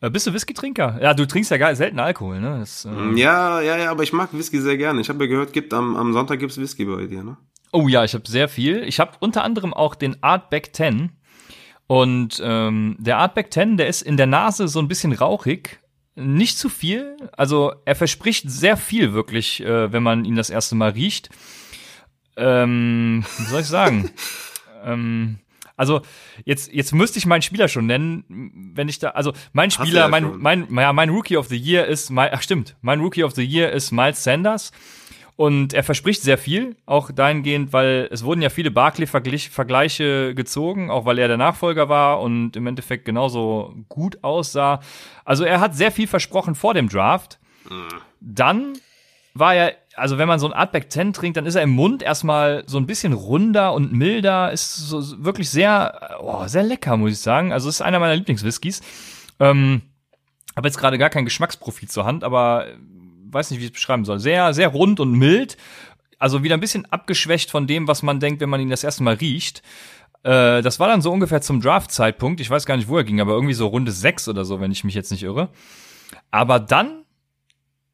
Äh, 0.00 0.10
bist 0.10 0.26
du 0.26 0.34
Whisky-Trinker? 0.34 0.98
Ja, 1.02 1.14
du 1.14 1.26
trinkst 1.26 1.50
ja 1.50 1.56
gar 1.56 1.74
selten 1.74 1.98
Alkohol, 1.98 2.40
ne? 2.40 2.58
Das, 2.60 2.84
äh, 2.84 3.18
Ja, 3.18 3.60
ja, 3.60 3.76
ja, 3.78 3.90
aber 3.90 4.02
ich 4.02 4.12
mag 4.12 4.32
Whisky 4.32 4.60
sehr 4.60 4.76
gerne. 4.76 5.00
Ich 5.00 5.08
habe 5.08 5.24
ja 5.24 5.30
gehört, 5.30 5.52
gibt 5.52 5.72
am, 5.72 5.96
am 5.96 6.12
Sonntag 6.12 6.40
gibt's 6.40 6.58
Whisky 6.58 6.84
bei 6.84 7.06
dir, 7.06 7.22
ne? 7.22 7.36
Oh 7.72 7.88
ja, 7.88 8.04
ich 8.04 8.14
habe 8.14 8.28
sehr 8.28 8.48
viel. 8.48 8.84
Ich 8.84 9.00
habe 9.00 9.12
unter 9.20 9.42
anderem 9.44 9.72
auch 9.72 9.94
den 9.94 10.22
Artback 10.22 10.74
10. 10.74 11.10
Und 11.86 12.40
ähm, 12.44 12.96
der 12.98 13.18
Artback 13.18 13.52
10, 13.52 13.76
der 13.76 13.88
ist 13.88 14.02
in 14.02 14.16
der 14.16 14.26
Nase 14.26 14.68
so 14.68 14.78
ein 14.78 14.88
bisschen 14.88 15.12
rauchig. 15.12 15.80
Nicht 16.16 16.58
zu 16.58 16.68
viel. 16.68 17.16
Also 17.36 17.74
er 17.84 17.96
verspricht 17.96 18.50
sehr 18.50 18.76
viel 18.76 19.12
wirklich, 19.12 19.60
äh, 19.62 19.92
wenn 19.92 20.02
man 20.02 20.24
ihn 20.24 20.36
das 20.36 20.50
erste 20.50 20.74
Mal 20.76 20.90
riecht. 20.90 21.30
Ähm, 22.36 23.24
wie 23.38 23.44
soll 23.44 23.60
ich 23.60 23.66
sagen? 23.66 24.10
ähm, 24.84 25.38
also 25.76 26.02
jetzt 26.44 26.72
jetzt 26.72 26.94
müsste 26.94 27.18
ich 27.18 27.26
meinen 27.26 27.42
Spieler 27.42 27.66
schon 27.66 27.86
nennen, 27.86 28.72
wenn 28.74 28.88
ich 28.88 29.00
da 29.00 29.10
also 29.10 29.32
mein 29.52 29.72
Spieler, 29.72 30.02
ja 30.02 30.08
mein 30.08 30.38
mein 30.38 30.68
ja, 30.72 30.92
mein 30.92 31.10
Rookie 31.10 31.36
of 31.36 31.48
the 31.48 31.56
Year 31.56 31.86
ist 31.86 32.12
ach 32.14 32.42
stimmt, 32.42 32.76
mein 32.80 33.00
Rookie 33.00 33.24
of 33.24 33.34
the 33.34 33.44
Year 33.44 33.72
ist 33.72 33.90
Miles 33.90 34.22
Sanders 34.22 34.70
und 35.36 35.74
er 35.74 35.82
verspricht 35.82 36.22
sehr 36.22 36.38
viel, 36.38 36.76
auch 36.86 37.10
dahingehend, 37.10 37.72
weil 37.72 38.08
es 38.12 38.24
wurden 38.24 38.40
ja 38.40 38.50
viele 38.50 38.70
Barkley-Vergleiche 38.70 40.34
gezogen, 40.34 40.90
auch 40.90 41.06
weil 41.06 41.18
er 41.18 41.26
der 41.26 41.36
Nachfolger 41.36 41.88
war 41.88 42.20
und 42.20 42.54
im 42.54 42.66
Endeffekt 42.68 43.04
genauso 43.04 43.74
gut 43.88 44.22
aussah. 44.22 44.80
Also 45.24 45.44
er 45.44 45.58
hat 45.58 45.74
sehr 45.74 45.90
viel 45.90 46.06
versprochen 46.06 46.54
vor 46.54 46.72
dem 46.72 46.88
Draft. 46.88 47.40
Dann 48.20 48.74
war 49.34 49.56
er, 49.56 49.74
also 49.96 50.18
wenn 50.18 50.28
man 50.28 50.38
so 50.38 50.46
ein 50.46 50.52
Artback 50.52 50.92
10 50.92 51.12
trinkt, 51.12 51.36
dann 51.36 51.46
ist 51.46 51.56
er 51.56 51.62
im 51.62 51.70
Mund 51.70 52.04
erstmal 52.04 52.62
so 52.66 52.78
ein 52.78 52.86
bisschen 52.86 53.12
runder 53.12 53.72
und 53.72 53.92
milder, 53.92 54.52
ist 54.52 54.76
so 54.76 55.24
wirklich 55.24 55.50
sehr, 55.50 56.16
oh, 56.20 56.46
sehr 56.46 56.62
lecker, 56.62 56.96
muss 56.96 57.12
ich 57.12 57.18
sagen. 57.18 57.52
Also 57.52 57.68
ist 57.68 57.82
einer 57.82 57.98
meiner 57.98 58.14
Lieblingswhiskys. 58.14 58.82
Ähm, 59.40 59.82
habe 60.54 60.68
jetzt 60.68 60.78
gerade 60.78 60.98
gar 60.98 61.10
kein 61.10 61.24
Geschmacksprofil 61.24 61.88
zur 61.88 62.04
Hand, 62.04 62.22
aber 62.22 62.68
weiß 63.34 63.50
nicht, 63.50 63.60
wie 63.60 63.64
ich 63.64 63.70
es 63.70 63.74
beschreiben 63.74 64.04
soll. 64.04 64.20
Sehr, 64.20 64.54
sehr 64.54 64.68
rund 64.68 65.00
und 65.00 65.12
mild. 65.12 65.56
Also 66.18 66.42
wieder 66.42 66.56
ein 66.56 66.60
bisschen 66.60 66.86
abgeschwächt 66.86 67.50
von 67.50 67.66
dem, 67.66 67.88
was 67.88 68.02
man 68.02 68.20
denkt, 68.20 68.40
wenn 68.40 68.48
man 68.48 68.60
ihn 68.60 68.70
das 68.70 68.84
erste 68.84 69.02
Mal 69.02 69.14
riecht. 69.14 69.62
Äh, 70.22 70.62
das 70.62 70.80
war 70.80 70.88
dann 70.88 71.02
so 71.02 71.12
ungefähr 71.12 71.42
zum 71.42 71.60
Draft-Zeitpunkt. 71.60 72.40
Ich 72.40 72.50
weiß 72.50 72.66
gar 72.66 72.76
nicht, 72.76 72.88
wo 72.88 72.96
er 72.96 73.04
ging, 73.04 73.20
aber 73.20 73.32
irgendwie 73.32 73.54
so 73.54 73.66
Runde 73.66 73.92
6 73.92 74.28
oder 74.28 74.44
so, 74.44 74.60
wenn 74.60 74.72
ich 74.72 74.84
mich 74.84 74.94
jetzt 74.94 75.10
nicht 75.10 75.22
irre. 75.22 75.50
Aber 76.30 76.60
dann 76.60 77.04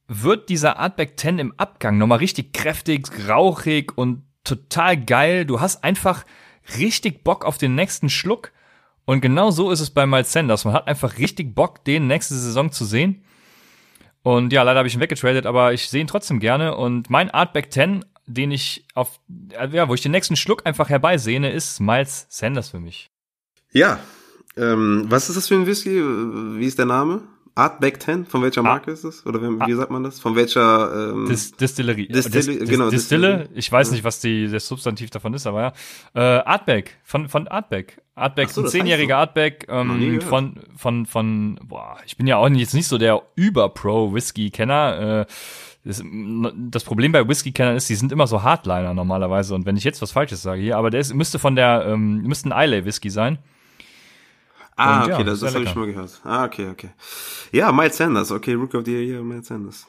wird 0.07 0.49
dieser 0.49 0.79
Artback 0.79 1.19
10 1.19 1.39
im 1.39 1.55
Abgang 1.57 1.99
nochmal 1.99 2.19
richtig 2.19 2.53
kräftig, 2.53 3.09
rauchig 3.29 3.97
und 3.97 4.25
total 4.45 4.97
geil. 4.97 5.45
Du 5.45 5.61
hast 5.61 5.85
einfach 5.85 6.25
richtig 6.79 7.25
Bock 7.25 7.45
auf 7.45 7.59
den 7.59 7.75
nächsten 7.75 8.09
Schluck. 8.09 8.53
Und 9.05 9.21
genau 9.21 9.51
so 9.51 9.71
ist 9.71 9.81
es 9.81 9.91
bei 9.91 10.07
Miles 10.07 10.33
Sanders. 10.33 10.65
Man 10.65 10.75
hat 10.75 10.87
einfach 10.87 11.19
richtig 11.19 11.55
Bock, 11.55 11.85
den 11.85 12.07
nächste 12.07 12.35
Saison 12.35 12.71
zu 12.71 12.85
sehen. 12.85 13.25
Und 14.23 14.53
ja, 14.53 14.63
leider 14.63 14.79
habe 14.79 14.89
ich 14.89 14.95
ihn 14.95 15.01
weggetradet, 15.01 15.47
aber 15.47 15.73
ich 15.73 15.89
sehe 15.89 16.01
ihn 16.01 16.07
trotzdem 16.07 16.41
gerne. 16.41 16.77
Und 16.77 17.09
mein 17.09 17.31
Artback 17.31 17.73
10, 17.73 18.05
den 18.27 18.51
ich 18.51 18.85
auf, 18.95 19.21
äh, 19.53 19.69
ja, 19.69 19.89
wo 19.89 19.95
ich 19.95 20.03
den 20.03 20.13
nächsten 20.13 20.37
Schluck 20.37 20.67
einfach 20.67 20.89
herbeisehne, 20.89 21.51
ist 21.51 21.81
Miles 21.81 22.27
Sanders 22.29 22.71
für 22.71 22.81
mich. 22.81 23.11
Ja. 23.73 24.01
Ähm, 24.57 25.07
was 25.09 25.29
ist 25.29 25.37
das 25.37 25.49
für 25.49 25.55
ein 25.55 25.67
Whisky? 25.67 25.91
Wie 25.91 26.67
ist 26.67 26.79
der 26.79 26.87
Name? 26.87 27.23
Artback 27.55 28.01
10? 28.03 28.27
Von 28.27 28.43
welcher 28.43 28.63
Marke 28.63 28.91
ist 28.91 29.05
es? 29.05 29.27
Oder 29.27 29.41
wie, 29.43 29.59
wie 29.67 29.73
sagt 29.75 29.91
man 29.91 30.03
das? 30.05 30.21
Von 30.21 30.37
welcher? 30.37 31.11
Ähm, 31.13 31.27
Dis 31.29 31.53
Distillerie. 31.53 32.09
Distilli- 32.09 32.59
Dis- 32.61 32.69
genau, 32.71 32.85
Dis 32.91 33.01
Distille. 33.03 33.29
Distillerie. 33.39 33.59
Ich 33.59 33.71
weiß 33.73 33.91
nicht, 33.91 34.05
was 34.05 34.21
die, 34.21 34.49
das 34.49 34.67
Substantiv 34.67 35.11
davon 35.11 35.35
ist, 35.35 35.47
aber 35.47 35.61
ja. 35.63 35.73
Äh, 36.15 36.43
Artback. 36.45 36.99
Von, 37.05 37.29
von 37.29 37.49
Artback. 37.49 38.01
Artback, 38.15 38.51
so, 38.51 38.63
ein 38.63 38.69
zehnjähriger. 38.69 39.17
Artback, 39.19 39.67
ähm, 39.69 40.21
von, 40.21 40.61
von, 40.77 41.07
von, 41.07 41.59
boah, 41.65 41.97
ich 42.05 42.17
bin 42.17 42.27
ja 42.27 42.37
auch 42.37 42.49
jetzt 42.51 42.75
nicht 42.75 42.87
so 42.89 42.99
der 42.99 43.23
Über-Pro-Whisky-Kenner. 43.35 45.21
Äh, 45.21 45.33
das, 45.85 46.03
das 46.71 46.85
Problem 46.85 47.13
bei 47.13 47.27
Whisky-Kennern 47.27 47.77
ist, 47.77 47.89
die 47.89 47.95
sind 47.95 48.13
immer 48.13 48.27
so 48.27 48.43
Hardliner 48.43 48.93
normalerweise. 48.95 49.55
Und 49.55 49.65
wenn 49.67 49.77
ich 49.77 49.85
jetzt 49.85 50.03
was 50.03 50.13
Falsches 50.13 50.43
sage 50.43 50.61
hier, 50.61 50.77
aber 50.77 50.91
der 50.91 51.01
ist, 51.01 51.15
müsste 51.15 51.39
von 51.39 51.57
der, 51.57 51.87
ähm, 51.87 52.23
müsste 52.23 52.55
ein 52.55 52.65
Islay-Whisky 52.65 53.11
sein. 53.11 53.39
Ah, 54.77 55.03
und 55.03 55.09
ja, 55.09 55.15
okay, 55.15 55.25
das, 55.25 55.41
sehr 55.41 55.49
das 55.49 55.55
habe 55.55 55.65
ich 55.65 55.71
schon 55.71 55.83
mal 55.83 55.87
gehört. 55.87 56.21
Ah, 56.25 56.45
okay, 56.45 56.69
okay. 56.71 56.91
Ja, 57.53 57.73
Miles 57.73 57.97
Sanders, 57.97 58.31
okay, 58.31 58.55
Rook 58.55 58.75
of 58.75 58.85
the 58.85 58.93
Year, 58.93 59.23
Miles 59.23 59.47
Sanders. 59.49 59.87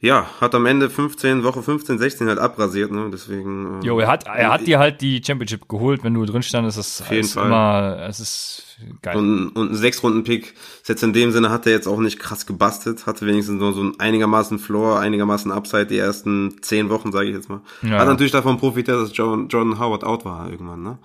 Ja, 0.00 0.28
hat 0.40 0.54
am 0.54 0.64
Ende 0.66 0.90
15, 0.90 1.42
Woche 1.42 1.60
15, 1.60 1.98
16 1.98 2.28
halt 2.28 2.38
abrasiert, 2.38 2.92
ne, 2.92 3.08
deswegen. 3.12 3.82
äh, 3.82 3.84
Jo, 3.84 3.98
er 3.98 4.06
hat, 4.06 4.26
er 4.26 4.52
hat 4.52 4.64
dir 4.64 4.78
halt 4.78 5.00
die 5.00 5.20
Championship 5.24 5.68
geholt, 5.68 6.04
wenn 6.04 6.14
du 6.14 6.24
drin 6.24 6.44
standest. 6.44 6.78
Das 6.78 7.02
jeden 7.10 7.22
ist 7.22 7.32
Fall. 7.32 7.46
immer, 7.46 8.06
es 8.08 8.20
ist 8.20 8.76
geil. 9.02 9.16
Und, 9.16 9.48
und 9.56 9.72
ein 9.72 9.74
Sechs-Runden-Pick, 9.74 10.54
ist 10.82 10.88
jetzt 10.88 11.02
in 11.02 11.12
dem 11.12 11.32
Sinne 11.32 11.50
hat 11.50 11.66
er 11.66 11.72
jetzt 11.72 11.88
auch 11.88 11.98
nicht 11.98 12.20
krass 12.20 12.46
gebastelt, 12.46 13.06
hatte 13.06 13.26
wenigstens 13.26 13.58
nur 13.58 13.72
so 13.72 13.82
ein 13.82 13.98
einigermaßen 13.98 14.60
Floor, 14.60 15.00
einigermaßen 15.00 15.50
Upside 15.50 15.86
die 15.86 15.98
ersten 15.98 16.62
zehn 16.62 16.90
Wochen, 16.90 17.10
sage 17.10 17.30
ich 17.30 17.34
jetzt 17.34 17.48
mal. 17.48 17.62
Ja. 17.82 17.98
Hat 17.98 18.06
natürlich 18.06 18.30
davon 18.32 18.56
profitiert, 18.56 19.00
dass 19.00 19.10
John, 19.16 19.48
Jordan 19.48 19.80
Howard 19.80 20.04
out 20.04 20.24
war 20.24 20.48
irgendwann, 20.48 20.82
ne? 20.84 20.98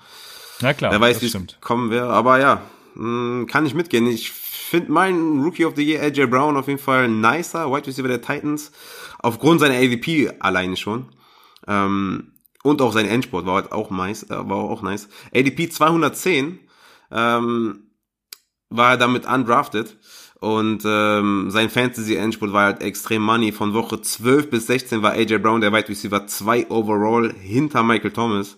Na 0.61 0.73
klar, 0.73 0.91
Wer 0.91 1.01
weiß, 1.01 1.21
wie 1.21 1.27
es 1.27 1.37
kommen 1.61 1.89
wäre, 1.89 2.09
aber 2.09 2.39
ja, 2.39 2.61
mh, 2.95 3.45
kann 3.45 3.65
ich 3.65 3.73
mitgehen. 3.73 4.07
Ich 4.07 4.31
finde 4.31 4.91
meinen 4.91 5.43
Rookie 5.43 5.65
of 5.65 5.73
the 5.75 5.83
Year, 5.83 6.01
AJ 6.01 6.27
Brown, 6.27 6.57
auf 6.57 6.67
jeden 6.67 6.79
Fall 6.79 7.07
nicer, 7.07 7.71
Wide 7.71 7.87
Receiver 7.87 8.07
der 8.07 8.21
Titans, 8.21 8.71
aufgrund 9.19 9.59
seiner 9.59 9.75
AVP 9.75 10.31
alleine 10.39 10.77
schon. 10.77 11.09
Ähm, 11.67 12.33
und 12.63 12.81
auch 12.81 12.93
sein 12.93 13.07
Endsport 13.07 13.45
war 13.45 13.55
halt 13.55 13.71
auch 13.71 13.91
nice, 13.91 14.23
äh, 14.23 14.49
war 14.49 14.57
auch 14.57 14.81
nice. 14.81 15.09
ADP 15.35 15.69
210, 15.69 16.59
ähm, 17.11 17.89
war 18.69 18.91
er 18.91 18.97
damit 18.97 19.25
undrafted. 19.25 19.97
Und 20.39 20.83
ähm, 20.85 21.51
sein 21.51 21.69
Fantasy-Endspurt 21.69 22.51
war 22.51 22.65
halt 22.65 22.81
extrem 22.81 23.21
money. 23.21 23.53
Von 23.53 23.73
Woche 23.73 24.01
12 24.01 24.49
bis 24.49 24.67
16 24.67 25.01
war 25.01 25.13
AJ 25.13 25.37
Brown 25.37 25.61
der 25.61 25.71
Wide 25.71 25.87
Receiver 25.87 26.27
2 26.27 26.69
overall 26.69 27.33
hinter 27.33 27.81
Michael 27.83 28.11
Thomas. 28.11 28.57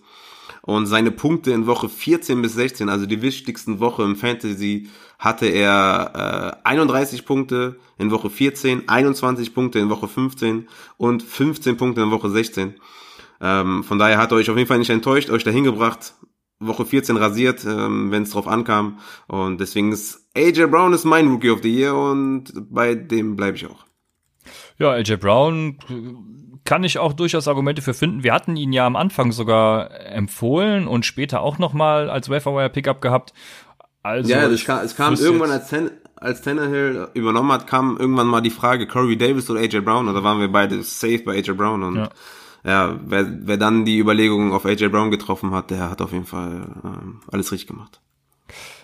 Und 0.66 0.88
seine 0.88 1.12
Punkte 1.12 1.52
in 1.52 1.68
Woche 1.68 1.90
14 1.90 2.42
bis 2.42 2.56
16, 2.56 2.90
also 2.90 3.06
die 3.06 3.22
wichtigsten 3.22 3.80
Woche 3.80 4.02
im 4.02 4.16
Fantasy, 4.16 4.88
hatte 5.20 5.46
er 5.46 6.58
äh, 6.64 6.68
31 6.68 7.24
Punkte 7.24 7.78
in 8.00 8.10
Woche 8.10 8.32
14, 8.32 8.90
21 8.90 9.54
Punkte 9.54 9.78
in 9.78 9.92
Woche 9.92 10.08
15 10.08 10.68
und 10.98 11.22
15 11.22 11.78
Punkte 11.78 12.02
in 12.02 12.10
Woche 12.10 12.32
16. 12.32 12.74
Ähm, 13.42 13.84
von 13.84 14.00
daher 14.00 14.18
hat 14.18 14.32
er 14.32 14.38
euch 14.38 14.50
auf 14.50 14.58
jeden 14.58 14.68
Fall 14.68 14.80
nicht 14.80 14.90
enttäuscht, 14.90 15.30
euch 15.30 15.44
dahin 15.44 15.66
gebracht, 15.66 16.16
Woche 16.60 16.84
14 16.84 17.16
rasiert, 17.18 17.64
ähm, 17.64 18.10
wenn 18.10 18.24
es 18.24 18.32
drauf 18.32 18.48
ankam. 18.48 18.98
Und 19.28 19.62
deswegen 19.62 19.92
ist 19.92 20.28
AJ 20.36 20.66
Brown 20.66 20.94
ist 20.94 21.06
mein 21.06 21.28
Rookie 21.28 21.52
of 21.52 21.62
the 21.62 21.72
Year 21.72 21.96
und 21.96 22.52
bei 22.72 22.96
dem 22.96 23.36
bleibe 23.36 23.58
ich 23.58 23.68
auch. 23.68 23.86
Ja, 24.80 24.94
AJ 24.94 25.18
Brown 25.18 25.78
kann 26.66 26.84
ich 26.84 27.00
auch 27.00 27.14
durchaus 27.14 27.48
Argumente 27.48 27.82
für 27.82 27.94
finden. 27.94 28.24
Wir 28.24 28.34
hatten 28.34 28.58
ihn 28.58 28.74
ja 28.74 28.86
am 28.86 28.96
Anfang 28.96 29.32
sogar 29.32 29.92
empfohlen 30.12 30.88
und 30.88 31.06
später 31.06 31.42
auch 31.42 31.58
nochmal 31.58 32.10
als 32.10 32.30
Waferwire 32.30 32.70
Pickup 32.70 33.02
gehabt. 33.02 33.34
Also 34.04 34.30
ja, 34.30 34.44
es 34.48 34.66
kam, 34.66 34.84
es 34.84 34.96
kam 34.96 35.16
irgendwann 35.16 35.52
als, 35.52 35.70
Ten, 35.70 35.92
als 36.16 36.42
Tannehill 36.42 37.08
übernommen 37.14 37.52
hat, 37.52 37.68
kam 37.68 37.98
irgendwann 37.98 38.28
mal 38.28 38.42
die 38.42 38.52
Frage 38.52 38.88
Corey 38.88 39.18
Davis 39.18 39.50
oder 39.50 39.62
AJ 39.62 39.82
Brown 39.82 40.10
oder 40.10 40.24
waren 40.24 40.40
wir 40.40 40.52
beide 40.52 40.84
safe 40.84 41.20
bei 41.20 41.38
AJ 41.38 41.54
Brown 41.54 41.82
und 41.84 41.96
ja 41.96 42.10
ja, 42.66 43.00
wer, 43.06 43.28
wer 43.48 43.58
dann 43.58 43.86
die 43.86 44.00
Überlegungen 44.00 44.52
auf 44.52 44.66
AJ 44.66 44.88
Brown 44.88 45.12
getroffen 45.12 45.52
hat, 45.52 45.70
der 45.70 45.92
hat 45.92 46.02
auf 46.02 46.12
jeden 46.12 46.26
Fall 46.26 46.68
ähm, 46.84 47.22
alles 47.32 47.52
richtig 47.52 47.68
gemacht. 47.68 48.02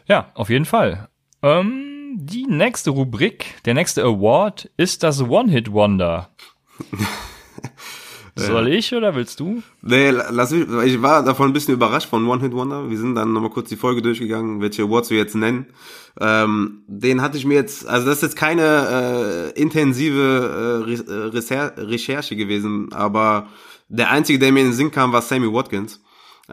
Ja, 0.05 0.31
auf 0.35 0.49
jeden 0.49 0.65
Fall. 0.65 1.09
Ähm, 1.41 2.15
die 2.15 2.45
nächste 2.45 2.91
Rubrik, 2.91 3.45
der 3.65 3.73
nächste 3.73 4.03
Award 4.03 4.69
ist 4.77 5.01
das 5.01 5.21
One-Hit-Wonder. 5.21 6.29
Soll 8.47 8.67
ich 8.69 8.93
oder 8.93 9.15
willst 9.15 9.39
du? 9.39 9.63
Nee, 9.81 10.11
lass 10.11 10.51
mich, 10.51 10.67
ich 10.85 11.01
war 11.01 11.23
davon 11.23 11.49
ein 11.49 11.53
bisschen 11.53 11.73
überrascht 11.73 12.09
von 12.09 12.27
One 12.27 12.41
Hit 12.41 12.53
Wonder. 12.53 12.89
Wir 12.89 12.97
sind 12.97 13.15
dann 13.15 13.33
nochmal 13.33 13.49
kurz 13.49 13.69
die 13.69 13.75
Folge 13.75 14.01
durchgegangen, 14.01 14.61
welche 14.61 14.83
Awards 14.83 15.09
wir 15.09 15.17
jetzt 15.17 15.35
nennen. 15.35 15.67
Ähm, 16.19 16.83
den 16.87 17.21
hatte 17.21 17.37
ich 17.37 17.45
mir 17.45 17.55
jetzt, 17.55 17.87
also 17.87 18.07
das 18.07 18.17
ist 18.17 18.23
jetzt 18.23 18.35
keine 18.35 19.51
äh, 19.55 19.59
intensive 19.59 20.85
äh, 20.85 21.81
Recherche 21.81 22.35
gewesen, 22.35 22.91
aber 22.91 23.47
der 23.87 24.09
einzige, 24.11 24.39
der 24.39 24.51
mir 24.51 24.61
in 24.61 24.67
den 24.67 24.73
Sinn 24.73 24.91
kam, 24.91 25.13
war 25.13 25.21
Sammy 25.21 25.51
Watkins. 25.51 26.01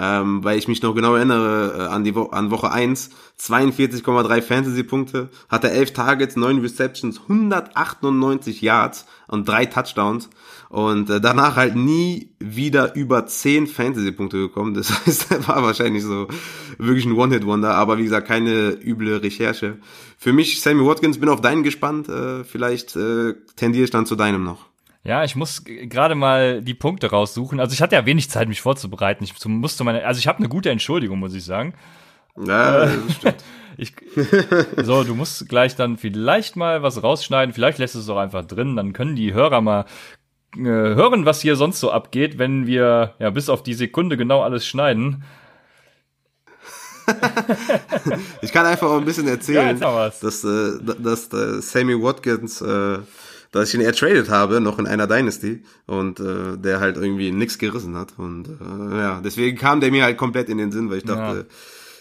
Ähm, 0.01 0.45
weil 0.45 0.59
ich 0.59 0.69
mich 0.69 0.81
noch 0.81 0.95
genau 0.95 1.17
erinnere 1.17 1.75
äh, 1.77 1.93
an 1.93 2.05
die 2.05 2.15
Wo 2.15 2.27
an 2.27 2.53
Woche 2.53 2.71
1, 2.71 3.11
42,3 3.41 4.43
Fantasy-Punkte, 4.43 5.29
hatte 5.49 5.71
11 5.73 5.93
Targets, 5.93 6.37
9 6.37 6.61
Receptions, 6.61 7.21
198 7.23 8.61
Yards 8.61 9.07
und 9.27 9.49
3 9.49 9.67
Touchdowns 9.67 10.31
und 10.69 11.09
äh, 11.09 11.21
danach 11.21 11.57
halt 11.57 11.77
nie 11.77 12.31
wieder 12.39 12.95
über 12.95 13.27
10 13.27 13.67
Fantasy-Punkte 13.67 14.37
gekommen. 14.37 14.75
Das 14.75 14.91
heißt, 15.07 15.31
er 15.31 15.49
war 15.49 15.63
wahrscheinlich 15.63 16.03
so 16.03 16.29
wirklich 16.77 17.07
ein 17.07 17.13
One-Hit-Wonder, 17.13 17.75
aber 17.75 17.99
wie 17.99 18.05
gesagt, 18.05 18.29
keine 18.29 18.71
üble 18.83 19.17
Recherche. 19.17 19.79
Für 20.19 20.33
mich, 20.33 20.61
Sammy 20.61 20.85
Watkins, 20.85 21.19
bin 21.19 21.29
auf 21.29 21.41
deinen 21.41 21.63
gespannt, 21.63 22.09
äh, 22.09 22.45
vielleicht 22.45 22.97
äh, 22.97 23.35
tendiere 23.57 23.85
ich 23.85 23.91
dann 23.91 24.07
zu 24.07 24.17
deinem 24.17 24.45
noch. 24.45 24.67
Ja, 25.05 25.25
ich 25.25 25.37
muss 25.37 25.65
gerade 25.65 26.15
mal 26.15 26.61
die 26.61 26.75
Punkte 26.75 27.09
raussuchen. 27.11 27.61
Also 27.61 27.73
ich 27.73 27.81
hatte 27.81 27.95
ja 27.95 28.05
wenig 28.05 28.29
Zeit, 28.29 28.49
mich 28.49 28.61
vorzubereiten. 28.61 29.25
Ich 29.25 29.33
musste 29.47 29.85
meine, 29.85 30.05
also 30.05 30.19
ich 30.19 30.27
habe 30.27 30.39
eine 30.39 30.49
gute 30.49 30.71
Entschuldigung, 30.71 31.19
muss 31.19 31.35
ich 31.35 31.45
sagen. 31.45 31.73
Ja, 32.37 32.87
das 32.87 33.15
stimmt. 33.15 33.45
ich, 33.79 33.95
so, 34.77 35.05
du 35.05 35.15
musst 35.15 35.49
gleich 35.49 35.77
dann 35.77 35.97
vielleicht 35.97 36.57
mal 36.57 36.83
was 36.83 37.03
rausschneiden. 37.03 37.55
Vielleicht 37.55 37.79
lässt 37.79 37.95
es 37.95 38.09
auch 38.09 38.19
einfach 38.19 38.45
drin. 38.45 38.77
Dann 38.77 38.93
können 38.93 39.17
die 39.17 39.33
Hörer 39.33 39.61
mal 39.61 39.87
äh, 40.57 40.63
hören, 40.63 41.25
was 41.27 41.41
hier 41.41 41.57
sonst 41.57 41.81
so 41.81 41.91
abgeht, 41.91 42.39
wenn 42.39 42.67
wir 42.67 43.15
ja 43.19 43.31
bis 43.31 43.49
auf 43.49 43.63
die 43.63 43.75
Sekunde 43.75 44.17
genau 44.17 44.43
alles 44.43 44.67
schneiden. 44.67 45.25
ich 48.43 48.53
kann 48.53 48.67
einfach 48.67 48.89
auch 48.89 48.99
ein 48.99 49.05
bisschen 49.05 49.29
erzählen, 49.29 49.79
ja, 49.79 50.11
dass, 50.21 50.45
äh, 50.45 50.79
dass, 50.99 51.33
äh, 51.33 51.63
Sammy 51.63 51.95
Watkins 52.03 52.61
äh, 52.61 52.99
dass 53.53 53.69
ich 53.69 53.75
ihn 53.75 53.81
ertradet 53.81 54.29
habe, 54.29 54.61
noch 54.61 54.79
in 54.79 54.87
einer 54.87 55.07
Dynasty 55.07 55.63
und 55.87 56.21
äh, 56.21 56.57
der 56.59 56.81
halt 56.81 56.97
irgendwie 56.97 57.31
nix 57.31 57.59
gerissen 57.59 57.97
hat. 57.97 58.13
Und 58.19 58.49
äh, 58.49 58.99
ja, 58.99 59.21
deswegen 59.25 59.57
kam 59.57 59.81
der 59.81 59.91
mir 59.91 60.05
halt 60.05 60.19
komplett 60.19 60.49
in 60.49 60.59
den 60.59 60.71
Sinn, 60.71 60.91
weil 60.91 60.99
ich 60.99 61.05
dachte, 61.05 61.39
ja. 61.39 61.45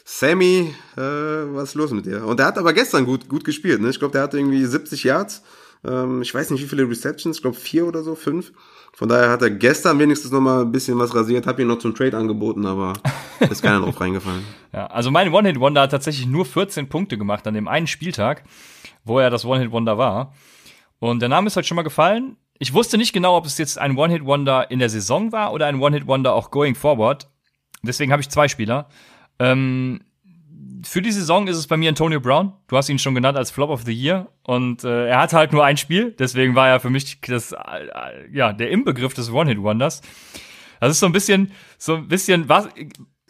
Sammy, 0.04 0.74
äh, 0.96 1.02
was 1.02 1.70
ist 1.70 1.76
los 1.76 1.92
mit 1.92 2.06
dir? 2.06 2.26
Und 2.26 2.40
der 2.40 2.48
hat 2.48 2.58
aber 2.58 2.74
gestern 2.74 3.06
gut, 3.06 3.30
gut 3.30 3.44
gespielt. 3.44 3.82
Ne? 3.82 3.90
Ich 3.90 4.00
glaube, 4.00 4.14
der 4.14 4.24
hatte 4.24 4.38
irgendwie 4.38 4.66
70 4.66 5.04
Yards. 5.04 5.42
Ähm, 5.86 6.22
ich 6.22 6.34
weiß 6.34 6.52
nicht, 6.52 6.64
wie 6.64 6.68
viele 6.68 6.90
Receptions, 6.90 7.38
ich 7.38 7.42
glaube 7.42 7.58
vier 7.58 7.86
oder 7.88 8.04
so, 8.04 8.16
fünf. 8.16 8.52
Von 8.94 9.10
daher 9.10 9.30
hat 9.30 9.42
er 9.44 9.52
gestern 9.52 10.00
wenigstens 10.00 10.32
noch 10.32 10.42
mal 10.42 10.62
ein 10.62 10.72
bisschen 10.72 10.98
was 10.98 11.14
rasiert, 11.14 11.46
hab 11.46 11.60
ihn 11.60 11.68
noch 11.68 11.78
zum 11.78 11.94
Trade 11.94 12.18
angeboten, 12.18 12.66
aber 12.66 12.94
ist 13.50 13.62
keiner 13.62 13.82
drauf 13.82 14.02
reingefallen. 14.02 14.44
Ja, 14.74 14.88
also 14.88 15.12
mein 15.12 15.32
One-Hit-Wonder 15.32 15.82
hat 15.82 15.92
tatsächlich 15.92 16.26
nur 16.26 16.46
14 16.46 16.90
Punkte 16.90 17.18
gemacht 17.18 17.46
an 17.46 17.54
dem 17.54 17.68
einen 17.68 17.88
Spieltag, 17.88 18.44
wo 19.04 19.20
er 19.20 19.30
das 19.30 19.46
One-Hit-Wonder 19.46 19.98
war. 19.98 20.34
Und 21.00 21.22
der 21.22 21.30
Name 21.30 21.48
ist 21.48 21.56
halt 21.56 21.68
schon 21.68 21.76
mal 21.76 21.84
gefallen. 21.84 22.38
Ich 22.58 22.74
wusste 22.74 22.98
nicht 22.98 23.14
genau, 23.14 23.38
ob 23.38 23.46
es 23.46 23.60
jetzt 23.60 23.78
ein 23.78 23.96
One-Hit-Wonder 23.98 24.72
in 24.72 24.80
der 24.80 24.90
Saison 24.90 25.32
war 25.32 25.54
oder 25.54 25.68
ein 25.68 25.80
One-Hit-Wonder 25.80 26.34
auch 26.34 26.50
going 26.50 26.74
forward. 26.74 27.30
Deswegen 27.84 28.12
habe 28.12 28.22
ich 28.22 28.30
zwei 28.30 28.48
Spieler. 28.48 28.90
Ähm, 29.38 30.02
für 30.84 31.02
die 31.02 31.12
Saison 31.12 31.48
ist 31.48 31.58
es 31.58 31.68
bei 31.68 31.78
mir 31.78 31.90
Antonio 31.90 32.20
Brown. 32.20 32.54
Du 32.68 32.78
hast 32.78 32.90
ihn 32.90 33.00
schon 33.00 33.16
genannt 33.16 33.38
als 33.38 33.52
Flop 33.52 33.70
of 33.70 33.84
the 33.84 33.94
Year. 33.94 34.28
Und 34.44 34.84
äh, 34.84 35.08
er 35.08 35.20
hatte 35.20 35.38
halt 35.38 35.54
nur 35.54 35.64
ein 35.64 35.78
Spiel. 35.78 36.12
Deswegen 36.12 36.56
war 36.56 36.68
er 36.68 36.80
für 36.80 36.90
mich 36.90 37.20
das, 37.22 37.52
äh, 37.52 37.58
ja, 38.32 38.54
der 38.54 38.70
Inbegriff 38.70 39.14
des 39.14 39.32
One-Hit-Wonders. 39.32 40.02
Das 40.80 40.92
ist 40.92 41.00
so 41.00 41.06
ein 41.06 41.12
bisschen, 41.12 41.52
so 41.78 41.96
ein 41.96 42.08
bisschen, 42.08 42.50
was, 42.50 42.70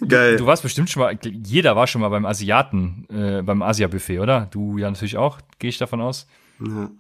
Geil. 0.08 0.38
Du 0.38 0.46
warst 0.46 0.62
bestimmt 0.62 0.90
schon 0.90 1.02
mal, 1.02 1.18
jeder 1.24 1.76
war 1.76 1.88
schon 1.88 2.02
mal 2.02 2.10
beim 2.10 2.26
Asiaten, 2.26 3.08
äh, 3.10 3.42
beim 3.42 3.64
Asia-Buffet, 3.64 4.20
oder? 4.20 4.48
Du 4.52 4.78
ja 4.78 4.90
natürlich 4.90 5.18
auch, 5.18 5.40
gehe 5.58 5.70
ich 5.70 5.80
davon 5.80 6.02
aus. 6.02 6.28
Ja. 6.60 6.92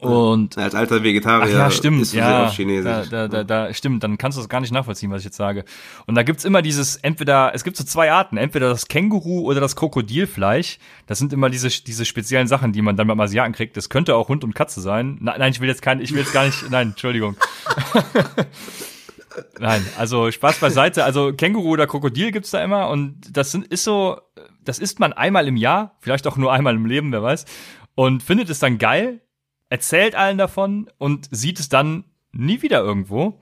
Und 0.00 0.58
als 0.58 0.74
alter 0.74 1.02
Vegetarier 1.02 1.56
ja, 1.56 1.70
stimmt, 1.70 2.02
ist 2.02 2.12
ja, 2.12 2.50
Chinesisch. 2.50 3.08
Da, 3.08 3.28
da, 3.28 3.28
da, 3.28 3.44
da, 3.44 3.74
stimmt, 3.74 4.02
dann 4.02 4.18
kannst 4.18 4.36
du 4.36 4.42
das 4.42 4.48
gar 4.48 4.60
nicht 4.60 4.72
nachvollziehen, 4.72 5.10
was 5.10 5.20
ich 5.20 5.26
jetzt 5.26 5.36
sage. 5.36 5.64
Und 6.06 6.14
da 6.16 6.22
gibt's 6.22 6.44
immer 6.44 6.60
dieses, 6.60 6.96
entweder, 6.96 7.52
es 7.54 7.64
gibt 7.64 7.78
so 7.78 7.84
zwei 7.84 8.12
Arten, 8.12 8.36
entweder 8.36 8.68
das 8.68 8.88
Känguru 8.88 9.40
oder 9.40 9.60
das 9.60 9.74
Krokodilfleisch. 9.74 10.78
Das 11.06 11.18
sind 11.18 11.32
immer 11.32 11.48
diese, 11.48 11.68
diese 11.68 12.04
speziellen 12.04 12.46
Sachen, 12.46 12.72
die 12.72 12.82
man 12.82 12.96
dann 12.96 13.06
beim 13.06 13.18
Asiaten 13.20 13.54
kriegt. 13.54 13.76
Das 13.76 13.88
könnte 13.88 14.16
auch 14.16 14.28
Hund 14.28 14.44
und 14.44 14.54
Katze 14.54 14.82
sein. 14.82 15.16
Nein, 15.20 15.36
nein 15.38 15.52
ich 15.52 15.60
will 15.60 15.68
jetzt 15.68 15.82
kein, 15.82 16.00
ich 16.00 16.12
will 16.12 16.20
jetzt 16.20 16.32
gar 16.34 16.44
nicht, 16.44 16.70
nein, 16.70 16.88
Entschuldigung. 16.88 17.36
nein, 19.58 19.84
also 19.96 20.30
Spaß 20.30 20.58
beiseite. 20.58 21.04
Also 21.04 21.32
Känguru 21.32 21.70
oder 21.70 21.86
Krokodil 21.86 22.32
gibt's 22.32 22.50
da 22.50 22.62
immer 22.62 22.90
und 22.90 23.18
das 23.32 23.50
sind, 23.50 23.66
ist 23.66 23.84
so, 23.84 24.20
das 24.62 24.78
isst 24.78 25.00
man 25.00 25.14
einmal 25.14 25.48
im 25.48 25.56
Jahr, 25.56 25.96
vielleicht 26.00 26.26
auch 26.26 26.36
nur 26.36 26.52
einmal 26.52 26.74
im 26.74 26.84
Leben, 26.84 27.12
wer 27.12 27.22
weiß. 27.22 27.46
Und 27.94 28.22
findet 28.22 28.50
es 28.50 28.58
dann 28.58 28.76
geil, 28.76 29.22
erzählt 29.68 30.14
allen 30.14 30.38
davon 30.38 30.90
und 30.98 31.28
sieht 31.30 31.60
es 31.60 31.68
dann 31.68 32.04
nie 32.32 32.62
wieder 32.62 32.80
irgendwo. 32.80 33.40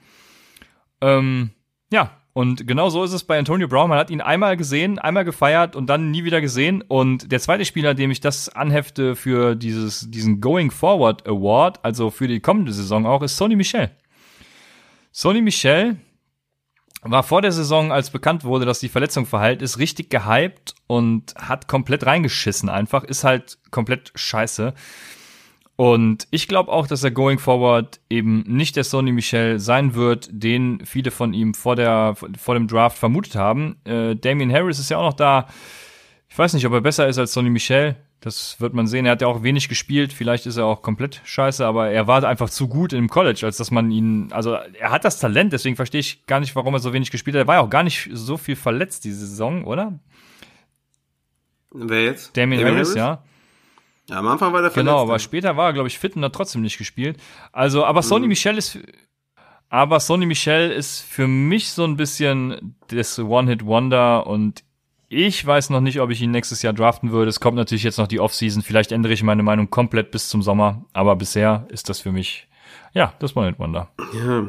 Ähm, 1.00 1.50
ja, 1.92 2.10
und 2.34 2.66
genau 2.66 2.90
so 2.90 3.04
ist 3.04 3.12
es 3.12 3.22
bei 3.22 3.38
Antonio 3.38 3.68
Brown. 3.68 3.88
Man 3.88 3.98
hat 3.98 4.10
ihn 4.10 4.20
einmal 4.20 4.56
gesehen, 4.56 4.98
einmal 4.98 5.24
gefeiert 5.24 5.76
und 5.76 5.86
dann 5.86 6.10
nie 6.10 6.24
wieder 6.24 6.40
gesehen. 6.40 6.82
Und 6.82 7.30
der 7.30 7.38
zweite 7.38 7.64
Spieler, 7.64 7.94
dem 7.94 8.10
ich 8.10 8.20
das 8.20 8.48
anhefte 8.48 9.14
für 9.14 9.54
dieses, 9.54 10.10
diesen 10.10 10.40
Going 10.40 10.72
Forward 10.72 11.28
Award, 11.28 11.84
also 11.84 12.10
für 12.10 12.26
die 12.26 12.40
kommende 12.40 12.72
Saison 12.72 13.06
auch, 13.06 13.22
ist 13.22 13.36
Sony 13.36 13.54
Michel. 13.54 13.92
Sony 15.12 15.42
Michel 15.42 15.96
war 17.02 17.22
vor 17.22 17.40
der 17.40 17.52
Saison, 17.52 17.92
als 17.92 18.10
bekannt 18.10 18.42
wurde, 18.42 18.64
dass 18.64 18.80
die 18.80 18.88
Verletzung 18.88 19.26
verheilt 19.26 19.62
ist, 19.62 19.78
richtig 19.78 20.10
gehypt 20.10 20.74
und 20.88 21.34
hat 21.36 21.68
komplett 21.68 22.04
reingeschissen 22.04 22.68
einfach. 22.68 23.04
Ist 23.04 23.22
halt 23.22 23.58
komplett 23.70 24.10
scheiße. 24.16 24.74
Und 25.76 26.28
ich 26.30 26.46
glaube 26.46 26.70
auch, 26.70 26.86
dass 26.86 27.02
er 27.02 27.10
going 27.10 27.38
forward 27.38 28.00
eben 28.08 28.44
nicht 28.46 28.76
der 28.76 28.84
Sony 28.84 29.10
Michel 29.10 29.58
sein 29.58 29.94
wird, 29.94 30.28
den 30.30 30.84
viele 30.84 31.10
von 31.10 31.34
ihm 31.34 31.52
vor, 31.54 31.74
der, 31.74 32.14
vor 32.38 32.54
dem 32.54 32.68
Draft 32.68 32.96
vermutet 32.96 33.34
haben. 33.34 33.76
Äh, 33.84 34.14
Damien 34.14 34.52
Harris 34.52 34.78
ist 34.78 34.90
ja 34.90 34.98
auch 34.98 35.10
noch 35.10 35.14
da. 35.14 35.48
Ich 36.28 36.38
weiß 36.38 36.54
nicht, 36.54 36.66
ob 36.66 36.72
er 36.72 36.80
besser 36.80 37.08
ist 37.08 37.18
als 37.18 37.32
Sony 37.32 37.50
Michel. 37.50 37.96
Das 38.20 38.60
wird 38.60 38.72
man 38.72 38.86
sehen. 38.86 39.04
Er 39.04 39.12
hat 39.12 39.20
ja 39.20 39.26
auch 39.26 39.42
wenig 39.42 39.68
gespielt. 39.68 40.12
Vielleicht 40.12 40.46
ist 40.46 40.56
er 40.56 40.64
auch 40.64 40.80
komplett 40.80 41.20
scheiße, 41.24 41.66
aber 41.66 41.90
er 41.90 42.06
war 42.06 42.24
einfach 42.24 42.48
zu 42.48 42.68
gut 42.68 42.92
im 42.92 43.08
College, 43.08 43.42
als 43.44 43.56
dass 43.56 43.70
man 43.70 43.90
ihn, 43.90 44.28
also 44.30 44.54
er 44.54 44.90
hat 44.90 45.04
das 45.04 45.18
Talent, 45.18 45.52
deswegen 45.52 45.76
verstehe 45.76 46.00
ich 46.00 46.24
gar 46.24 46.40
nicht, 46.40 46.56
warum 46.56 46.72
er 46.72 46.80
so 46.80 46.92
wenig 46.92 47.10
gespielt 47.10 47.36
hat. 47.36 47.42
Er 47.42 47.46
war 47.48 47.56
ja 47.56 47.60
auch 47.60 47.68
gar 47.68 47.82
nicht 47.82 48.08
so 48.12 48.36
viel 48.36 48.56
verletzt 48.56 49.04
diese 49.04 49.26
Saison, 49.26 49.64
oder? 49.64 49.98
Wer 51.72 52.04
jetzt? 52.04 52.36
Damien, 52.36 52.60
Damien 52.60 52.76
Harris, 52.76 52.88
Harris, 52.90 52.98
ja. 52.98 53.22
Ja, 54.08 54.18
am 54.18 54.26
Anfang 54.26 54.52
war 54.52 54.60
der. 54.60 54.70
Genau, 54.70 55.00
aber 55.00 55.18
später 55.18 55.56
war 55.56 55.68
er, 55.68 55.72
glaube 55.72 55.88
ich, 55.88 55.98
fit 55.98 56.16
und 56.16 56.24
hat 56.24 56.34
trotzdem 56.34 56.62
nicht 56.62 56.78
gespielt. 56.78 57.16
Also, 57.52 57.84
aber 57.84 58.02
Sonny 58.02 58.26
mhm. 58.26 58.30
Michel 58.30 58.58
ist, 58.58 58.78
aber 59.70 60.00
Sonny 60.00 60.26
Michel 60.26 60.70
ist 60.70 61.00
für 61.00 61.26
mich 61.26 61.72
so 61.72 61.84
ein 61.84 61.96
bisschen 61.96 62.76
das 62.88 63.18
One-Hit-Wonder 63.18 64.26
und 64.26 64.62
ich 65.08 65.46
weiß 65.46 65.70
noch 65.70 65.80
nicht, 65.80 66.00
ob 66.00 66.10
ich 66.10 66.20
ihn 66.20 66.32
nächstes 66.32 66.62
Jahr 66.62 66.72
draften 66.72 67.12
würde. 67.12 67.28
Es 67.28 67.40
kommt 67.40 67.56
natürlich 67.56 67.84
jetzt 67.84 67.98
noch 67.98 68.08
die 68.08 68.20
Offseason. 68.20 68.62
Vielleicht 68.62 68.90
ändere 68.90 69.12
ich 69.12 69.22
meine 69.22 69.42
Meinung 69.42 69.70
komplett 69.70 70.10
bis 70.10 70.28
zum 70.28 70.42
Sommer. 70.42 70.84
Aber 70.92 71.14
bisher 71.14 71.66
ist 71.68 71.88
das 71.88 72.00
für 72.00 72.10
mich, 72.10 72.48
ja, 72.94 73.14
das 73.20 73.36
One-Hit-Wonder. 73.36 73.90
Ja. 74.26 74.46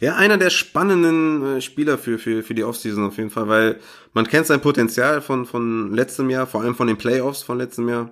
Ja, 0.00 0.16
einer 0.16 0.36
der 0.36 0.50
spannenden 0.50 1.56
äh, 1.56 1.60
Spieler 1.60 1.96
für, 1.96 2.18
für, 2.18 2.42
für 2.42 2.54
die 2.54 2.64
Offseason 2.64 3.06
auf 3.06 3.16
jeden 3.16 3.30
Fall, 3.30 3.48
weil 3.48 3.80
man 4.12 4.26
kennt 4.26 4.46
sein 4.46 4.60
Potenzial 4.60 5.22
von, 5.22 5.46
von 5.46 5.94
letztem 5.94 6.28
Jahr, 6.28 6.46
vor 6.46 6.60
allem 6.60 6.74
von 6.74 6.88
den 6.88 6.98
Playoffs 6.98 7.42
von 7.42 7.56
letztem 7.56 7.88
Jahr. 7.88 8.10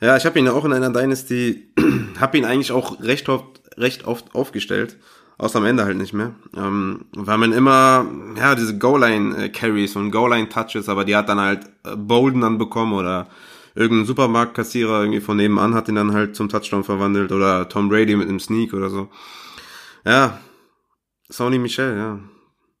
Ja, 0.00 0.16
ich 0.16 0.26
habe 0.26 0.38
ihn 0.38 0.46
ja 0.46 0.52
auch 0.52 0.64
in 0.64 0.72
einer 0.72 0.90
Dynasty, 0.90 1.72
habe 2.20 2.38
ihn 2.38 2.44
eigentlich 2.44 2.72
auch 2.72 3.00
recht 3.00 3.28
oft, 3.28 3.62
recht 3.76 4.06
oft 4.06 4.34
aufgestellt, 4.34 4.96
außer 5.38 5.58
am 5.58 5.64
Ende 5.64 5.84
halt 5.84 5.96
nicht 5.96 6.12
mehr, 6.12 6.34
ähm, 6.56 7.06
weil 7.12 7.38
man 7.38 7.52
immer, 7.52 8.06
ja, 8.36 8.54
diese 8.54 8.78
Goal-Line-Carries 8.78 9.96
und 9.96 10.10
Goal-Line-Touches, 10.10 10.88
aber 10.88 11.04
die 11.04 11.16
hat 11.16 11.28
dann 11.28 11.40
halt 11.40 11.64
äh, 11.84 11.96
Bolden 11.96 12.42
dann 12.42 12.58
bekommen 12.58 12.92
oder 12.92 13.28
irgendein 13.74 14.06
Supermarktkassierer 14.06 15.00
irgendwie 15.00 15.20
von 15.20 15.36
nebenan 15.36 15.74
hat 15.74 15.88
ihn 15.88 15.94
dann 15.94 16.12
halt 16.12 16.34
zum 16.34 16.48
Touchdown 16.48 16.84
verwandelt 16.84 17.30
oder 17.32 17.68
Tom 17.68 17.88
Brady 17.88 18.16
mit 18.16 18.28
einem 18.28 18.40
Sneak 18.40 18.72
oder 18.72 18.90
so. 18.90 19.08
Ja, 20.04 20.38
Sony 21.28 21.58
Michel, 21.58 21.96
ja. 21.96 22.18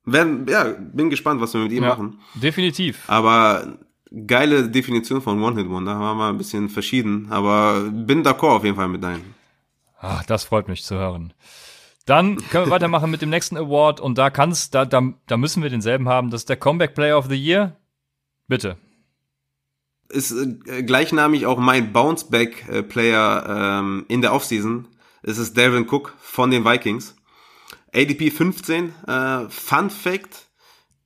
Wenn, 0.04 0.46
ja, 0.46 0.64
bin 0.64 1.10
gespannt, 1.10 1.40
was 1.40 1.52
wir 1.52 1.62
mit 1.62 1.72
ihm 1.72 1.82
ja, 1.82 1.90
machen. 1.90 2.20
Definitiv. 2.34 3.02
Aber 3.08 3.78
geile 4.10 4.68
Definition 4.68 5.20
von 5.20 5.42
One-Hit-Wonder, 5.42 5.94
da 5.94 6.00
waren 6.00 6.18
wir 6.18 6.28
ein 6.28 6.38
bisschen 6.38 6.68
verschieden, 6.68 7.28
aber 7.30 7.88
bin 7.90 8.22
d'accord 8.22 8.56
auf 8.56 8.64
jeden 8.64 8.76
Fall 8.76 8.88
mit 8.88 9.02
deinen. 9.02 9.34
Ach, 10.00 10.24
das 10.24 10.44
freut 10.44 10.68
mich 10.68 10.84
zu 10.84 10.96
hören. 10.96 11.32
Dann 12.04 12.36
können 12.50 12.66
wir 12.66 12.70
weitermachen 12.70 13.10
mit 13.10 13.20
dem 13.20 13.30
nächsten 13.30 13.56
Award 13.56 14.00
und 14.00 14.16
da 14.16 14.30
kann's, 14.30 14.70
da, 14.70 14.84
da, 14.84 15.02
da 15.26 15.36
müssen 15.36 15.62
wir 15.62 15.70
denselben 15.70 16.08
haben. 16.08 16.30
Das 16.30 16.42
ist 16.42 16.48
der 16.48 16.56
Comeback 16.56 16.94
Player 16.94 17.18
of 17.18 17.26
the 17.26 17.34
Year. 17.34 17.76
Bitte. 18.46 18.76
Ist 20.08 20.30
äh, 20.30 20.84
gleichnamig 20.84 21.46
auch 21.46 21.58
mein 21.58 21.92
Bounceback 21.92 22.68
äh, 22.68 22.82
Player 22.84 23.80
ähm, 23.80 24.04
in 24.06 24.22
der 24.22 24.32
Offseason. 24.32 24.86
Es 25.22 25.38
ist 25.38 25.56
Devin 25.56 25.88
Cook 25.88 26.14
von 26.20 26.52
den 26.52 26.64
Vikings. 26.64 27.16
ADP 27.92 28.30
15. 28.30 28.92
Äh, 29.08 29.48
Fun 29.48 29.90
Fact: 29.90 30.46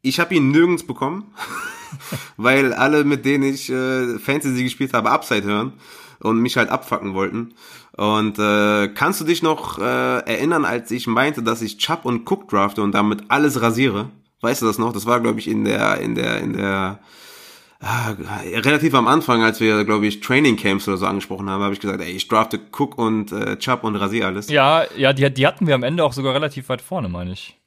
Ich 0.02 0.20
habe 0.20 0.34
ihn 0.34 0.50
nirgends 0.50 0.86
bekommen. 0.86 1.34
weil 2.36 2.72
alle, 2.72 3.04
mit 3.04 3.24
denen 3.24 3.44
ich 3.44 3.70
äh, 3.70 4.18
Fantasy 4.18 4.64
gespielt 4.64 4.92
habe, 4.94 5.10
Upside 5.10 5.44
hören 5.44 5.72
und 6.20 6.38
mich 6.38 6.56
halt 6.56 6.68
abfacken 6.68 7.14
wollten. 7.14 7.54
Und 7.96 8.38
äh, 8.38 8.88
kannst 8.88 9.20
du 9.20 9.24
dich 9.24 9.42
noch 9.42 9.78
äh, 9.78 9.82
erinnern, 10.20 10.64
als 10.64 10.90
ich 10.90 11.06
meinte, 11.06 11.42
dass 11.42 11.62
ich 11.62 11.78
Chubb 11.78 12.04
und 12.04 12.30
Cook 12.30 12.48
drafte 12.48 12.82
und 12.82 12.92
damit 12.92 13.24
alles 13.28 13.60
rasiere? 13.60 14.10
Weißt 14.40 14.62
du 14.62 14.66
das 14.66 14.78
noch? 14.78 14.92
Das 14.92 15.06
war, 15.06 15.20
glaube 15.20 15.38
ich, 15.38 15.48
in 15.48 15.64
der, 15.64 16.00
in 16.00 16.14
der, 16.14 16.40
in 16.40 16.54
der 16.54 17.00
ah, 17.80 18.14
relativ 18.42 18.94
am 18.94 19.06
Anfang, 19.06 19.42
als 19.42 19.60
wir, 19.60 19.84
glaube 19.84 20.06
ich, 20.06 20.20
Training 20.20 20.56
Camps 20.56 20.88
oder 20.88 20.96
so 20.96 21.06
angesprochen 21.06 21.50
haben, 21.50 21.62
habe 21.62 21.74
ich 21.74 21.80
gesagt, 21.80 22.00
ey, 22.00 22.10
ich 22.10 22.28
drafte 22.28 22.58
Cook 22.72 22.96
und 22.96 23.32
äh, 23.32 23.58
Chubb 23.58 23.84
und 23.84 23.96
rasiere 23.96 24.28
alles. 24.28 24.48
Ja, 24.48 24.84
ja, 24.96 25.12
die, 25.12 25.32
die 25.32 25.46
hatten 25.46 25.66
wir 25.66 25.74
am 25.74 25.82
Ende 25.82 26.04
auch 26.04 26.12
sogar 26.12 26.34
relativ 26.34 26.68
weit 26.68 26.80
vorne, 26.80 27.08
meine 27.08 27.32
ich. 27.32 27.59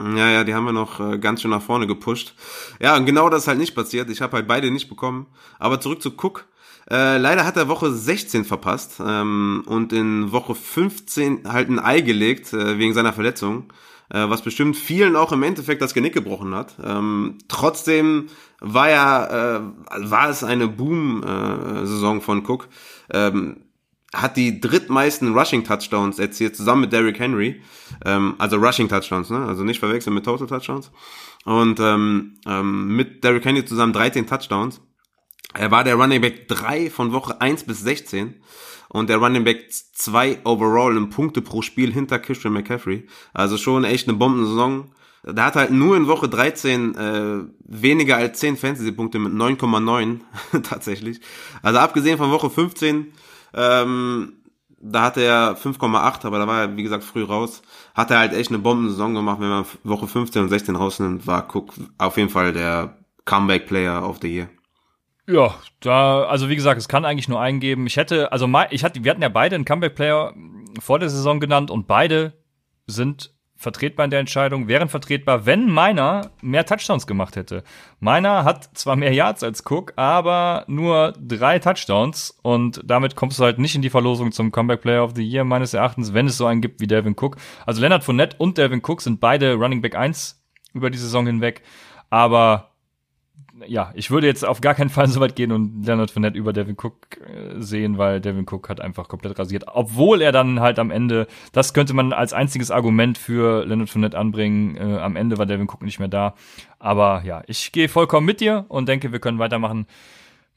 Ja, 0.00 0.30
ja, 0.30 0.44
die 0.44 0.54
haben 0.54 0.64
wir 0.64 0.72
noch 0.72 0.98
äh, 0.98 1.18
ganz 1.18 1.42
schön 1.42 1.50
nach 1.50 1.62
vorne 1.62 1.86
gepusht. 1.86 2.34
Ja, 2.80 2.96
und 2.96 3.04
genau 3.04 3.28
das 3.28 3.42
ist 3.42 3.48
halt 3.48 3.58
nicht 3.58 3.74
passiert. 3.74 4.08
Ich 4.08 4.22
habe 4.22 4.36
halt 4.36 4.48
beide 4.48 4.70
nicht 4.70 4.88
bekommen. 4.88 5.26
Aber 5.58 5.80
zurück 5.80 6.00
zu 6.00 6.10
Cook. 6.10 6.46
Äh, 6.90 7.18
leider 7.18 7.44
hat 7.44 7.56
er 7.56 7.68
Woche 7.68 7.92
16 7.92 8.44
verpasst 8.44 9.00
ähm, 9.06 9.62
und 9.66 9.92
in 9.92 10.32
Woche 10.32 10.54
15 10.54 11.46
halt 11.46 11.68
ein 11.68 11.78
Ei 11.78 12.00
gelegt 12.00 12.52
äh, 12.52 12.78
wegen 12.78 12.94
seiner 12.94 13.12
Verletzung, 13.12 13.72
äh, 14.08 14.28
was 14.28 14.42
bestimmt 14.42 14.76
vielen 14.76 15.14
auch 15.14 15.30
im 15.30 15.42
Endeffekt 15.42 15.82
das 15.82 15.94
Genick 15.94 16.14
gebrochen 16.14 16.54
hat. 16.54 16.74
Ähm, 16.82 17.36
trotzdem 17.48 18.26
war 18.60 18.90
ja 18.90 19.58
äh, 19.58 19.60
war 19.98 20.30
es 20.30 20.42
eine 20.42 20.66
Boom-Saison 20.66 22.18
äh, 22.18 22.20
von 22.20 22.44
Cook. 22.44 22.68
Ähm, 23.12 23.58
hat 24.14 24.36
die 24.36 24.60
drittmeisten 24.60 25.34
Rushing 25.34 25.64
Touchdowns 25.64 26.18
erzielt, 26.18 26.56
zusammen 26.56 26.82
mit 26.82 26.92
Derrick 26.92 27.18
Henry. 27.18 27.62
Ähm, 28.04 28.34
also 28.38 28.56
Rushing 28.56 28.88
Touchdowns, 28.88 29.30
ne? 29.30 29.44
Also 29.46 29.62
nicht 29.62 29.78
verwechseln 29.78 30.14
mit 30.14 30.24
Total 30.24 30.46
Touchdowns. 30.46 30.90
Und 31.44 31.80
ähm, 31.80 32.38
ähm, 32.46 32.96
mit 32.96 33.22
Derrick 33.22 33.44
Henry 33.44 33.64
zusammen 33.64 33.92
13 33.92 34.26
Touchdowns. 34.26 34.80
Er 35.54 35.70
war 35.70 35.84
der 35.84 35.96
Running 35.96 36.20
Back 36.20 36.48
3 36.48 36.90
von 36.90 37.12
Woche 37.12 37.40
1 37.40 37.64
bis 37.64 37.80
16 37.80 38.36
und 38.88 39.08
der 39.08 39.18
Running 39.18 39.44
Back 39.44 39.66
2 39.70 40.40
overall 40.44 40.96
in 40.96 41.10
Punkte 41.10 41.42
pro 41.42 41.62
Spiel 41.62 41.92
hinter 41.92 42.18
Christian 42.18 42.52
McCaffrey. 42.52 43.06
Also 43.32 43.56
schon 43.56 43.84
echt 43.84 44.08
eine 44.08 44.16
Bombensaison. 44.16 44.92
Da 45.22 45.46
hat 45.46 45.56
halt 45.56 45.70
nur 45.70 45.96
in 45.96 46.06
Woche 46.06 46.28
13 46.28 46.94
äh, 46.94 47.38
weniger 47.64 48.16
als 48.16 48.38
10 48.38 48.56
Fantasy-Punkte 48.56 49.18
mit 49.18 49.32
9,9 49.32 50.20
tatsächlich. 50.62 51.20
Also 51.62 51.78
abgesehen 51.78 52.16
von 52.16 52.30
Woche 52.30 52.48
15 52.48 53.12
ähm, 53.54 54.40
da 54.80 55.02
hatte 55.02 55.22
er 55.22 55.56
5,8, 55.56 56.24
aber 56.24 56.38
da 56.38 56.46
war 56.46 56.62
er, 56.62 56.76
wie 56.76 56.82
gesagt, 56.82 57.04
früh 57.04 57.22
raus. 57.22 57.62
Hat 57.94 58.10
er 58.10 58.18
halt 58.18 58.32
echt 58.32 58.50
eine 58.50 58.58
Bombensaison 58.58 59.14
gemacht. 59.14 59.40
Wenn 59.40 59.48
man 59.48 59.66
Woche 59.84 60.06
15 60.06 60.42
und 60.42 60.48
16 60.48 60.74
rausnimmt, 60.74 61.26
war 61.26 61.54
Cook 61.54 61.74
auf 61.98 62.16
jeden 62.16 62.30
Fall 62.30 62.52
der 62.52 62.96
Comeback-Player 63.26 64.08
of 64.08 64.18
the 64.22 64.34
Year. 64.34 64.48
Ja, 65.26 65.54
da, 65.80 66.24
also 66.24 66.48
wie 66.48 66.56
gesagt, 66.56 66.80
es 66.80 66.88
kann 66.88 67.04
eigentlich 67.04 67.28
nur 67.28 67.40
einen 67.40 67.60
geben. 67.60 67.86
Ich 67.86 67.96
hätte, 67.96 68.32
also 68.32 68.48
ich 68.70 68.82
hatte, 68.82 69.04
wir 69.04 69.10
hatten 69.10 69.22
ja 69.22 69.28
beide 69.28 69.54
einen 69.54 69.66
Comeback-Player 69.66 70.34
vor 70.80 70.98
der 70.98 71.10
Saison 71.10 71.40
genannt 71.40 71.70
und 71.70 71.86
beide 71.86 72.32
sind 72.86 73.34
vertretbar 73.60 74.04
in 74.04 74.10
der 74.10 74.20
Entscheidung, 74.20 74.68
wären 74.68 74.88
vertretbar, 74.88 75.44
wenn 75.44 75.68
meiner 75.68 76.30
mehr 76.40 76.64
Touchdowns 76.64 77.06
gemacht 77.06 77.36
hätte. 77.36 77.62
Meiner 78.00 78.44
hat 78.44 78.70
zwar 78.72 78.96
mehr 78.96 79.12
Yards 79.12 79.42
als 79.42 79.62
Cook, 79.70 79.92
aber 79.96 80.64
nur 80.66 81.12
drei 81.20 81.58
Touchdowns 81.58 82.38
und 82.40 82.80
damit 82.82 83.16
kommst 83.16 83.38
du 83.38 83.44
halt 83.44 83.58
nicht 83.58 83.74
in 83.74 83.82
die 83.82 83.90
Verlosung 83.90 84.32
zum 84.32 84.50
Comeback 84.50 84.80
Player 84.80 85.04
of 85.04 85.12
the 85.14 85.22
Year 85.22 85.44
meines 85.44 85.74
Erachtens, 85.74 86.14
wenn 86.14 86.26
es 86.26 86.38
so 86.38 86.46
einen 86.46 86.62
gibt 86.62 86.80
wie 86.80 86.86
Devin 86.86 87.14
Cook. 87.14 87.36
Also 87.66 87.82
Leonard 87.82 88.02
Fournette 88.02 88.36
und 88.38 88.56
Devin 88.56 88.80
Cook 88.82 89.02
sind 89.02 89.20
beide 89.20 89.54
Running 89.56 89.82
Back 89.82 89.94
1 89.94 90.42
über 90.72 90.88
die 90.88 90.98
Saison 90.98 91.26
hinweg, 91.26 91.60
aber 92.08 92.69
ja, 93.66 93.92
ich 93.94 94.10
würde 94.10 94.26
jetzt 94.26 94.44
auf 94.44 94.60
gar 94.60 94.74
keinen 94.74 94.90
Fall 94.90 95.08
so 95.08 95.20
weit 95.20 95.36
gehen 95.36 95.52
und 95.52 95.84
Leonard 95.84 96.10
Fournette 96.10 96.38
über 96.38 96.52
Devin 96.52 96.76
Cook 96.80 96.94
äh, 97.20 97.60
sehen, 97.60 97.98
weil 97.98 98.20
Devin 98.20 98.46
Cook 98.48 98.68
hat 98.68 98.80
einfach 98.80 99.08
komplett 99.08 99.38
rasiert. 99.38 99.64
Obwohl 99.66 100.22
er 100.22 100.32
dann 100.32 100.60
halt 100.60 100.78
am 100.78 100.90
Ende, 100.90 101.26
das 101.52 101.74
könnte 101.74 101.94
man 101.94 102.12
als 102.12 102.32
einziges 102.32 102.70
Argument 102.70 103.18
für 103.18 103.64
Leonard 103.66 103.90
Fournette 103.90 104.18
anbringen. 104.18 104.76
Äh, 104.76 104.98
am 104.98 105.16
Ende 105.16 105.38
war 105.38 105.46
Devin 105.46 105.68
Cook 105.68 105.82
nicht 105.82 105.98
mehr 105.98 106.08
da. 106.08 106.34
Aber 106.78 107.22
ja, 107.24 107.42
ich 107.46 107.72
gehe 107.72 107.88
vollkommen 107.88 108.26
mit 108.26 108.40
dir 108.40 108.64
und 108.68 108.88
denke, 108.88 109.12
wir 109.12 109.18
können 109.18 109.38
weitermachen 109.38 109.86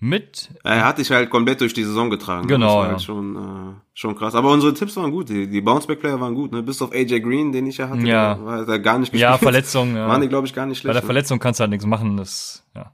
mit. 0.03 0.49
Er 0.63 0.85
hat 0.85 0.97
dich 0.97 1.09
halt 1.11 1.29
komplett 1.29 1.61
durch 1.61 1.73
die 1.73 1.83
Saison 1.83 2.09
getragen. 2.09 2.47
Genau. 2.47 2.67
Das 2.67 2.75
war 2.75 2.83
ja. 2.83 2.91
halt 2.91 3.01
schon, 3.01 3.35
äh, 3.35 3.73
schon 3.93 4.15
krass. 4.15 4.35
Aber 4.35 4.51
unsere 4.51 4.73
Tipps 4.73 4.95
waren 4.97 5.11
gut. 5.11 5.29
Die, 5.29 5.47
die 5.47 5.61
Bounceback-Player 5.61 6.19
waren 6.19 6.35
gut. 6.35 6.51
Ne? 6.51 6.61
Bis 6.61 6.81
auf 6.81 6.91
AJ 6.91 7.21
Green, 7.21 7.51
den 7.51 7.65
ich 7.67 7.77
ja 7.77 7.89
hatte, 7.89 8.05
ja. 8.05 8.37
war 8.43 8.67
er 8.67 8.79
gar 8.79 8.99
nicht 8.99 9.11
gespielt. 9.11 9.21
Ja, 9.21 9.37
Verletzung. 9.37 9.95
Ja. 10.03 10.07
Waren 10.07 10.21
die, 10.21 10.27
glaube 10.27 10.47
ich, 10.47 10.53
gar 10.53 10.65
nicht 10.65 10.79
schlecht. 10.79 10.89
Bei 10.89 10.99
der 10.99 11.05
Verletzung 11.05 11.39
kannst 11.39 11.59
du 11.59 11.61
halt 11.61 11.69
nichts 11.69 11.85
machen. 11.85 12.17
Das, 12.17 12.65
ja. 12.75 12.91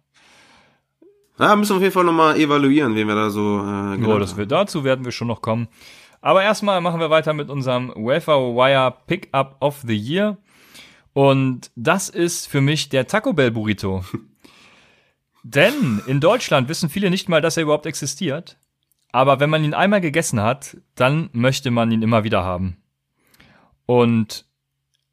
Ja, 1.39 1.55
müssen 1.55 1.71
wir 1.71 1.75
auf 1.77 1.81
jeden 1.81 1.93
Fall 1.93 2.03
nochmal 2.03 2.37
evaluieren, 2.37 2.93
wen 2.95 3.07
wir 3.07 3.15
da 3.15 3.29
so 3.29 3.59
äh, 3.59 3.97
genau 3.97 4.19
das 4.19 4.35
wird, 4.35 4.51
Dazu 4.51 4.83
werden 4.83 5.05
wir 5.05 5.13
schon 5.13 5.27
noch 5.27 5.41
kommen. 5.41 5.69
Aber 6.21 6.43
erstmal 6.43 6.81
machen 6.81 6.99
wir 6.99 7.09
weiter 7.09 7.33
mit 7.33 7.49
unserem 7.49 7.93
Welfare 7.95 8.53
Wire 8.53 8.93
Pickup 9.07 9.55
of 9.61 9.81
the 9.87 9.95
Year. 9.95 10.37
Und 11.13 11.71
das 11.75 12.09
ist 12.09 12.47
für 12.47 12.61
mich 12.61 12.89
der 12.89 13.07
Taco 13.07 13.33
Bell 13.33 13.51
Burrito. 13.51 14.03
Denn 15.43 16.01
in 16.05 16.19
Deutschland 16.19 16.67
wissen 16.69 16.89
viele 16.89 17.09
nicht 17.09 17.29
mal, 17.29 17.41
dass 17.41 17.57
er 17.57 17.63
überhaupt 17.63 17.85
existiert. 17.85 18.57
Aber 19.11 19.39
wenn 19.39 19.49
man 19.49 19.63
ihn 19.63 19.73
einmal 19.73 20.01
gegessen 20.01 20.41
hat, 20.41 20.77
dann 20.95 21.29
möchte 21.33 21.71
man 21.71 21.91
ihn 21.91 22.01
immer 22.01 22.23
wieder 22.23 22.43
haben. 22.43 22.77
Und 23.85 24.45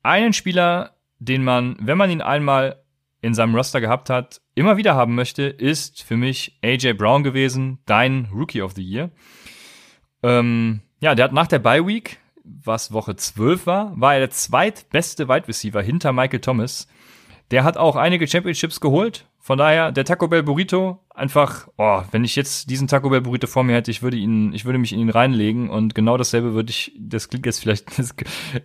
einen 0.03 0.33
Spieler, 0.33 0.97
den 1.19 1.43
man, 1.43 1.77
wenn 1.81 1.97
man 1.97 2.11
ihn 2.11 2.21
einmal 2.21 2.83
in 3.23 3.35
seinem 3.35 3.55
Roster 3.55 3.81
gehabt 3.81 4.11
hat, 4.11 4.41
immer 4.55 4.77
wieder 4.77 4.95
haben 4.95 5.15
möchte, 5.15 5.45
ist 5.45 6.03
für 6.03 6.17
mich 6.17 6.59
AJ 6.63 6.95
Brown 6.95 7.23
gewesen, 7.23 7.79
dein 7.87 8.29
Rookie 8.33 8.63
of 8.63 8.73
the 8.73 8.83
Year. 8.83 9.11
Ähm, 10.23 10.83
ja, 11.01 11.15
der 11.15 11.25
hat 11.25 11.33
nach 11.33 11.47
der 11.47 11.59
Bye 11.59 11.87
Week, 11.87 12.19
was 12.45 12.93
Woche 12.93 13.17
12 13.17 13.67
war, 13.67 14.01
war 14.01 14.15
er 14.15 14.21
der 14.21 14.31
zweitbeste 14.31 15.29
Wide 15.29 15.49
Receiver 15.49 15.83
hinter 15.83 16.13
Michael 16.13 16.41
Thomas. 16.41 16.87
Der 17.51 17.65
hat 17.65 17.77
auch 17.77 17.97
einige 17.97 18.27
Championships 18.27 18.81
geholt, 18.81 19.27
von 19.47 19.59
daher, 19.59 19.93
der 19.93 20.05
Taco 20.05 20.27
Bell 20.27 20.43
Burrito, 20.43 20.99
einfach, 21.09 21.69
oh, 21.79 22.03
wenn 22.11 22.25
ich 22.25 22.35
jetzt 22.35 22.69
diesen 22.69 22.89
Taco 22.89 23.11
Bell 23.11 23.21
Burrito 23.21 23.47
vor 23.47 23.63
mir 23.63 23.77
hätte, 23.77 23.93
ich 23.93 24.03
würde 24.03 24.17
ihn, 24.17 24.53
ich 24.53 24.65
würde 24.65 24.81
mich 24.81 24.93
in 24.93 24.99
ihn 24.99 25.09
reinlegen 25.09 25.71
und 25.71 25.95
genau 25.95 26.17
dasselbe 26.17 26.55
würde 26.55 26.71
ich, 26.71 26.91
das 26.99 27.29
klingt 27.29 27.47
jetzt 27.47 27.61
vielleicht, 27.61 27.97
das, 27.97 28.13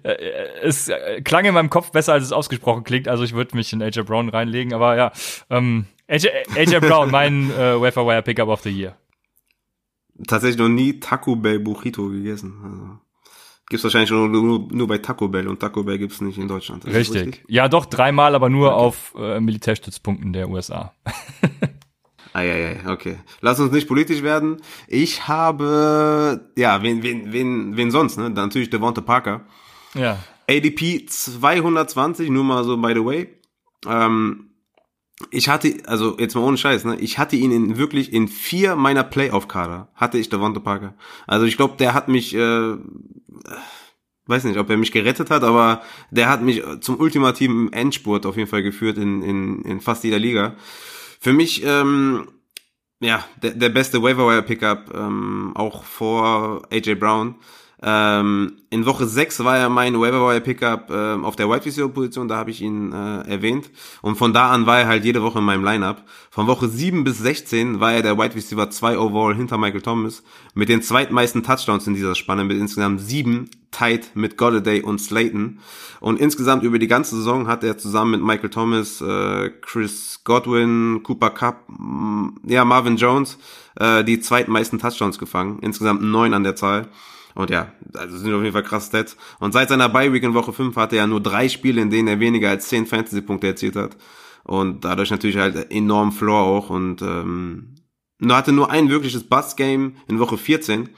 äh, 0.02 0.16
es 0.64 0.92
klang 1.24 1.46
in 1.46 1.54
meinem 1.54 1.70
Kopf 1.70 1.92
besser, 1.92 2.14
als 2.14 2.24
es 2.24 2.32
ausgesprochen 2.32 2.84
klingt, 2.84 3.08
also 3.08 3.24
ich 3.24 3.34
würde 3.34 3.56
mich 3.56 3.72
in 3.74 3.84
AJ 3.84 4.02
Brown 4.06 4.30
reinlegen, 4.30 4.74
aber 4.74 4.98
ja, 4.98 5.12
ähm, 5.52 5.86
AJ, 6.08 6.30
AJ 6.58 6.80
Brown, 6.80 7.12
mein 7.12 7.52
äh, 7.52 7.80
Wafer 7.80 8.08
Wire 8.08 8.24
Pickup 8.24 8.48
of 8.48 8.62
the 8.62 8.72
Year. 8.72 8.98
Tatsächlich 10.28 10.58
noch 10.58 10.68
nie 10.68 11.00
Taco 11.00 11.36
Bell 11.36 11.60
Burrito 11.60 12.10
gegessen. 12.10 12.56
Also. 12.64 13.11
Gibt's 13.72 13.86
wahrscheinlich 13.86 14.12
nur, 14.12 14.28
nur, 14.28 14.68
nur 14.70 14.86
bei 14.86 14.98
Taco 14.98 15.30
Bell 15.30 15.48
und 15.48 15.62
Taco 15.62 15.82
Bell 15.82 15.98
gibt's 15.98 16.20
nicht 16.20 16.38
in 16.38 16.50
Deutschland. 16.50 16.86
Richtig. 16.86 17.22
richtig. 17.22 17.46
Ja, 17.48 17.70
doch, 17.70 17.86
dreimal, 17.86 18.36
aber 18.36 18.50
nur 18.50 18.74
okay. 18.74 18.76
auf 18.76 19.16
äh, 19.18 19.40
Militärstützpunkten 19.40 20.34
der 20.34 20.50
USA. 20.50 20.94
Eieiei, 22.34 22.82
okay. 22.90 23.20
Lass 23.40 23.62
uns 23.62 23.72
nicht 23.72 23.88
politisch 23.88 24.24
werden. 24.24 24.58
Ich 24.90 25.30
habe, 25.30 26.52
ja, 26.58 26.84
wen, 26.84 27.02
wen, 27.02 27.32
wen, 27.32 27.78
wen 27.78 27.92
sonst, 27.92 28.18
ne? 28.18 28.30
Natürlich 28.30 28.70
Devonta 28.70 29.00
Parker. 29.00 29.46
Ja. 29.94 30.20
ADP 30.50 31.08
220, 31.08 32.30
nur 32.30 32.44
mal 32.44 32.66
so 32.66 32.76
by 32.76 32.92
the 32.94 33.06
way. 33.06 33.30
Ähm, 33.88 34.51
ich 35.30 35.50
hatte, 35.50 35.76
also 35.86 36.18
jetzt 36.20 36.36
mal 36.36 36.42
ohne 36.42 36.58
Scheiß, 36.58 36.86
ne, 36.86 36.98
ich 37.00 37.18
hatte 37.18 37.36
ihn 37.36 37.52
in 37.52 37.78
wirklich 37.78 38.12
in 38.12 38.28
vier 38.28 38.76
meiner 38.76 39.04
Playoff-Kader, 39.04 39.90
hatte 39.96 40.18
ich 40.18 40.30
Devonta 40.30 40.60
Parker. 40.60 40.96
Also 41.28 41.46
ich 41.46 41.58
glaube, 41.58 41.76
der 41.78 41.94
hat 41.94 42.08
mich, 42.08 42.34
äh, 42.36 42.76
weiß 44.26 44.44
nicht, 44.46 44.58
ob 44.58 44.70
er 44.70 44.78
mich 44.78 44.92
gerettet 44.92 45.30
hat, 45.30 45.44
aber 45.44 45.82
der 46.10 46.30
hat 46.30 46.42
mich 46.42 46.64
zum 46.82 47.00
ultimativen 47.00 47.72
Endspurt 47.74 48.26
auf 48.26 48.38
jeden 48.38 48.50
Fall 48.50 48.64
geführt 48.64 48.98
in, 48.98 49.22
in, 49.22 49.62
in 49.64 49.82
fast 49.82 50.04
jeder 50.04 50.20
Liga. 50.20 50.56
Für 51.20 51.34
mich, 51.34 51.64
ähm, 51.64 52.28
ja, 53.00 53.26
der, 53.42 53.52
der 53.52 53.70
beste 53.70 54.02
Waiver 54.02 54.28
Wire 54.28 54.44
Pickup, 54.44 54.94
ähm, 54.94 55.52
auch 55.56 55.84
vor 55.84 56.64
AJ 56.72 56.96
Brown. 56.96 57.36
Ähm, 57.84 58.58
in 58.70 58.86
Woche 58.86 59.08
6 59.08 59.44
war 59.44 59.58
er 59.58 59.70
mein 59.70 60.00
Waiver 60.00 60.40
Pickup 60.40 60.92
äh, 60.92 61.14
auf 61.16 61.36
der 61.36 61.50
Wide 61.50 61.66
Receiver 61.66 61.90
Position, 61.90 62.28
da 62.28 62.38
habe 62.38 62.52
ich 62.52 62.62
ihn 62.62 62.94
äh, 62.94 63.28
erwähnt. 63.28 63.72
Und 64.04 64.18
von 64.18 64.34
da 64.34 64.52
an 64.52 64.68
war 64.68 64.82
er 64.82 64.88
halt 64.88 65.04
jede 65.04 65.24
Woche 65.24 65.40
in 65.40 65.46
meinem 65.46 65.64
Lineup. 65.64 66.04
Von 66.30 66.46
Woche 66.46 66.68
7 66.68 67.04
bis 67.04 67.18
16 67.18 67.80
war 67.80 67.94
er 67.94 68.04
der 68.04 68.20
Wide 68.20 68.36
Receiver 68.36 68.70
2 68.70 69.00
overall 69.00 69.36
hinter 69.36 69.58
Michael 69.58 69.82
Thomas 69.82 70.22
mit 70.54 70.70
den 70.70 70.84
zweitmeisten 70.84 71.42
Touchdowns 71.42 71.88
in 71.88 71.96
dieser 71.96 72.14
Spanne 72.14 72.44
mit 72.44 72.58
insgesamt 72.58 73.02
sieben, 73.02 73.50
tight 73.72 74.12
mit 74.16 74.38
Golladay 74.38 74.84
und 74.84 75.00
Slayton. 75.00 75.60
Und 76.00 76.20
insgesamt 76.20 76.62
über 76.64 76.78
die 76.78 76.88
ganze 76.88 77.16
Saison 77.16 77.48
hat 77.48 77.64
er 77.64 77.80
zusammen 77.80 78.12
mit 78.12 78.22
Michael 78.22 78.52
Thomas, 78.52 79.02
äh, 79.02 79.50
Chris 79.62 80.22
Godwin, 80.24 81.02
Cooper 81.02 81.32
Cup, 81.32 81.68
ja 82.46 82.64
Marvin 82.64 82.98
Jones 82.98 83.40
äh, 83.76 84.04
die 84.04 84.20
zweitmeisten 84.20 84.80
Touchdowns 84.80 85.18
gefangen, 85.18 85.60
insgesamt 85.62 86.04
neun 86.04 86.36
an 86.36 86.44
der 86.44 86.56
Zahl. 86.56 86.88
Und 87.36 87.50
ja, 87.50 87.72
also 87.94 88.18
sind 88.18 88.34
auf 88.34 88.42
jeden 88.42 88.54
Fall 88.54 88.64
krass 88.64 88.88
Stats. 88.88 89.18
Und 89.40 89.54
seit 89.54 89.70
seiner 89.70 89.90
Bye-Week 89.90 90.24
in 90.24 90.34
Woche 90.34 90.54
5 90.54 90.76
hatte 90.76 90.98
er 90.98 91.08
nur 91.08 91.22
drei 91.22 91.50
Spiele, 91.50 91.82
in 91.82 91.90
denen 91.90 92.08
er 92.08 92.20
weniger 92.20 92.50
als 92.50 92.68
10 92.70 92.86
Fantasy-Punkte 92.88 93.48
erzielt 93.48 93.76
hat. 93.76 93.98
Und 94.44 94.86
dadurch 94.86 95.12
natürlich 95.12 95.38
halt 95.38 95.72
enorm 95.72 96.12
Floor 96.12 96.42
auch. 96.42 96.70
Und 96.70 97.02
ähm, 97.02 97.76
nur 98.20 98.38
hatte 98.38 98.52
nur 98.52 98.70
ein 98.70 98.90
wirkliches 98.90 99.24
Bust-Game 99.24 99.96
in 100.08 100.20
Woche 100.20 100.38
14. 100.38 100.90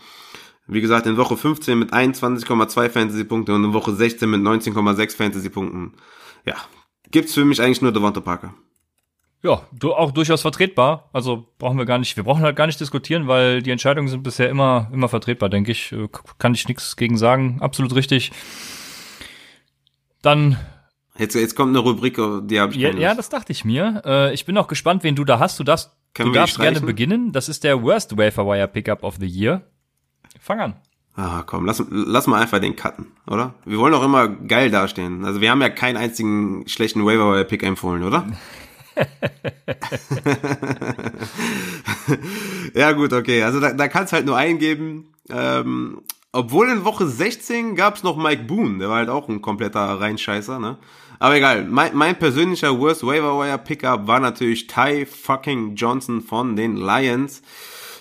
Wie 0.68 0.82
gesagt, 0.82 1.08
in 1.08 1.18
Woche 1.18 1.36
15 1.36 1.78
mit 1.78 1.94
21,2 1.94 2.90
Fantasy-Punkte 2.90 3.54
und 3.54 3.66
in 3.66 3.74
Woche 3.74 3.94
16 3.94 4.30
mit 4.30 4.42
19,6 4.42 5.16
Fantasy-Punkten. 5.16 5.94
Ja, 6.46 6.56
gibt's 7.12 7.34
für 7.34 7.46
mich 7.46 7.62
eigentlich 7.62 7.82
nur 7.82 7.92
Devonta 7.92 8.22
Parker. 8.22 8.54
Ja, 9.44 9.62
du, 9.74 9.94
auch 9.94 10.12
durchaus 10.12 10.42
vertretbar. 10.42 11.10
Also 11.12 11.46
brauchen 11.60 11.78
wir 11.78 11.86
gar 11.86 11.98
nicht, 11.98 12.16
wir 12.16 12.24
brauchen 12.24 12.44
halt 12.44 12.56
gar 12.56 12.66
nicht 12.66 12.80
diskutieren, 12.80 13.28
weil 13.28 13.62
die 13.62 13.72
Entscheidungen 13.72 14.08
sind 14.08 14.24
bisher 14.24 14.50
immer, 14.50 14.90
immer 14.94 15.10
vertretbar, 15.10 15.50
denke 15.50 15.72
ich. 15.72 15.92
Äh, 15.92 16.08
kann 16.38 16.54
ich 16.54 16.68
nichts 16.70 16.96
gegen 16.96 17.18
sagen. 17.18 17.58
Absolut 17.60 17.94
richtig. 17.94 18.32
Dann. 20.22 20.58
Jetzt, 21.18 21.36
jetzt 21.36 21.56
kommt 21.56 21.70
eine 21.76 21.80
Rubrik, 21.80 22.16
die 22.16 22.60
habe 22.60 22.72
ich 22.72 22.78
ja, 22.80 22.92
ja, 22.92 23.14
das 23.14 23.28
dachte 23.28 23.52
ich 23.52 23.66
mir. 23.66 24.02
Äh, 24.06 24.34
ich 24.34 24.46
bin 24.46 24.58
auch 24.58 24.68
gespannt, 24.68 25.04
wen 25.04 25.16
du 25.16 25.26
da 25.26 25.40
hast. 25.40 25.60
Du 25.60 25.66
darfst, 25.66 25.92
Können 26.14 26.32
du 26.32 26.40
darfst 26.40 26.58
gerne 26.58 26.80
beginnen. 26.80 27.34
Das 27.34 27.50
ist 27.50 27.66
der 27.66 27.84
Worst 27.84 28.18
Wafer 28.18 28.48
Wire 28.48 28.70
Pickup 28.70 29.04
of 29.04 29.18
the 29.20 29.28
Year. 29.28 29.62
Fang 30.40 30.62
an. 30.62 30.76
Ah, 31.16 31.44
komm, 31.46 31.66
lass, 31.66 31.84
lass 31.90 32.26
mal 32.26 32.42
einfach 32.42 32.60
den 32.60 32.76
cutten, 32.76 33.12
oder? 33.28 33.54
Wir 33.66 33.78
wollen 33.78 33.94
auch 33.94 34.04
immer 34.04 34.28
geil 34.30 34.72
dastehen. 34.72 35.26
Also 35.26 35.42
wir 35.42 35.52
haben 35.52 35.62
ja 35.62 35.70
keinen 35.70 35.98
einzigen 35.98 36.68
schlechten 36.68 37.06
Waiver 37.06 37.32
Wire 37.34 37.46
Pick 37.46 37.62
empfohlen, 37.62 38.04
oder? 38.04 38.26
ja, 42.74 42.92
gut, 42.92 43.14
okay. 43.14 43.44
Also 43.44 43.60
da, 43.60 43.74
da 43.74 43.88
kann 43.88 44.06
es 44.06 44.14
halt 44.14 44.26
nur 44.26 44.38
eingeben. 44.38 45.14
Ähm, 45.30 46.02
obwohl 46.32 46.70
in 46.70 46.84
Woche 46.84 47.08
16 47.08 47.76
gab 47.76 47.96
es 47.96 48.04
noch 48.04 48.18
Mike 48.18 48.44
Boone, 48.44 48.80
der 48.80 48.90
war 48.90 48.98
halt 48.98 49.10
auch 49.10 49.30
ein 49.30 49.42
kompletter 49.42 49.80
Reinscheißer, 49.80 50.60
ne? 50.60 50.78
Aber 51.20 51.36
egal, 51.36 51.66
mein, 51.66 51.96
mein 51.96 52.18
persönlicher 52.18 52.80
Worst 52.80 53.06
Waiver 53.06 53.40
Wire 53.40 53.60
Pickup 53.60 54.08
war 54.08 54.20
natürlich 54.20 54.68
Ty 54.68 55.06
fucking 55.06 55.76
Johnson 55.76 56.22
von 56.22 56.56
den 56.56 56.76
Lions. 56.76 57.44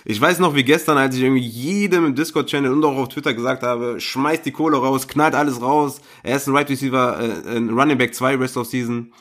Ich 0.03 0.19
weiß 0.19 0.39
noch 0.39 0.55
wie 0.55 0.63
gestern, 0.63 0.97
als 0.97 1.15
ich 1.15 1.21
irgendwie 1.21 1.45
jedem 1.45 2.07
im 2.07 2.15
Discord-Channel 2.15 2.73
und 2.73 2.83
auch 2.83 2.97
auf 2.97 3.07
Twitter 3.07 3.33
gesagt 3.33 3.63
habe, 3.63 4.01
schmeißt 4.01 4.45
die 4.45 4.51
Kohle 4.51 4.77
raus, 4.77 5.07
knallt 5.07 5.35
alles 5.35 5.61
raus. 5.61 6.01
Er 6.23 6.35
ist 6.35 6.47
ein 6.47 6.55
Right 6.55 6.69
Receiver, 6.69 7.19
äh, 7.21 7.55
ein 7.55 7.69
Running 7.69 7.97
Back 7.97 8.13
2 8.13 8.35
Rest 8.35 8.57
of 8.57 8.67
Season 8.67 9.13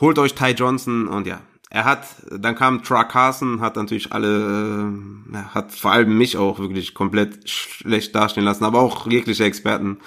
holt 0.00 0.18
euch 0.18 0.34
Ty 0.34 0.52
Johnson 0.52 1.08
und 1.08 1.26
ja, 1.26 1.40
er 1.72 1.84
hat, 1.84 2.04
dann 2.30 2.56
kam 2.56 2.82
Truck 2.82 3.10
Carson, 3.10 3.60
hat 3.60 3.76
natürlich 3.76 4.12
alle, 4.12 4.92
äh, 5.32 5.36
hat 5.54 5.72
vor 5.72 5.92
allem 5.92 6.18
mich 6.18 6.36
auch 6.36 6.58
wirklich 6.58 6.94
komplett 6.94 7.48
schlecht 7.48 8.14
dastehen 8.14 8.44
lassen, 8.44 8.64
aber 8.64 8.80
auch 8.80 9.06
jegliche 9.08 9.44
Experten. 9.44 9.98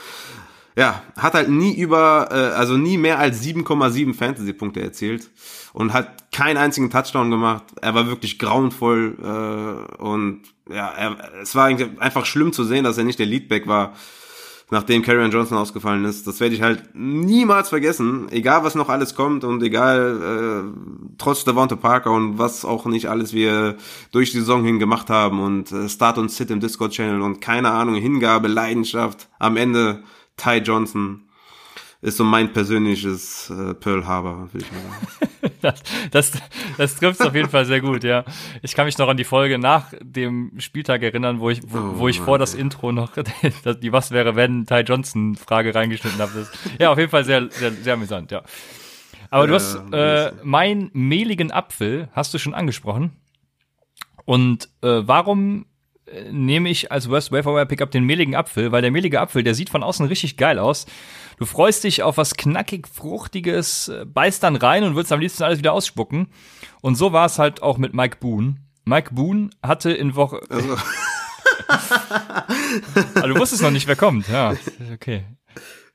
Ja, 0.75 1.03
hat 1.17 1.35
halt 1.35 1.49
nie 1.49 1.73
über, 1.77 2.29
äh, 2.31 2.55
also 2.57 2.75
nie 2.75 2.97
mehr 2.97 3.19
als 3.19 3.41
7,7 3.41 4.13
Fantasy-Punkte 4.13 4.81
erzielt 4.81 5.29
und 5.71 5.93
hat 5.93 6.31
keinen 6.31 6.57
einzigen 6.57 6.89
Touchdown 6.89 7.29
gemacht. 7.29 7.63
Er 7.79 7.93
war 7.93 8.07
wirklich 8.07 8.39
grauenvoll 8.39 9.15
äh, 9.21 10.01
und 10.01 10.41
ja, 10.69 10.89
er, 10.89 11.17
es 11.41 11.55
war 11.55 11.67
einfach 11.67 12.25
schlimm 12.25 12.51
zu 12.51 12.63
sehen, 12.65 12.83
dass 12.83 12.97
er 12.97 13.03
nicht 13.05 13.19
der 13.19 13.25
Leadback 13.25 13.67
war 13.67 13.93
nachdem 14.69 15.01
Karrion 15.01 15.31
Johnson 15.31 15.57
ausgefallen 15.57 16.05
ist. 16.05 16.25
Das 16.27 16.39
werde 16.39 16.55
ich 16.55 16.61
halt 16.61 16.89
niemals 16.93 17.69
vergessen, 17.69 18.27
egal 18.31 18.63
was 18.63 18.75
noch 18.75 18.89
alles 18.89 19.15
kommt 19.15 19.43
und 19.43 19.61
egal 19.63 20.65
äh, 20.65 21.13
trotz 21.17 21.43
Devonta 21.43 21.75
Parker 21.75 22.11
und 22.11 22.37
was 22.37 22.65
auch 22.65 22.85
nicht 22.85 23.07
alles 23.07 23.33
wir 23.33 23.77
durch 24.11 24.31
die 24.31 24.39
Saison 24.39 24.63
hin 24.63 24.79
gemacht 24.79 25.09
haben 25.09 25.39
und 25.41 25.71
äh, 25.71 25.89
Start 25.89 26.17
und 26.17 26.31
Sit 26.31 26.49
im 26.49 26.59
Discord-Channel 26.59 27.21
und 27.21 27.41
keine 27.41 27.71
Ahnung, 27.71 27.95
Hingabe, 27.95 28.47
Leidenschaft, 28.47 29.29
am 29.39 29.57
Ende 29.57 30.03
Ty 30.37 30.57
Johnson 30.57 31.23
ist 32.03 32.17
so 32.17 32.25
mein 32.25 32.51
persönliches 32.51 33.49
äh, 33.49 33.73
Pearl 33.73 34.05
Harbor, 34.05 34.49
würde 34.51 34.65
ich 34.65 34.71
mal 34.71 34.81
sagen. 34.81 35.53
das, 35.61 35.83
das, 36.11 36.31
das 36.77 36.95
trifft 36.95 37.21
auf 37.21 37.33
jeden 37.33 37.49
Fall 37.49 37.65
sehr 37.65 37.79
gut, 37.79 38.03
ja. 38.03 38.25
Ich 38.61 38.75
kann 38.75 38.85
mich 38.85 38.97
noch 38.97 39.07
an 39.07 39.15
die 39.15 39.23
Folge 39.23 39.57
nach 39.57 39.93
dem 40.01 40.51
Spieltag 40.59 41.01
erinnern, 41.01 41.39
wo 41.39 41.49
ich, 41.49 41.61
wo, 41.65 41.77
oh, 41.77 41.99
wo 41.99 42.07
ich 42.09 42.19
vor 42.19 42.37
das 42.37 42.55
Intro 42.55 42.91
noch 42.91 43.13
die 43.81 43.93
Was 43.93 44.11
wäre, 44.11 44.35
wenn 44.35 44.65
Ty 44.65 44.81
Johnson 44.81 45.35
Frage 45.35 45.73
reingeschnitten 45.73 46.19
habe. 46.19 46.45
Ja, 46.77 46.91
auf 46.91 46.97
jeden 46.97 47.09
Fall 47.09 47.23
sehr, 47.23 47.49
sehr, 47.49 47.71
sehr 47.71 47.93
amüsant, 47.93 48.31
ja. 48.31 48.43
Aber 49.29 49.47
du 49.47 49.55
hast 49.55 49.79
äh, 49.93 50.33
meinen 50.43 50.91
mehligen 50.93 51.51
Apfel, 51.51 52.09
hast 52.11 52.33
du 52.33 52.37
schon 52.37 52.53
angesprochen. 52.53 53.13
Und 54.25 54.65
äh, 54.81 55.01
warum 55.05 55.65
äh, 56.05 56.31
nehme 56.31 56.69
ich 56.69 56.91
als 56.91 57.09
Worst 57.09 57.31
Waferware 57.31 57.65
Pickup 57.65 57.91
den 57.91 58.03
mehligen 58.03 58.35
Apfel? 58.35 58.73
Weil 58.73 58.81
der 58.81 58.91
mehlige 58.91 59.21
Apfel, 59.21 59.41
der 59.43 59.55
sieht 59.55 59.69
von 59.69 59.83
außen 59.83 60.05
richtig 60.05 60.35
geil 60.35 60.59
aus. 60.59 60.85
Du 61.37 61.45
freust 61.45 61.83
dich 61.83 62.03
auf 62.03 62.17
was 62.17 62.35
knackig 62.35 62.87
Fruchtiges, 62.87 63.91
beißt 64.05 64.43
dann 64.43 64.55
rein 64.55 64.83
und 64.83 64.95
willst 64.95 65.11
am 65.11 65.19
liebsten 65.19 65.43
alles 65.43 65.59
wieder 65.59 65.73
ausspucken. 65.73 66.27
Und 66.81 66.95
so 66.95 67.13
war 67.13 67.25
es 67.25 67.39
halt 67.39 67.61
auch 67.61 67.77
mit 67.77 67.93
Mike 67.93 68.17
Boone. 68.19 68.57
Mike 68.85 69.13
Boone 69.13 69.49
hatte 69.61 69.91
in 69.91 70.15
Woche. 70.15 70.41
Also. 70.49 70.77
also 73.15 73.27
du 73.27 73.39
wusstest 73.39 73.61
noch 73.61 73.71
nicht, 73.71 73.87
wer 73.87 73.95
kommt. 73.95 74.27
Ja, 74.27 74.53
okay. 74.93 75.23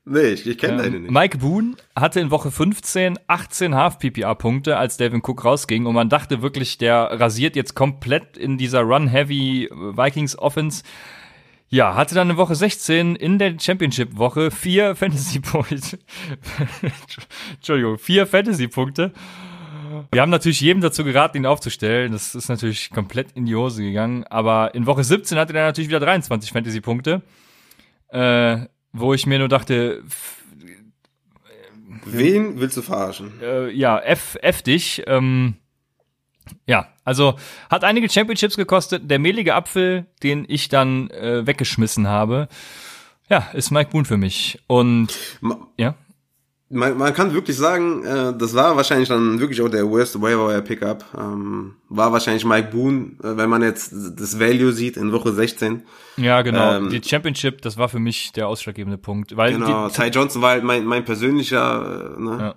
Nee, 0.05 0.29
ich, 0.29 0.47
ich 0.47 0.57
kenne 0.57 0.73
ähm, 0.73 0.79
deine 0.79 0.99
nicht. 1.01 1.11
Mike 1.11 1.37
Boone 1.37 1.75
hatte 1.95 2.19
in 2.19 2.31
Woche 2.31 2.49
15 2.49 3.19
18 3.27 3.75
Half-PPA-Punkte, 3.75 4.75
als 4.77 4.97
Devin 4.97 5.21
Cook 5.21 5.45
rausging. 5.45 5.85
Und 5.85 5.93
man 5.93 6.09
dachte 6.09 6.41
wirklich, 6.41 6.79
der 6.79 7.19
rasiert 7.19 7.55
jetzt 7.55 7.75
komplett 7.75 8.35
in 8.35 8.57
dieser 8.57 8.81
Run-Heavy 8.81 9.69
Vikings-Offense. 9.71 10.83
Ja, 11.69 11.95
hatte 11.95 12.15
dann 12.15 12.31
in 12.31 12.37
Woche 12.37 12.55
16 12.55 13.15
in 13.15 13.37
der 13.37 13.55
Championship-Woche 13.59 14.49
vier 14.49 14.95
Fantasy-Punkte. 14.95 15.99
Entschuldigung, 17.53 17.97
vier 17.99 18.25
Fantasy-Punkte. 18.25 19.13
Wir 20.11 20.21
haben 20.21 20.29
natürlich 20.29 20.61
jedem 20.61 20.81
dazu 20.81 21.03
geraten, 21.03 21.37
ihn 21.37 21.45
aufzustellen. 21.45 22.11
Das 22.11 22.35
ist 22.35 22.49
natürlich 22.49 22.89
komplett 22.89 23.31
in 23.33 23.45
die 23.45 23.55
Hose 23.55 23.83
gegangen. 23.83 24.23
Aber 24.25 24.73
in 24.73 24.85
Woche 24.85 25.03
17 25.03 25.37
hatte 25.37 25.53
er 25.55 25.67
natürlich 25.67 25.89
wieder 25.89 25.99
23 25.99 26.51
Fantasy-Punkte. 26.51 27.21
Äh, 28.09 28.57
wo 28.91 29.13
ich 29.13 29.27
mir 29.27 29.37
nur 29.37 29.49
dachte, 29.49 30.03
Wen 32.05 32.59
willst 32.59 32.77
du 32.77 32.81
verarschen? 32.81 33.33
Äh, 33.41 33.71
ja, 33.71 33.99
F, 33.99 34.37
F 34.41 34.61
dich. 34.61 35.03
Ähm, 35.07 35.55
ja, 36.65 36.87
also 37.03 37.35
hat 37.69 37.83
einige 37.83 38.09
Championships 38.09 38.55
gekostet. 38.55 39.09
Der 39.09 39.19
mehlige 39.19 39.55
Apfel, 39.55 40.05
den 40.23 40.45
ich 40.47 40.69
dann 40.69 41.09
äh, 41.11 41.45
weggeschmissen 41.45 42.07
habe, 42.07 42.47
ja, 43.29 43.47
ist 43.53 43.71
Mike 43.71 43.91
Boone 43.91 44.05
für 44.05 44.17
mich. 44.17 44.59
Und 44.67 45.09
Ma 45.41 45.57
ja. 45.77 45.95
Man, 46.71 46.99
man 46.99 47.15
kann 47.15 47.33
wirklich 47.33 47.57
sagen, 47.57 48.05
äh, 48.05 48.31
das 48.37 48.53
war 48.53 48.75
wahrscheinlich 48.75 49.09
dann 49.09 49.39
wirklich 49.39 49.59
auch 49.59 49.69
der 49.69 49.89
worst 49.89 50.21
waiver 50.21 50.61
Pickup. 50.61 51.03
Ähm, 51.17 51.77
war 51.89 52.11
wahrscheinlich 52.11 52.45
Mike 52.45 52.69
Boone, 52.69 53.13
äh, 53.23 53.37
wenn 53.37 53.49
man 53.49 53.63
jetzt 53.63 53.91
das 53.91 54.39
Value 54.39 54.71
sieht 54.71 54.95
in 54.95 55.11
Woche 55.11 55.33
16. 55.33 55.81
Ja, 56.17 56.43
genau. 56.43 56.75
Ähm, 56.75 56.91
die 56.91 57.01
Championship, 57.03 57.63
das 57.63 57.77
war 57.77 57.89
für 57.89 57.97
mich 57.97 58.33
der 58.33 58.47
ausschlaggebende 58.47 58.99
Punkt. 58.99 59.35
Weil 59.35 59.53
genau, 59.53 59.87
die, 59.87 59.93
Ty 59.95 60.09
Johnson 60.09 60.43
war 60.43 60.51
halt 60.51 60.63
mein, 60.63 60.85
mein 60.85 61.05
persönlicher, 61.05 62.15
äh, 62.15 62.21
ne? 62.21 62.37
Ja 62.39 62.55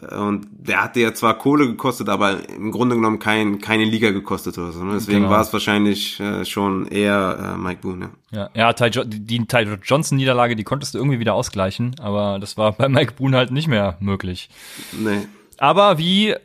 Und 0.00 0.46
der 0.52 0.84
hatte 0.84 1.00
ja 1.00 1.12
zwar 1.12 1.38
Kohle 1.38 1.66
gekostet, 1.66 2.08
aber 2.08 2.48
im 2.48 2.70
Grunde 2.70 2.94
genommen 2.94 3.18
kein, 3.18 3.60
keine 3.60 3.84
Liga 3.84 4.10
gekostet 4.10 4.56
oder 4.56 4.70
so. 4.70 4.84
Ne? 4.84 4.94
Deswegen 4.94 5.20
genau. 5.20 5.30
war 5.30 5.40
es 5.40 5.52
wahrscheinlich 5.52 6.20
äh, 6.20 6.44
schon 6.44 6.86
eher 6.86 7.54
äh, 7.54 7.58
Mike 7.58 7.80
Boone. 7.82 8.10
Ja, 8.30 8.50
ja, 8.54 8.68
ja 8.68 8.72
Ty 8.74 8.86
jo 8.86 9.02
die, 9.04 9.44
Ty 9.46 9.78
Johnson-Niederlage, 9.82 10.54
die 10.54 10.64
konntest 10.64 10.94
du 10.94 10.98
irgendwie 10.98 11.18
wieder 11.18 11.34
ausgleichen, 11.34 11.96
aber 12.00 12.38
das 12.38 12.56
war 12.56 12.72
bei 12.78 12.88
Mike 12.88 13.14
Boone 13.16 13.36
halt 13.36 13.50
nicht 13.50 13.66
mehr 13.66 13.96
möglich. 13.98 14.50
Nee. 14.92 15.26
Aber 15.58 15.98
wie 15.98 16.36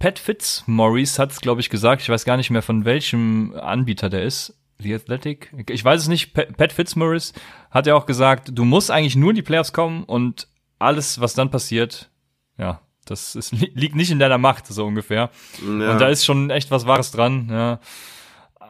Pat 0.00 0.18
Fitzmaurice 0.18 1.22
hat 1.22 1.30
es, 1.30 1.40
glaube 1.40 1.60
ich, 1.60 1.70
gesagt, 1.70 2.02
ich 2.02 2.08
weiß 2.08 2.24
gar 2.24 2.36
nicht 2.36 2.50
mehr 2.50 2.62
von 2.62 2.84
welchem 2.84 3.54
Anbieter 3.54 4.10
der 4.10 4.24
ist, 4.24 4.54
The 4.80 4.94
Athletic, 4.94 5.52
ich 5.68 5.84
weiß 5.84 6.02
es 6.02 6.08
nicht, 6.08 6.32
Pat 6.34 6.72
Fitzmaurice 6.72 7.32
hat 7.70 7.86
ja 7.86 7.94
auch 7.94 8.06
gesagt, 8.06 8.50
du 8.52 8.64
musst 8.64 8.90
eigentlich 8.90 9.16
nur 9.16 9.30
in 9.30 9.36
die 9.36 9.42
Playoffs 9.42 9.72
kommen 9.72 10.04
und 10.04 10.48
alles, 10.78 11.20
was 11.20 11.34
dann 11.34 11.50
passiert, 11.50 12.10
ja, 12.58 12.80
das 13.10 13.34
ist, 13.34 13.52
liegt 13.52 13.94
nicht 13.94 14.10
in 14.10 14.18
deiner 14.18 14.38
Macht, 14.38 14.66
so 14.66 14.86
ungefähr. 14.86 15.30
Ja. 15.62 15.92
Und 15.92 15.98
da 15.98 16.08
ist 16.08 16.24
schon 16.24 16.50
echt 16.50 16.70
was 16.70 16.86
Wahres 16.86 17.10
dran, 17.10 17.48
ja. 17.50 17.80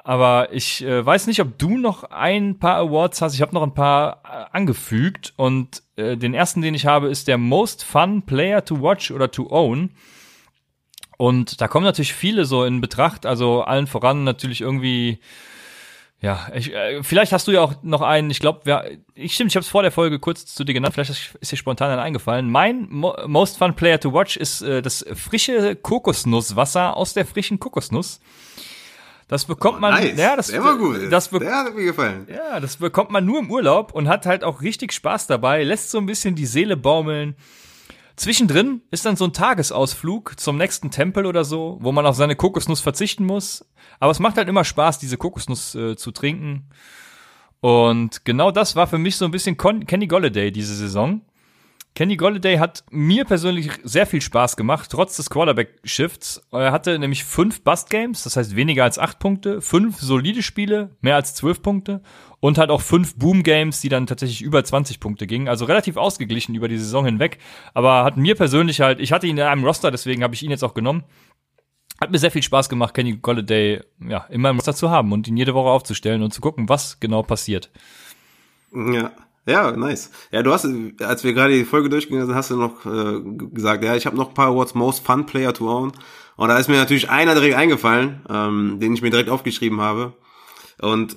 Aber 0.08 0.54
ich 0.54 0.82
äh, 0.82 1.04
weiß 1.04 1.26
nicht, 1.26 1.38
ob 1.42 1.58
du 1.58 1.76
noch 1.76 2.04
ein 2.04 2.58
paar 2.58 2.76
Awards 2.76 3.20
hast. 3.20 3.34
Ich 3.34 3.42
habe 3.42 3.52
noch 3.52 3.62
ein 3.62 3.74
paar 3.74 4.22
äh, 4.24 4.56
angefügt. 4.56 5.34
Und 5.36 5.82
äh, 5.96 6.16
den 6.16 6.32
ersten, 6.32 6.62
den 6.62 6.74
ich 6.74 6.86
habe, 6.86 7.08
ist 7.08 7.28
der 7.28 7.36
Most 7.36 7.84
Fun 7.84 8.22
Player 8.22 8.64
to 8.64 8.80
Watch 8.80 9.10
oder 9.10 9.30
to 9.30 9.50
Own. 9.50 9.90
Und 11.18 11.60
da 11.60 11.68
kommen 11.68 11.84
natürlich 11.84 12.14
viele 12.14 12.46
so 12.46 12.64
in 12.64 12.80
Betracht. 12.80 13.26
Also 13.26 13.60
allen 13.60 13.86
voran 13.86 14.24
natürlich 14.24 14.62
irgendwie 14.62 15.18
ja, 16.20 16.48
ich, 16.52 16.74
äh, 16.74 17.02
vielleicht 17.04 17.32
hast 17.32 17.46
du 17.46 17.52
ja 17.52 17.60
auch 17.60 17.74
noch 17.82 18.02
einen, 18.02 18.30
ich 18.30 18.40
glaube, 18.40 18.98
ich 19.14 19.34
stimmt, 19.34 19.52
ich 19.52 19.56
habe 19.56 19.62
es 19.62 19.68
vor 19.68 19.82
der 19.82 19.92
Folge 19.92 20.18
kurz 20.18 20.46
zu 20.46 20.64
dir 20.64 20.74
genannt, 20.74 20.94
vielleicht 20.94 21.36
ist 21.40 21.52
dir 21.52 21.56
spontan 21.56 21.90
dann 21.90 22.00
eingefallen. 22.00 22.50
Mein 22.50 22.88
Mo 22.90 23.16
Most 23.26 23.56
Fun 23.56 23.74
Player 23.74 24.00
to 24.00 24.12
Watch 24.12 24.36
ist 24.36 24.62
äh, 24.62 24.82
das 24.82 25.06
frische 25.14 25.76
Kokosnusswasser 25.76 26.96
aus 26.96 27.14
der 27.14 27.24
frischen 27.24 27.60
Kokosnuss. 27.60 28.20
Das 29.28 29.44
bekommt 29.44 29.76
oh, 29.76 29.80
man, 29.80 29.94
nice. 29.94 30.18
ja, 30.18 30.34
das, 30.34 30.48
der 30.48 30.64
war 30.64 30.76
gut. 30.76 31.12
Das 31.12 31.28
der 31.28 31.54
hat 31.54 31.74
mir 31.74 31.84
gefallen. 31.84 32.26
Ja, 32.28 32.58
das 32.58 32.78
bekommt 32.78 33.10
man 33.10 33.24
nur 33.24 33.38
im 33.38 33.50
Urlaub 33.50 33.92
und 33.92 34.08
hat 34.08 34.26
halt 34.26 34.42
auch 34.42 34.62
richtig 34.62 34.92
Spaß 34.92 35.26
dabei, 35.28 35.62
lässt 35.62 35.90
so 35.90 35.98
ein 35.98 36.06
bisschen 36.06 36.34
die 36.34 36.46
Seele 36.46 36.76
baumeln. 36.76 37.36
Zwischendrin 38.18 38.82
ist 38.90 39.06
dann 39.06 39.14
so 39.14 39.26
ein 39.26 39.32
Tagesausflug 39.32 40.40
zum 40.40 40.56
nächsten 40.56 40.90
Tempel 40.90 41.24
oder 41.24 41.44
so, 41.44 41.78
wo 41.80 41.92
man 41.92 42.04
auf 42.04 42.16
seine 42.16 42.34
Kokosnuss 42.34 42.80
verzichten 42.80 43.24
muss. 43.24 43.64
Aber 44.00 44.10
es 44.10 44.18
macht 44.18 44.36
halt 44.36 44.48
immer 44.48 44.64
Spaß, 44.64 44.98
diese 44.98 45.16
Kokosnuss 45.16 45.76
äh, 45.76 45.96
zu 45.96 46.10
trinken. 46.10 46.68
Und 47.60 48.24
genau 48.24 48.50
das 48.50 48.74
war 48.74 48.88
für 48.88 48.98
mich 48.98 49.16
so 49.16 49.24
ein 49.24 49.30
bisschen 49.30 49.56
Con 49.56 49.86
Kenny 49.86 50.08
Golladay 50.08 50.50
diese 50.50 50.74
Saison. 50.74 51.20
Kenny 51.94 52.16
Golladay 52.16 52.58
hat 52.58 52.84
mir 52.90 53.24
persönlich 53.24 53.70
sehr 53.82 54.06
viel 54.06 54.20
Spaß 54.20 54.56
gemacht, 54.56 54.88
trotz 54.90 55.16
des 55.16 55.30
Quarterback-Shifts. 55.30 56.46
Er 56.52 56.70
hatte 56.70 56.96
nämlich 56.98 57.24
fünf 57.24 57.62
Bust-Games, 57.62 58.22
das 58.22 58.36
heißt 58.36 58.54
weniger 58.54 58.84
als 58.84 59.00
acht 59.00 59.18
Punkte, 59.18 59.60
fünf 59.60 59.98
solide 59.98 60.42
Spiele, 60.42 60.96
mehr 61.00 61.16
als 61.16 61.34
zwölf 61.34 61.60
Punkte 61.60 62.00
und 62.40 62.56
halt 62.56 62.70
auch 62.70 62.82
fünf 62.82 63.16
Boom-Games, 63.16 63.80
die 63.80 63.88
dann 63.88 64.06
tatsächlich 64.06 64.42
über 64.42 64.62
20 64.62 65.00
Punkte 65.00 65.26
gingen. 65.26 65.48
Also 65.48 65.64
relativ 65.64 65.96
ausgeglichen 65.96 66.54
über 66.54 66.68
die 66.68 66.78
Saison 66.78 67.04
hinweg. 67.04 67.38
Aber 67.74 68.04
hat 68.04 68.16
mir 68.16 68.36
persönlich 68.36 68.80
halt, 68.80 69.00
ich 69.00 69.12
hatte 69.12 69.26
ihn 69.26 69.36
in 69.36 69.42
einem 69.42 69.64
Roster, 69.64 69.90
deswegen 69.90 70.22
habe 70.22 70.34
ich 70.34 70.42
ihn 70.42 70.50
jetzt 70.50 70.62
auch 70.62 70.74
genommen. 70.74 71.02
Hat 72.00 72.12
mir 72.12 72.18
sehr 72.18 72.30
viel 72.30 72.44
Spaß 72.44 72.68
gemacht, 72.68 72.94
Kenny 72.94 73.16
Golladay 73.16 73.80
ja, 74.08 74.24
in 74.30 74.40
meinem 74.40 74.56
Roster 74.56 74.74
zu 74.74 74.90
haben 74.90 75.10
und 75.10 75.26
ihn 75.26 75.36
jede 75.36 75.54
Woche 75.54 75.70
aufzustellen 75.70 76.22
und 76.22 76.32
zu 76.32 76.40
gucken, 76.40 76.68
was 76.68 77.00
genau 77.00 77.24
passiert. 77.24 77.72
Ja. 78.72 79.10
Ja, 79.48 79.72
nice. 79.72 80.10
Ja, 80.30 80.42
du 80.42 80.52
hast, 80.52 80.68
als 81.00 81.24
wir 81.24 81.32
gerade 81.32 81.54
die 81.54 81.64
Folge 81.64 81.88
durchgegangen 81.88 82.26
sind, 82.26 82.34
hast 82.34 82.50
du 82.50 82.56
noch 82.56 82.84
äh, 82.84 83.20
gesagt, 83.22 83.82
ja, 83.82 83.96
ich 83.96 84.04
habe 84.04 84.16
noch 84.16 84.28
ein 84.28 84.34
paar 84.34 84.48
Awards 84.48 84.74
Most 84.74 85.06
Fun 85.06 85.24
Player 85.24 85.54
to 85.54 85.74
Own. 85.74 85.92
Und 86.36 86.48
da 86.48 86.58
ist 86.58 86.68
mir 86.68 86.76
natürlich 86.76 87.08
einer 87.08 87.34
direkt 87.34 87.56
eingefallen, 87.56 88.20
ähm, 88.28 88.78
den 88.78 88.92
ich 88.92 89.00
mir 89.00 89.10
direkt 89.10 89.30
aufgeschrieben 89.30 89.80
habe. 89.80 90.12
Und 90.82 91.16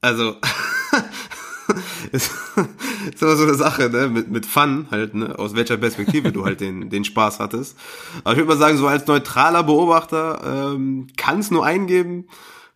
also 0.00 0.34
ist, 2.12 2.32
ist 3.14 3.22
immer 3.22 3.36
so 3.36 3.44
eine 3.44 3.54
Sache, 3.54 3.88
ne, 3.88 4.08
mit, 4.08 4.28
mit 4.28 4.46
Fun 4.46 4.88
halt, 4.90 5.14
ne, 5.14 5.38
aus 5.38 5.54
welcher 5.54 5.76
Perspektive 5.76 6.32
du 6.32 6.44
halt 6.44 6.60
den, 6.60 6.90
den 6.90 7.04
Spaß 7.04 7.38
hattest. 7.38 7.78
Aber 8.24 8.32
ich 8.32 8.38
würde 8.38 8.48
mal 8.48 8.58
sagen, 8.58 8.78
so 8.78 8.88
als 8.88 9.06
neutraler 9.06 9.62
Beobachter 9.62 10.72
ähm, 10.74 11.06
kann 11.16 11.38
es 11.38 11.52
nur 11.52 11.64
eingeben, 11.64 12.26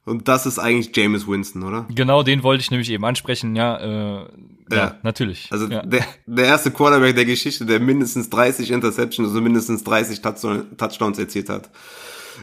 und 0.05 0.29
das 0.29 0.45
ist 0.47 0.59
eigentlich 0.59 0.95
James 0.95 1.27
Winston, 1.27 1.63
oder? 1.63 1.87
Genau, 1.95 2.23
den 2.23 2.43
wollte 2.43 2.61
ich 2.61 2.71
nämlich 2.71 2.91
eben 2.91 3.05
ansprechen, 3.05 3.57
ja, 3.57 3.77
äh, 3.79 4.29
ja, 4.71 4.77
ja, 4.77 4.99
natürlich. 5.03 5.49
Also 5.51 5.67
ja. 5.67 5.83
Der, 5.83 6.05
der 6.27 6.45
erste 6.47 6.71
Quarterback 6.71 7.15
der 7.15 7.25
Geschichte, 7.25 7.67
der 7.67 7.81
mindestens 7.81 8.31
30 8.31 8.71
Interceptions, 8.71 9.29
also 9.29 9.41
mindestens 9.41 9.85
30 9.85 10.21
Touchdowns 10.21 11.19
erzielt 11.19 11.49
hat. 11.49 11.71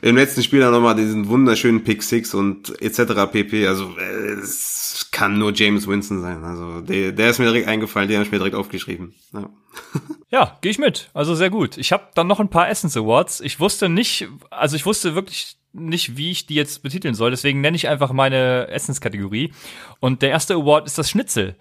Im 0.02 0.16
letzten 0.16 0.42
Spiel 0.42 0.62
dann 0.62 0.72
nochmal 0.72 0.96
diesen 0.96 1.28
wunderschönen 1.28 1.84
Pick 1.84 2.02
Six 2.02 2.34
und 2.34 2.82
etc. 2.82 3.30
pp. 3.32 3.68
Also 3.68 3.94
es 4.42 5.10
kann 5.12 5.38
nur 5.38 5.54
James 5.54 5.86
Winston 5.88 6.22
sein. 6.22 6.44
Also 6.44 6.82
der, 6.82 7.12
der 7.12 7.30
ist 7.30 7.40
mir 7.40 7.46
direkt 7.46 7.68
eingefallen, 7.68 8.08
den 8.08 8.18
habe 8.18 8.26
ich 8.26 8.32
mir 8.32 8.38
direkt 8.38 8.56
aufgeschrieben. 8.56 9.14
Ja, 9.34 9.50
ja 10.30 10.58
gehe 10.62 10.72
ich 10.72 10.80
mit. 10.80 11.10
Also 11.14 11.36
sehr 11.36 11.50
gut. 11.50 11.78
Ich 11.78 11.92
habe 11.92 12.08
dann 12.16 12.28
noch 12.28 12.40
ein 12.40 12.50
paar 12.50 12.70
Essence 12.70 12.96
Awards. 12.96 13.42
Ich 13.42 13.60
wusste 13.60 13.90
nicht, 13.90 14.28
also 14.50 14.76
ich 14.76 14.86
wusste 14.86 15.14
wirklich 15.14 15.58
nicht, 15.74 16.18
wie 16.18 16.32
ich 16.32 16.46
die 16.46 16.56
jetzt 16.56 16.84
betiteln 16.84 17.16
soll. 17.16 17.32
Deswegen 17.32 17.62
nenne 17.62 17.76
ich 17.76 17.88
einfach 17.88 18.12
meine 18.12 18.68
Essenskategorie. 18.68 19.54
Und 20.00 20.22
der 20.22 20.30
erste 20.30 20.56
Award 20.56 20.88
ist 20.88 20.98
das 20.98 21.10
Schnitzel. 21.10 21.56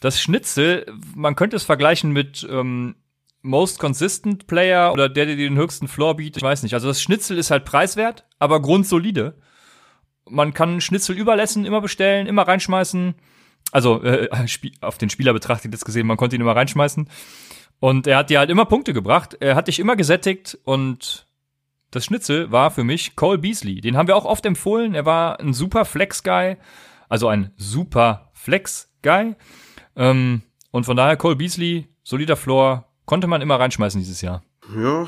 Das 0.00 0.20
Schnitzel, 0.20 0.86
man 1.14 1.36
könnte 1.36 1.56
es 1.56 1.64
vergleichen 1.64 2.12
mit 2.12 2.46
ähm, 2.50 2.96
Most 3.42 3.78
Consistent 3.78 4.46
Player 4.46 4.92
oder 4.92 5.08
der, 5.08 5.26
der 5.26 5.36
den 5.36 5.56
höchsten 5.56 5.88
Floor 5.88 6.16
bietet. 6.16 6.38
Ich 6.38 6.42
weiß 6.42 6.62
nicht. 6.62 6.74
Also 6.74 6.88
das 6.88 7.00
Schnitzel 7.00 7.38
ist 7.38 7.50
halt 7.50 7.64
preiswert, 7.64 8.24
aber 8.38 8.60
grundsolide. 8.60 9.38
Man 10.28 10.52
kann 10.52 10.80
Schnitzel 10.80 11.16
überlassen, 11.16 11.64
immer 11.64 11.80
bestellen, 11.80 12.26
immer 12.26 12.42
reinschmeißen. 12.42 13.14
Also 13.72 14.02
äh, 14.02 14.28
auf 14.80 14.98
den 14.98 15.10
Spieler 15.10 15.32
betrachtet 15.32 15.72
jetzt 15.72 15.84
gesehen, 15.84 16.06
man 16.06 16.16
konnte 16.16 16.36
ihn 16.36 16.42
immer 16.42 16.56
reinschmeißen. 16.56 17.08
Und 17.78 18.06
er 18.06 18.18
hat 18.18 18.30
dir 18.30 18.38
halt 18.38 18.50
immer 18.50 18.64
Punkte 18.64 18.92
gebracht. 18.92 19.36
Er 19.40 19.54
hat 19.54 19.68
dich 19.68 19.78
immer 19.78 19.96
gesättigt 19.96 20.58
und 20.64 21.25
das 21.96 22.04
Schnitzel 22.04 22.52
war 22.52 22.70
für 22.70 22.84
mich 22.84 23.16
Cole 23.16 23.38
Beasley. 23.38 23.80
Den 23.80 23.96
haben 23.96 24.06
wir 24.06 24.16
auch 24.16 24.26
oft 24.26 24.44
empfohlen. 24.44 24.94
Er 24.94 25.06
war 25.06 25.40
ein 25.40 25.54
super 25.54 25.86
Flex-Guy, 25.86 26.58
also 27.08 27.28
ein 27.28 27.52
super 27.56 28.30
Flex-Guy. 28.34 29.34
Ähm, 29.96 30.42
und 30.70 30.84
von 30.84 30.96
daher 30.96 31.16
Cole 31.16 31.36
Beasley, 31.36 31.88
solider 32.02 32.36
Floor, 32.36 32.84
konnte 33.06 33.26
man 33.26 33.40
immer 33.40 33.58
reinschmeißen 33.58 33.98
dieses 33.98 34.20
Jahr. 34.20 34.42
Ja. 34.76 35.06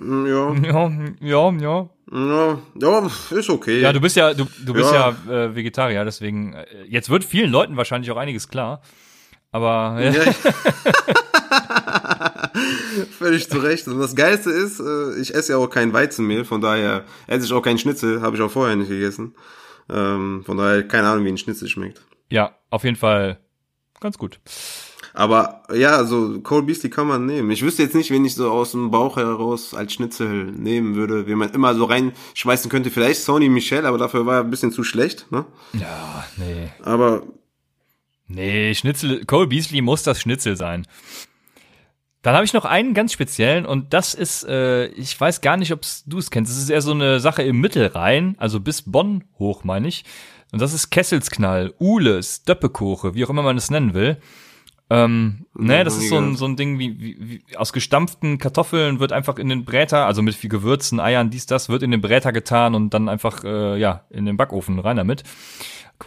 Ja. 0.00 0.54
Ja, 0.62 0.92
ja, 1.20 1.50
ja. 1.50 1.88
Ja, 2.10 2.58
ja, 2.80 3.10
ist 3.30 3.50
okay. 3.50 3.80
Ja, 3.80 3.92
du 3.92 4.00
bist 4.00 4.16
ja, 4.16 4.32
du, 4.32 4.46
du 4.64 4.72
bist 4.72 4.92
ja, 4.92 5.14
ja 5.26 5.44
äh, 5.44 5.54
Vegetarier, 5.56 6.04
deswegen, 6.04 6.54
äh, 6.54 6.66
jetzt 6.86 7.10
wird 7.10 7.24
vielen 7.24 7.50
Leuten 7.50 7.76
wahrscheinlich 7.76 8.10
auch 8.12 8.16
einiges 8.16 8.48
klar. 8.48 8.80
Aber. 9.50 10.00
Ja. 10.00 10.12
ja. 10.12 10.32
Völlig 13.18 13.48
zu 13.48 13.58
Recht. 13.58 13.86
Und 13.88 13.98
das 13.98 14.14
Geilste 14.14 14.50
ist, 14.50 14.80
äh, 14.80 15.20
ich 15.20 15.34
esse 15.34 15.52
ja 15.52 15.58
auch 15.58 15.68
kein 15.68 15.92
Weizenmehl, 15.92 16.44
von 16.44 16.60
daher 16.60 17.04
esse 17.26 17.46
ich 17.46 17.52
auch 17.52 17.62
keinen 17.62 17.78
Schnitzel, 17.78 18.20
habe 18.22 18.36
ich 18.36 18.42
auch 18.42 18.50
vorher 18.50 18.76
nicht 18.76 18.88
gegessen. 18.88 19.34
Ähm, 19.90 20.42
von 20.44 20.56
daher 20.56 20.86
keine 20.86 21.08
Ahnung, 21.08 21.24
wie 21.24 21.30
ein 21.30 21.38
Schnitzel 21.38 21.68
schmeckt. 21.68 22.02
Ja, 22.30 22.54
auf 22.70 22.84
jeden 22.84 22.96
Fall 22.96 23.38
ganz 24.00 24.18
gut. 24.18 24.40
Aber 25.14 25.62
ja, 25.74 25.96
also 25.96 26.40
Cole 26.42 26.62
Beastie 26.62 26.90
kann 26.90 27.08
man 27.08 27.26
nehmen. 27.26 27.50
Ich 27.50 27.62
wüsste 27.62 27.82
jetzt 27.82 27.94
nicht, 27.94 28.10
wen 28.10 28.24
ich 28.24 28.34
so 28.34 28.50
aus 28.50 28.72
dem 28.72 28.90
Bauch 28.90 29.16
heraus 29.16 29.74
als 29.74 29.92
Schnitzel 29.94 30.44
nehmen 30.44 30.94
würde, 30.94 31.26
wie 31.26 31.34
man 31.34 31.50
immer 31.50 31.74
so 31.74 31.84
reinschmeißen 31.86 32.70
könnte. 32.70 32.90
Vielleicht 32.90 33.22
Sony 33.22 33.48
Michel, 33.48 33.86
aber 33.86 33.98
dafür 33.98 34.26
war 34.26 34.36
er 34.36 34.44
ein 34.44 34.50
bisschen 34.50 34.70
zu 34.70 34.84
schlecht. 34.84 35.26
Ne? 35.32 35.44
Ja, 35.72 36.24
nee. 36.36 36.68
Aber 36.82 37.22
Nee, 38.30 38.74
Schnitzel, 38.74 39.24
Cole 39.24 39.46
Beasley 39.46 39.80
muss 39.80 40.02
das 40.02 40.20
Schnitzel 40.20 40.54
sein. 40.54 40.86
Dann 42.22 42.34
habe 42.34 42.44
ich 42.44 42.52
noch 42.52 42.64
einen 42.64 42.94
ganz 42.94 43.12
speziellen 43.12 43.64
und 43.64 43.94
das 43.94 44.14
ist, 44.14 44.44
äh, 44.44 44.86
ich 44.88 45.18
weiß 45.18 45.40
gar 45.40 45.56
nicht, 45.56 45.72
ob 45.72 45.82
du 46.06 46.18
es 46.18 46.30
kennst. 46.30 46.50
Das 46.50 46.58
ist 46.58 46.68
eher 46.68 46.82
so 46.82 46.90
eine 46.92 47.20
Sache 47.20 47.42
im 47.42 47.60
Mittelrhein, 47.60 48.34
also 48.38 48.60
bis 48.60 48.82
Bonn 48.82 49.24
hoch, 49.38 49.62
meine 49.62 49.86
ich. 49.86 50.04
Und 50.50 50.60
das 50.60 50.72
ist 50.72 50.90
Kesselsknall, 50.90 51.74
Ules, 51.78 52.42
Döppekoche, 52.42 53.14
wie 53.14 53.24
auch 53.24 53.30
immer 53.30 53.42
man 53.42 53.56
es 53.56 53.70
nennen 53.70 53.94
will. 53.94 54.18
Ähm, 54.90 55.44
ne, 55.54 55.84
das 55.84 55.98
ist 55.98 56.08
so 56.08 56.16
ein, 56.16 56.34
so 56.36 56.46
ein 56.46 56.56
Ding 56.56 56.78
wie, 56.78 56.98
wie, 56.98 57.16
wie 57.20 57.56
aus 57.56 57.74
gestampften 57.74 58.38
Kartoffeln 58.38 59.00
wird 59.00 59.12
einfach 59.12 59.36
in 59.36 59.50
den 59.50 59.66
Bräter, 59.66 60.06
also 60.06 60.22
mit 60.22 60.34
viel 60.34 60.48
Gewürzen, 60.48 60.98
Eiern, 60.98 61.28
dies, 61.28 61.44
das, 61.44 61.68
wird 61.68 61.82
in 61.82 61.90
den 61.90 62.00
Bräter 62.00 62.32
getan 62.32 62.74
und 62.74 62.94
dann 62.94 63.10
einfach, 63.10 63.44
äh, 63.44 63.78
ja, 63.78 64.04
in 64.08 64.24
den 64.24 64.38
Backofen 64.38 64.78
rein 64.78 64.96
damit. 64.96 65.24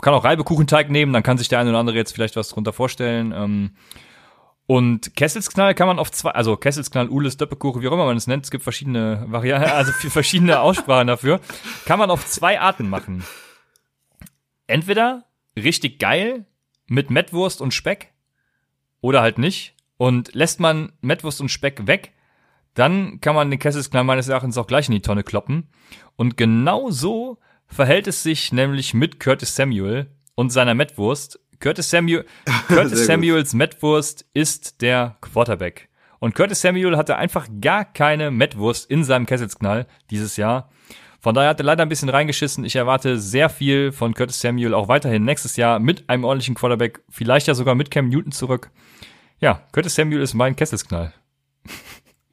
Kann 0.01 0.15
auch 0.15 0.23
Reibekuchenteig 0.23 0.89
nehmen, 0.89 1.13
dann 1.13 1.21
kann 1.21 1.37
sich 1.37 1.47
der 1.47 1.59
eine 1.59 1.69
oder 1.69 1.79
andere 1.79 1.97
jetzt 1.97 2.13
vielleicht 2.13 2.35
was 2.35 2.49
drunter 2.49 2.73
vorstellen. 2.73 3.33
Ähm, 3.35 3.71
und 4.71 5.17
Kesselsknall 5.17 5.75
kann 5.75 5.87
man 5.87 5.99
auf 5.99 6.11
zwei, 6.11 6.31
also 6.31 6.55
Kesselsknall, 6.55 7.09
Ules, 7.09 7.35
Döppelkuchen, 7.35 7.81
wie 7.81 7.89
auch 7.89 7.91
immer 7.91 8.05
man 8.05 8.15
es 8.15 8.27
nennt, 8.27 8.45
es 8.45 8.51
gibt 8.51 8.63
verschiedene 8.63 9.25
Varianten, 9.27 9.69
also 9.69 9.91
verschiedene 9.91 10.61
Aussprachen 10.61 11.07
dafür, 11.07 11.41
kann 11.83 11.99
man 11.99 12.09
auf 12.09 12.25
zwei 12.25 12.57
Arten 12.57 12.89
machen. 12.89 13.25
Entweder 14.67 15.25
richtig 15.57 15.99
geil 15.99 16.45
mit 16.87 17.09
Mettwurst 17.09 17.59
und 17.59 17.73
Speck 17.73 18.13
oder 19.01 19.21
halt 19.21 19.39
nicht. 19.39 19.75
Und 19.97 20.33
lässt 20.33 20.61
man 20.61 20.93
Mettwurst 21.01 21.41
und 21.41 21.49
Speck 21.49 21.85
weg, 21.85 22.13
dann 22.73 23.19
kann 23.19 23.35
man 23.35 23.49
den 23.49 23.59
Kesselsknall 23.59 24.05
meines 24.05 24.29
Erachtens 24.29 24.57
auch 24.57 24.67
gleich 24.67 24.87
in 24.87 24.95
die 24.95 25.01
Tonne 25.01 25.23
kloppen. 25.25 25.67
Und 26.15 26.37
genau 26.37 26.91
so 26.91 27.39
verhält 27.67 28.07
es 28.07 28.23
sich 28.23 28.53
nämlich 28.53 28.93
mit 28.93 29.19
Curtis 29.19 29.53
Samuel 29.53 30.15
und 30.35 30.49
seiner 30.49 30.75
Mettwurst. 30.75 31.41
Curtis, 31.61 31.89
Samuel, 31.89 32.25
Curtis 32.67 33.05
Samuels 33.05 33.53
Mettwurst 33.53 34.25
ist 34.33 34.81
der 34.81 35.15
Quarterback. 35.21 35.89
Und 36.19 36.35
Curtis 36.35 36.61
Samuel 36.61 36.97
hatte 36.97 37.15
einfach 37.15 37.47
gar 37.61 37.85
keine 37.85 38.31
Mettwurst 38.31 38.89
in 38.89 39.03
seinem 39.03 39.25
Kesselsknall 39.25 39.87
dieses 40.09 40.37
Jahr. 40.37 40.69
Von 41.19 41.35
daher 41.35 41.51
hat 41.51 41.59
er 41.59 41.65
leider 41.65 41.83
ein 41.83 41.89
bisschen 41.89 42.09
reingeschissen. 42.09 42.65
Ich 42.65 42.75
erwarte 42.75 43.19
sehr 43.19 43.47
viel 43.47 43.91
von 43.91 44.15
Curtis 44.15 44.41
Samuel 44.41 44.73
auch 44.73 44.87
weiterhin 44.87 45.23
nächstes 45.23 45.55
Jahr 45.55 45.79
mit 45.79 46.09
einem 46.09 46.23
ordentlichen 46.23 46.55
Quarterback, 46.55 47.01
vielleicht 47.09 47.47
ja 47.47 47.53
sogar 47.53 47.75
mit 47.75 47.91
Cam 47.91 48.09
Newton 48.09 48.31
zurück. 48.31 48.71
Ja, 49.39 49.61
Curtis 49.71 49.95
Samuel 49.95 50.21
ist 50.21 50.33
mein 50.33 50.55
Kesselsknall. 50.55 51.13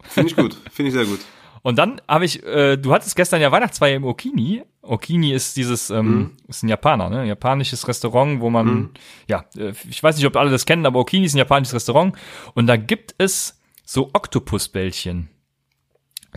Finde 0.02 0.30
ich 0.30 0.36
gut, 0.36 0.56
finde 0.72 0.88
ich 0.88 0.94
sehr 0.94 1.04
gut. 1.04 1.20
Und 1.68 1.76
dann 1.76 2.00
habe 2.08 2.24
ich, 2.24 2.42
äh, 2.46 2.78
du 2.78 2.94
hattest 2.94 3.14
gestern 3.14 3.42
ja 3.42 3.52
Weihnachtsfeier 3.52 3.94
im 3.94 4.04
Okini. 4.04 4.62
Okini 4.80 5.34
ist 5.34 5.54
dieses, 5.58 5.90
ähm, 5.90 6.06
mhm. 6.06 6.36
ist 6.48 6.62
ein 6.62 6.68
Japaner, 6.68 7.10
ne? 7.10 7.20
Ein 7.20 7.26
japanisches 7.26 7.86
Restaurant, 7.86 8.40
wo 8.40 8.48
man, 8.48 8.66
mhm. 8.66 8.90
ja, 9.26 9.44
äh, 9.54 9.74
ich 9.86 10.02
weiß 10.02 10.16
nicht, 10.16 10.24
ob 10.24 10.34
alle 10.36 10.50
das 10.50 10.64
kennen, 10.64 10.86
aber 10.86 10.98
Okini 10.98 11.26
ist 11.26 11.34
ein 11.34 11.38
japanisches 11.38 11.74
Restaurant. 11.74 12.16
Und 12.54 12.68
da 12.68 12.78
gibt 12.78 13.14
es 13.18 13.60
so 13.84 14.08
Oktopusbällchen, 14.14 15.28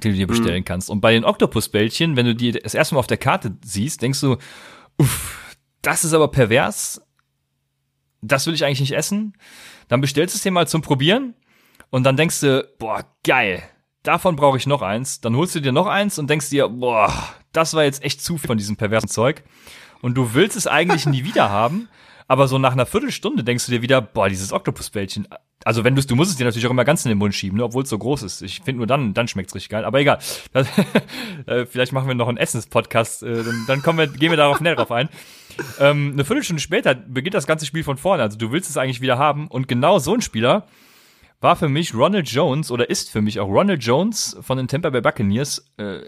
die 0.03 0.09
du 0.09 0.15
dir 0.15 0.25
mhm. 0.25 0.31
bestellen 0.31 0.59
mhm. 0.59 0.65
kannst. 0.65 0.89
Und 0.89 0.99
bei 0.99 1.13
den 1.13 1.23
Oktopusbällchen, 1.23 2.17
wenn 2.17 2.25
du 2.25 2.35
die 2.35 2.51
das 2.51 2.73
erste 2.73 2.95
Mal 2.95 2.99
auf 2.99 3.07
der 3.07 3.15
Karte 3.15 3.55
siehst, 3.63 4.01
denkst 4.01 4.19
du, 4.19 4.35
uff, 4.97 5.55
das 5.81 6.03
ist 6.03 6.11
aber 6.11 6.27
pervers. 6.27 7.07
Das 8.21 8.47
will 8.47 8.53
ich 8.53 8.65
eigentlich 8.65 8.81
nicht 8.81 8.97
essen. 8.97 9.37
Dann 9.87 10.01
bestellst 10.01 10.35
du 10.35 10.39
es 10.39 10.43
dir 10.43 10.51
mal 10.51 10.67
zum 10.67 10.81
Probieren. 10.81 11.35
Und 11.89 12.03
dann 12.03 12.17
denkst 12.17 12.41
du, 12.41 12.67
boah, 12.77 13.05
geil 13.23 13.63
davon 14.03 14.35
brauche 14.35 14.57
ich 14.57 14.67
noch 14.67 14.81
eins. 14.81 15.21
Dann 15.21 15.35
holst 15.35 15.55
du 15.55 15.59
dir 15.59 15.71
noch 15.71 15.87
eins 15.87 16.19
und 16.19 16.29
denkst 16.29 16.49
dir, 16.49 16.67
boah, 16.67 17.13
das 17.51 17.73
war 17.73 17.83
jetzt 17.83 18.03
echt 18.03 18.21
zu 18.21 18.37
viel 18.37 18.47
von 18.47 18.57
diesem 18.57 18.75
perversen 18.75 19.09
Zeug. 19.09 19.43
Und 20.01 20.15
du 20.15 20.33
willst 20.33 20.57
es 20.57 20.67
eigentlich 20.67 21.05
nie 21.05 21.23
wieder 21.23 21.49
haben, 21.49 21.87
aber 22.27 22.47
so 22.47 22.57
nach 22.57 22.71
einer 22.71 22.85
Viertelstunde 22.85 23.43
denkst 23.43 23.65
du 23.65 23.71
dir 23.71 23.81
wieder, 23.81 24.01
boah, 24.01 24.29
dieses 24.29 24.53
Oktopusbällchen. 24.53 25.27
Also 25.63 25.83
wenn 25.83 25.95
du 25.95 26.01
du 26.01 26.15
musst 26.15 26.31
es 26.31 26.37
dir 26.37 26.45
natürlich 26.45 26.65
auch 26.65 26.71
immer 26.71 26.85
ganz 26.85 27.05
in 27.05 27.09
den 27.09 27.19
Mund 27.19 27.35
schieben, 27.35 27.57
ne, 27.57 27.63
obwohl 27.63 27.83
es 27.83 27.89
so 27.89 27.97
groß 27.99 28.23
ist. 28.23 28.41
Ich 28.41 28.61
finde 28.61 28.77
nur 28.77 28.87
dann, 28.87 29.13
dann 29.13 29.27
schmeckt's 29.27 29.53
richtig 29.53 29.69
geil. 29.69 29.85
Aber 29.85 29.99
egal. 29.99 30.17
Das, 30.53 30.67
äh, 31.45 31.65
vielleicht 31.67 31.91
machen 31.91 32.07
wir 32.07 32.15
noch 32.15 32.27
einen 32.27 32.37
Essenspodcast. 32.37 33.23
Äh, 33.23 33.43
dann, 33.43 33.65
dann 33.67 33.81
kommen 33.83 33.99
wir, 33.99 34.07
gehen 34.07 34.31
wir 34.31 34.37
darauf 34.37 34.59
näher 34.59 34.75
drauf 34.75 34.91
ein. 34.91 35.09
Ähm, 35.79 36.11
eine 36.13 36.25
Viertelstunde 36.25 36.61
später 36.61 36.95
beginnt 36.95 37.35
das 37.35 37.45
ganze 37.45 37.67
Spiel 37.67 37.83
von 37.83 37.97
vorne. 37.97 38.23
Also 38.23 38.37
du 38.37 38.51
willst 38.51 38.69
es 38.69 38.77
eigentlich 38.77 39.01
wieder 39.01 39.19
haben. 39.19 39.47
Und 39.47 39.67
genau 39.67 39.99
so 39.99 40.15
ein 40.15 40.21
Spieler 40.21 40.65
war 41.41 41.55
für 41.55 41.67
mich 41.67 41.93
Ronald 41.93 42.29
Jones 42.29 42.71
oder 42.71 42.89
ist 42.89 43.09
für 43.09 43.21
mich 43.21 43.39
auch 43.39 43.49
Ronald 43.49 43.83
Jones 43.83 44.37
von 44.41 44.57
den 44.57 44.67
Tampa 44.67 44.91
Bay 44.91 45.01
Buccaneers. 45.01 45.65
Äh, 45.77 46.01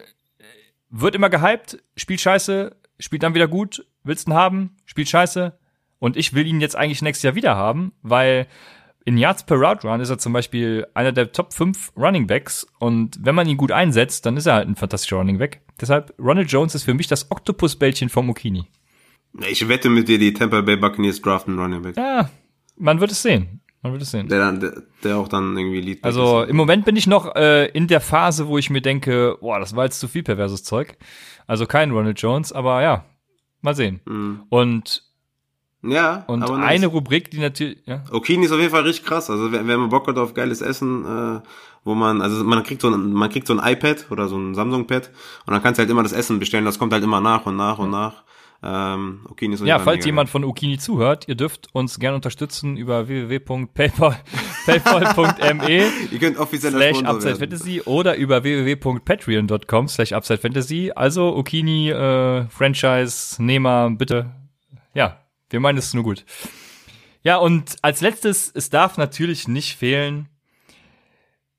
wird 0.90 1.16
immer 1.16 1.30
gehypt, 1.30 1.84
spielt 1.98 2.22
scheiße, 2.22 2.76
spielt 3.00 3.24
dann 3.24 3.34
wieder 3.34 3.48
gut, 3.48 3.86
willst 4.04 4.28
ihn 4.28 4.36
haben, 4.36 4.78
spielt 4.86 5.10
scheiße. 5.10 5.58
Und 5.98 6.18
ich 6.18 6.34
will 6.34 6.46
ihn 6.46 6.62
jetzt 6.62 6.76
eigentlich 6.76 7.02
nächstes 7.02 7.24
Jahr 7.24 7.36
wieder 7.36 7.56
haben, 7.56 7.94
weil 8.04 8.48
in 9.06 9.18
Yards 9.18 9.46
per 9.46 9.58
Route 9.58 9.88
Run 9.88 10.02
ist 10.02 10.10
er 10.10 10.18
zum 10.20 10.34
Beispiel 10.34 10.86
einer 10.94 11.12
der 11.12 11.32
Top 11.32 11.54
5 11.54 11.94
Running 11.98 12.28
Backs 12.28 12.68
und 12.80 13.18
wenn 13.22 13.36
man 13.36 13.48
ihn 13.48 13.58
gut 13.58 13.72
einsetzt, 13.72 14.26
dann 14.26 14.38
ist 14.38 14.46
er 14.46 14.54
halt 14.54 14.68
ein 14.68 14.76
fantastischer 14.76 15.18
Running 15.18 15.40
Back. 15.40 15.62
Deshalb, 15.82 16.14
Ronald 16.20 16.52
Jones 16.52 16.76
ist 16.76 16.84
für 16.84 16.94
mich 16.94 17.08
das 17.08 17.32
Oktopusbällchen 17.32 18.10
vom 18.10 18.30
Okini. 18.30 18.66
Ich 19.50 19.68
wette 19.68 19.90
mit 19.90 20.08
dir, 20.08 20.20
die 20.20 20.34
Tampa 20.34 20.62
Bay 20.62 20.78
Buccaneers 20.78 21.22
draften 21.22 21.58
Running 21.58 21.82
Back. 21.82 21.98
Ja, 21.98 22.30
man 22.78 23.00
wird 23.00 23.12
es 23.12 23.22
sehen. 23.22 23.62
Man 23.84 23.92
wird 23.92 24.02
es 24.02 24.12
sehen. 24.12 24.30
Der, 24.30 24.40
dann, 24.40 24.60
der, 24.62 24.82
der 25.04 25.18
auch 25.18 25.28
dann 25.28 25.58
irgendwie 25.58 25.82
Lead 25.82 26.04
Also 26.04 26.42
ist. 26.44 26.50
im 26.50 26.56
Moment 26.56 26.86
bin 26.86 26.96
ich 26.96 27.06
noch 27.06 27.36
äh, 27.36 27.66
in 27.68 27.88
der 27.88 28.00
Phase, 28.00 28.48
wo 28.48 28.58
ich 28.58 28.70
mir 28.70 28.82
denke, 28.82 29.38
boah, 29.42 29.60
das 29.60 29.76
war 29.76 29.84
jetzt 29.84 30.00
zu 30.00 30.08
viel 30.08 30.24
perverses 30.24 30.64
Zeug. 30.64 30.98
Also 31.48 31.66
kein 31.66 31.92
Ronald 31.92 32.20
Jones, 32.22 32.54
aber 32.54 32.82
ja, 32.82 33.04
mal 33.62 33.76
sehen. 33.76 34.00
Mhm. 34.06 34.44
Und 34.50 35.04
ja, 35.86 36.24
und 36.28 36.50
eine. 36.50 36.88
Rubrik, 36.88 37.30
die 37.30 37.40
natürlich. 37.40 37.80
Ja. 37.86 38.04
Okini 38.10 38.46
ist 38.46 38.54
auf 38.54 38.60
jeden 38.60 38.72
Fall 38.72 38.84
richtig 38.84 39.06
krass. 39.06 39.30
Also 39.30 39.52
wenn, 39.52 39.68
wenn 39.68 39.82
man 39.82 39.90
Bock 39.90 40.08
hat 40.08 40.18
auf 40.18 40.34
geiles 40.34 40.62
Essen, 40.62 41.04
äh, 41.04 41.42
wo 41.84 41.94
man, 41.94 42.22
also 42.22 42.42
man 42.46 42.64
kriegt 42.64 42.82
so 42.82 42.90
ein, 42.90 43.12
man 43.12 43.30
kriegt 43.30 43.48
so 43.48 43.54
ein 43.58 43.74
iPad 43.74 44.06
oder 44.10 44.30
so 44.30 44.38
ein 44.38 44.56
Samsung-Pad 44.56 45.12
und 45.46 45.54
dann 45.54 45.62
kannst 45.62 45.78
du 45.78 45.82
halt 45.82 45.90
immer 45.90 46.04
das 46.04 46.14
Essen 46.14 46.40
bestellen. 46.40 46.64
Das 46.64 46.80
kommt 46.80 46.94
halt 46.94 47.04
immer 47.04 47.20
nach 47.20 47.46
und 47.46 47.58
nach 47.58 47.80
und 47.80 47.92
nach. 47.92 48.24
Ähm, 48.66 49.26
Okini 49.30 49.56
ist 49.56 49.66
ja, 49.66 49.78
falls 49.78 50.06
jemand 50.06 50.30
von 50.30 50.46
Okini 50.46 50.78
zuhört, 50.78 51.28
ihr 51.28 51.36
dürft 51.36 51.68
uns 51.74 52.00
gerne 52.00 52.16
unterstützen 52.16 52.78
über 52.78 53.10
www.paypal.me 53.10 55.92
ihr 56.12 56.20
könnt 56.20 56.38
offiziell 56.38 56.72
slash 56.72 57.04
Upside 57.04 57.36
Fantasy 57.36 57.82
oder 57.82 58.16
über 58.16 58.44
www.patreon.com 58.44 59.90
slash 59.90 60.14
Upside 60.14 60.40
Fantasy. 60.40 60.94
Also 60.96 61.36
Okini 61.36 61.90
äh, 61.90 62.48
Franchise 62.48 63.44
Nehmer, 63.44 63.90
bitte. 63.90 64.32
Ja, 64.94 65.20
wir 65.50 65.60
meinen 65.60 65.78
es 65.78 65.94
nur 65.94 66.04
gut. 66.04 66.24
Ja, 67.22 67.36
und 67.38 67.76
als 67.82 68.00
letztes, 68.00 68.50
es 68.54 68.70
darf 68.70 68.98
natürlich 68.98 69.50
nicht 69.50 69.76
fehlen, 69.76 70.30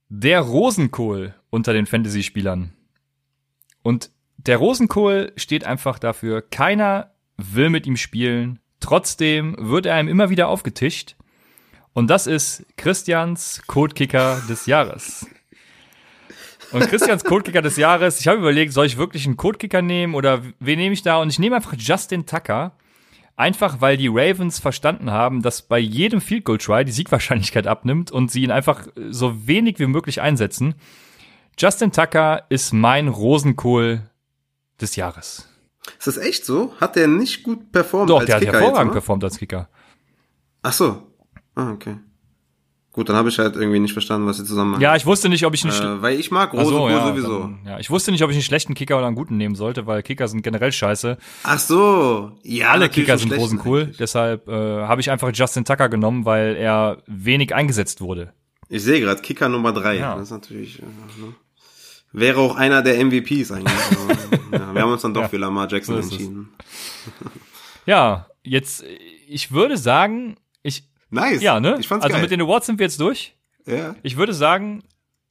der 0.08 0.40
Rosenkohl 0.40 1.34
unter 1.50 1.74
den 1.74 1.84
Fantasy-Spielern. 1.84 2.72
Und 3.82 4.10
der 4.46 4.58
Rosenkohl 4.58 5.32
steht 5.36 5.64
einfach 5.64 5.98
dafür, 5.98 6.42
keiner 6.42 7.12
will 7.36 7.70
mit 7.70 7.86
ihm 7.86 7.96
spielen. 7.96 8.60
Trotzdem 8.80 9.56
wird 9.58 9.86
er 9.86 9.94
einem 9.94 10.08
immer 10.08 10.30
wieder 10.30 10.48
aufgetischt. 10.48 11.16
Und 11.92 12.08
das 12.10 12.26
ist 12.26 12.66
Christians 12.76 13.62
Codekicker 13.66 14.42
des 14.48 14.66
Jahres. 14.66 15.26
Und 16.72 16.88
Christians 16.88 17.24
Codekicker 17.24 17.62
des 17.62 17.76
Jahres, 17.76 18.20
ich 18.20 18.26
habe 18.26 18.38
überlegt, 18.38 18.72
soll 18.72 18.86
ich 18.86 18.96
wirklich 18.96 19.26
einen 19.26 19.36
Codekicker 19.36 19.80
nehmen 19.80 20.14
oder 20.14 20.42
wen 20.58 20.78
nehme 20.78 20.92
ich 20.92 21.02
da? 21.02 21.18
Und 21.18 21.30
ich 21.30 21.38
nehme 21.38 21.56
einfach 21.56 21.74
Justin 21.78 22.26
Tucker. 22.26 22.76
Einfach 23.36 23.80
weil 23.80 23.96
die 23.96 24.08
Ravens 24.08 24.60
verstanden 24.60 25.10
haben, 25.10 25.42
dass 25.42 25.62
bei 25.62 25.78
jedem 25.78 26.20
Field 26.20 26.44
Goal 26.44 26.58
Try 26.58 26.84
die 26.84 26.92
Siegwahrscheinlichkeit 26.92 27.66
abnimmt 27.66 28.12
und 28.12 28.30
sie 28.30 28.42
ihn 28.42 28.52
einfach 28.52 28.86
so 29.10 29.46
wenig 29.48 29.80
wie 29.80 29.86
möglich 29.86 30.20
einsetzen. 30.20 30.74
Justin 31.58 31.90
Tucker 31.90 32.44
ist 32.48 32.72
mein 32.72 33.08
Rosenkohl 33.08 34.02
des 34.80 34.96
Jahres. 34.96 35.48
Ist 35.98 36.06
das 36.06 36.16
echt 36.16 36.44
so? 36.44 36.74
Hat 36.80 36.96
der 36.96 37.08
nicht 37.08 37.42
gut 37.42 37.70
performt 37.70 38.10
Doch, 38.10 38.20
als 38.20 38.26
der 38.26 38.38
Kicker 38.38 38.52
hat 38.52 38.60
hervorragend 38.60 38.90
jetzt, 38.90 38.94
performt 38.94 39.24
als 39.24 39.38
Kicker. 39.38 39.68
Ach 40.62 40.72
so. 40.72 41.02
Ah, 41.54 41.72
okay. 41.72 41.96
Gut, 42.94 43.08
dann 43.08 43.16
habe 43.16 43.28
ich 43.28 43.38
halt 43.40 43.56
irgendwie 43.56 43.80
nicht 43.80 43.92
verstanden, 43.92 44.28
was 44.28 44.36
sie 44.36 44.44
zusammen 44.44 44.72
machen. 44.72 44.80
Ja, 44.80 44.94
ich 44.94 45.04
wusste 45.04 45.28
nicht, 45.28 45.44
ob 45.44 45.52
ich 45.52 45.64
nicht. 45.64 45.80
Äh, 45.80 46.00
weil 46.00 46.18
ich 46.18 46.30
mag 46.30 46.52
Rose 46.52 46.66
so, 46.66 46.88
ja, 46.88 47.04
sowieso. 47.08 47.40
Dann, 47.40 47.58
ja, 47.66 47.78
ich 47.80 47.90
wusste 47.90 48.12
nicht, 48.12 48.22
ob 48.22 48.30
ich 48.30 48.36
einen 48.36 48.44
schlechten 48.44 48.74
Kicker 48.74 48.96
oder 48.96 49.08
einen 49.08 49.16
guten 49.16 49.36
nehmen 49.36 49.56
sollte, 49.56 49.88
weil 49.88 50.04
Kicker 50.04 50.28
sind 50.28 50.42
generell 50.42 50.70
scheiße. 50.70 51.18
Ach 51.42 51.58
so, 51.58 52.38
ja. 52.44 52.70
Alle 52.70 52.88
Kicker 52.88 53.18
sind 53.18 53.32
rosencool. 53.36 53.86
Deshalb 53.98 54.46
äh, 54.46 54.52
habe 54.52 55.00
ich 55.00 55.10
einfach 55.10 55.32
Justin 55.34 55.64
Tucker 55.64 55.88
genommen, 55.88 56.24
weil 56.24 56.54
er 56.54 57.02
wenig 57.08 57.52
eingesetzt 57.52 58.00
wurde. 58.00 58.32
Ich 58.68 58.84
sehe 58.84 59.00
gerade 59.00 59.20
Kicker 59.22 59.48
Nummer 59.48 59.72
drei. 59.72 59.96
Ja. 59.96 60.14
Das 60.14 60.24
ist 60.24 60.30
natürlich. 60.30 60.78
Äh, 60.78 60.84
ne? 60.84 61.34
Wäre 62.14 62.38
auch 62.38 62.54
einer 62.54 62.80
der 62.80 63.04
MVPs 63.04 63.50
eigentlich. 63.50 63.74
Also, 64.54 64.66
ja, 64.66 64.72
wir 64.72 64.82
haben 64.82 64.92
uns 64.92 65.02
dann 65.02 65.12
doch 65.12 65.22
ja, 65.22 65.28
für 65.28 65.36
Lamar 65.36 65.68
Jackson 65.68 66.00
so 66.00 66.08
entschieden. 66.08 66.48
Ja, 67.86 68.28
jetzt, 68.42 68.82
ich 69.28 69.52
würde 69.52 69.76
sagen, 69.76 70.36
ich. 70.62 70.88
Nice. 71.10 71.42
Ja, 71.42 71.60
ne? 71.60 71.76
Ich 71.80 71.88
fand's 71.88 72.04
also 72.04 72.14
geil. 72.14 72.22
mit 72.22 72.30
den 72.30 72.40
Awards 72.40 72.64
sind 72.64 72.78
wir 72.78 72.86
jetzt 72.86 72.98
durch. 72.98 73.36
Ja. 73.66 73.94
Ich 74.02 74.16
würde 74.16 74.32
sagen. 74.32 74.82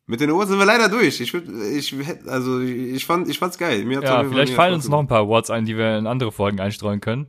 Mit 0.06 0.20
den 0.20 0.30
Awards 0.30 0.52
sind 0.52 0.60
wir 0.60 0.66
leider 0.66 0.88
durch. 0.88 1.20
Ich 1.20 1.34
würde, 1.34 1.52
ich 1.70 1.96
also 2.28 2.60
ich 2.60 3.06
fand, 3.06 3.28
ich 3.28 3.40
fand's 3.40 3.58
geil. 3.58 3.86
Mir 3.86 4.04
ja, 4.04 4.24
vielleicht 4.24 4.54
fallen 4.54 4.76
uns 4.76 4.88
noch 4.88 5.00
ein 5.00 5.08
paar 5.08 5.22
Awards 5.22 5.50
ein, 5.50 5.66
die 5.66 5.78
wir 5.78 5.98
in 5.98 6.06
andere 6.06 6.32
Folgen 6.32 6.60
einstreuen 6.60 7.02
können. 7.02 7.28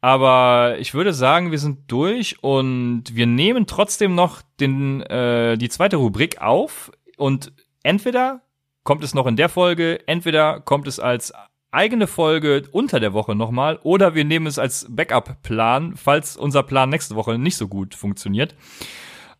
Aber 0.00 0.76
ich 0.78 0.94
würde 0.94 1.12
sagen, 1.12 1.50
wir 1.50 1.58
sind 1.58 1.90
durch 1.90 2.42
und 2.42 3.04
wir 3.12 3.26
nehmen 3.26 3.66
trotzdem 3.66 4.14
noch 4.14 4.42
den, 4.60 5.00
äh, 5.00 5.58
die 5.58 5.68
zweite 5.68 5.96
Rubrik 5.96 6.40
auf 6.40 6.92
und 7.16 7.52
entweder 7.82 8.42
kommt 8.82 9.04
es 9.04 9.14
noch 9.14 9.26
in 9.26 9.36
der 9.36 9.48
Folge, 9.48 10.06
entweder 10.06 10.60
kommt 10.60 10.86
es 10.86 10.98
als 11.00 11.32
eigene 11.70 12.06
Folge 12.06 12.64
unter 12.72 13.00
der 13.00 13.12
Woche 13.12 13.34
nochmal 13.34 13.78
oder 13.82 14.14
wir 14.14 14.24
nehmen 14.24 14.46
es 14.46 14.58
als 14.58 14.86
Backup-Plan, 14.88 15.96
falls 15.96 16.36
unser 16.36 16.62
Plan 16.62 16.90
nächste 16.90 17.14
Woche 17.14 17.38
nicht 17.38 17.56
so 17.56 17.68
gut 17.68 17.94
funktioniert. 17.94 18.54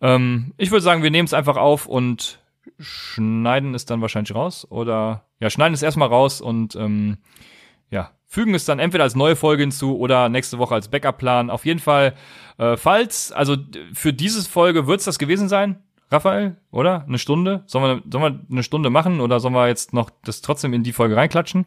Ähm, 0.00 0.54
ich 0.56 0.70
würde 0.70 0.82
sagen, 0.82 1.02
wir 1.02 1.10
nehmen 1.10 1.26
es 1.26 1.34
einfach 1.34 1.56
auf 1.56 1.86
und 1.86 2.40
schneiden 2.78 3.74
es 3.74 3.84
dann 3.84 4.00
wahrscheinlich 4.00 4.34
raus 4.34 4.66
oder 4.70 5.24
ja, 5.40 5.50
schneiden 5.50 5.74
es 5.74 5.82
erstmal 5.82 6.08
raus 6.08 6.40
und 6.40 6.76
ähm, 6.76 7.18
ja, 7.90 8.12
fügen 8.26 8.54
es 8.54 8.64
dann 8.64 8.78
entweder 8.78 9.04
als 9.04 9.16
neue 9.16 9.34
Folge 9.34 9.62
hinzu 9.62 9.98
oder 9.98 10.28
nächste 10.28 10.58
Woche 10.58 10.74
als 10.74 10.88
Backup-Plan. 10.88 11.50
Auf 11.50 11.66
jeden 11.66 11.80
Fall, 11.80 12.14
äh, 12.58 12.76
falls, 12.76 13.32
also 13.32 13.56
für 13.92 14.12
diese 14.12 14.48
Folge 14.48 14.86
wird 14.86 15.00
es 15.00 15.06
das 15.06 15.18
gewesen 15.18 15.48
sein. 15.48 15.82
Raphael, 16.10 16.56
oder? 16.70 17.04
Eine 17.06 17.18
Stunde? 17.18 17.62
Sollen 17.66 17.84
wir, 17.84 18.10
sollen 18.10 18.34
wir 18.34 18.40
eine 18.50 18.62
Stunde 18.62 18.90
machen 18.90 19.20
oder 19.20 19.40
sollen 19.40 19.54
wir 19.54 19.68
jetzt 19.68 19.92
noch 19.92 20.10
das 20.24 20.42
trotzdem 20.42 20.72
in 20.72 20.82
die 20.82 20.92
Folge 20.92 21.16
reinklatschen? 21.16 21.66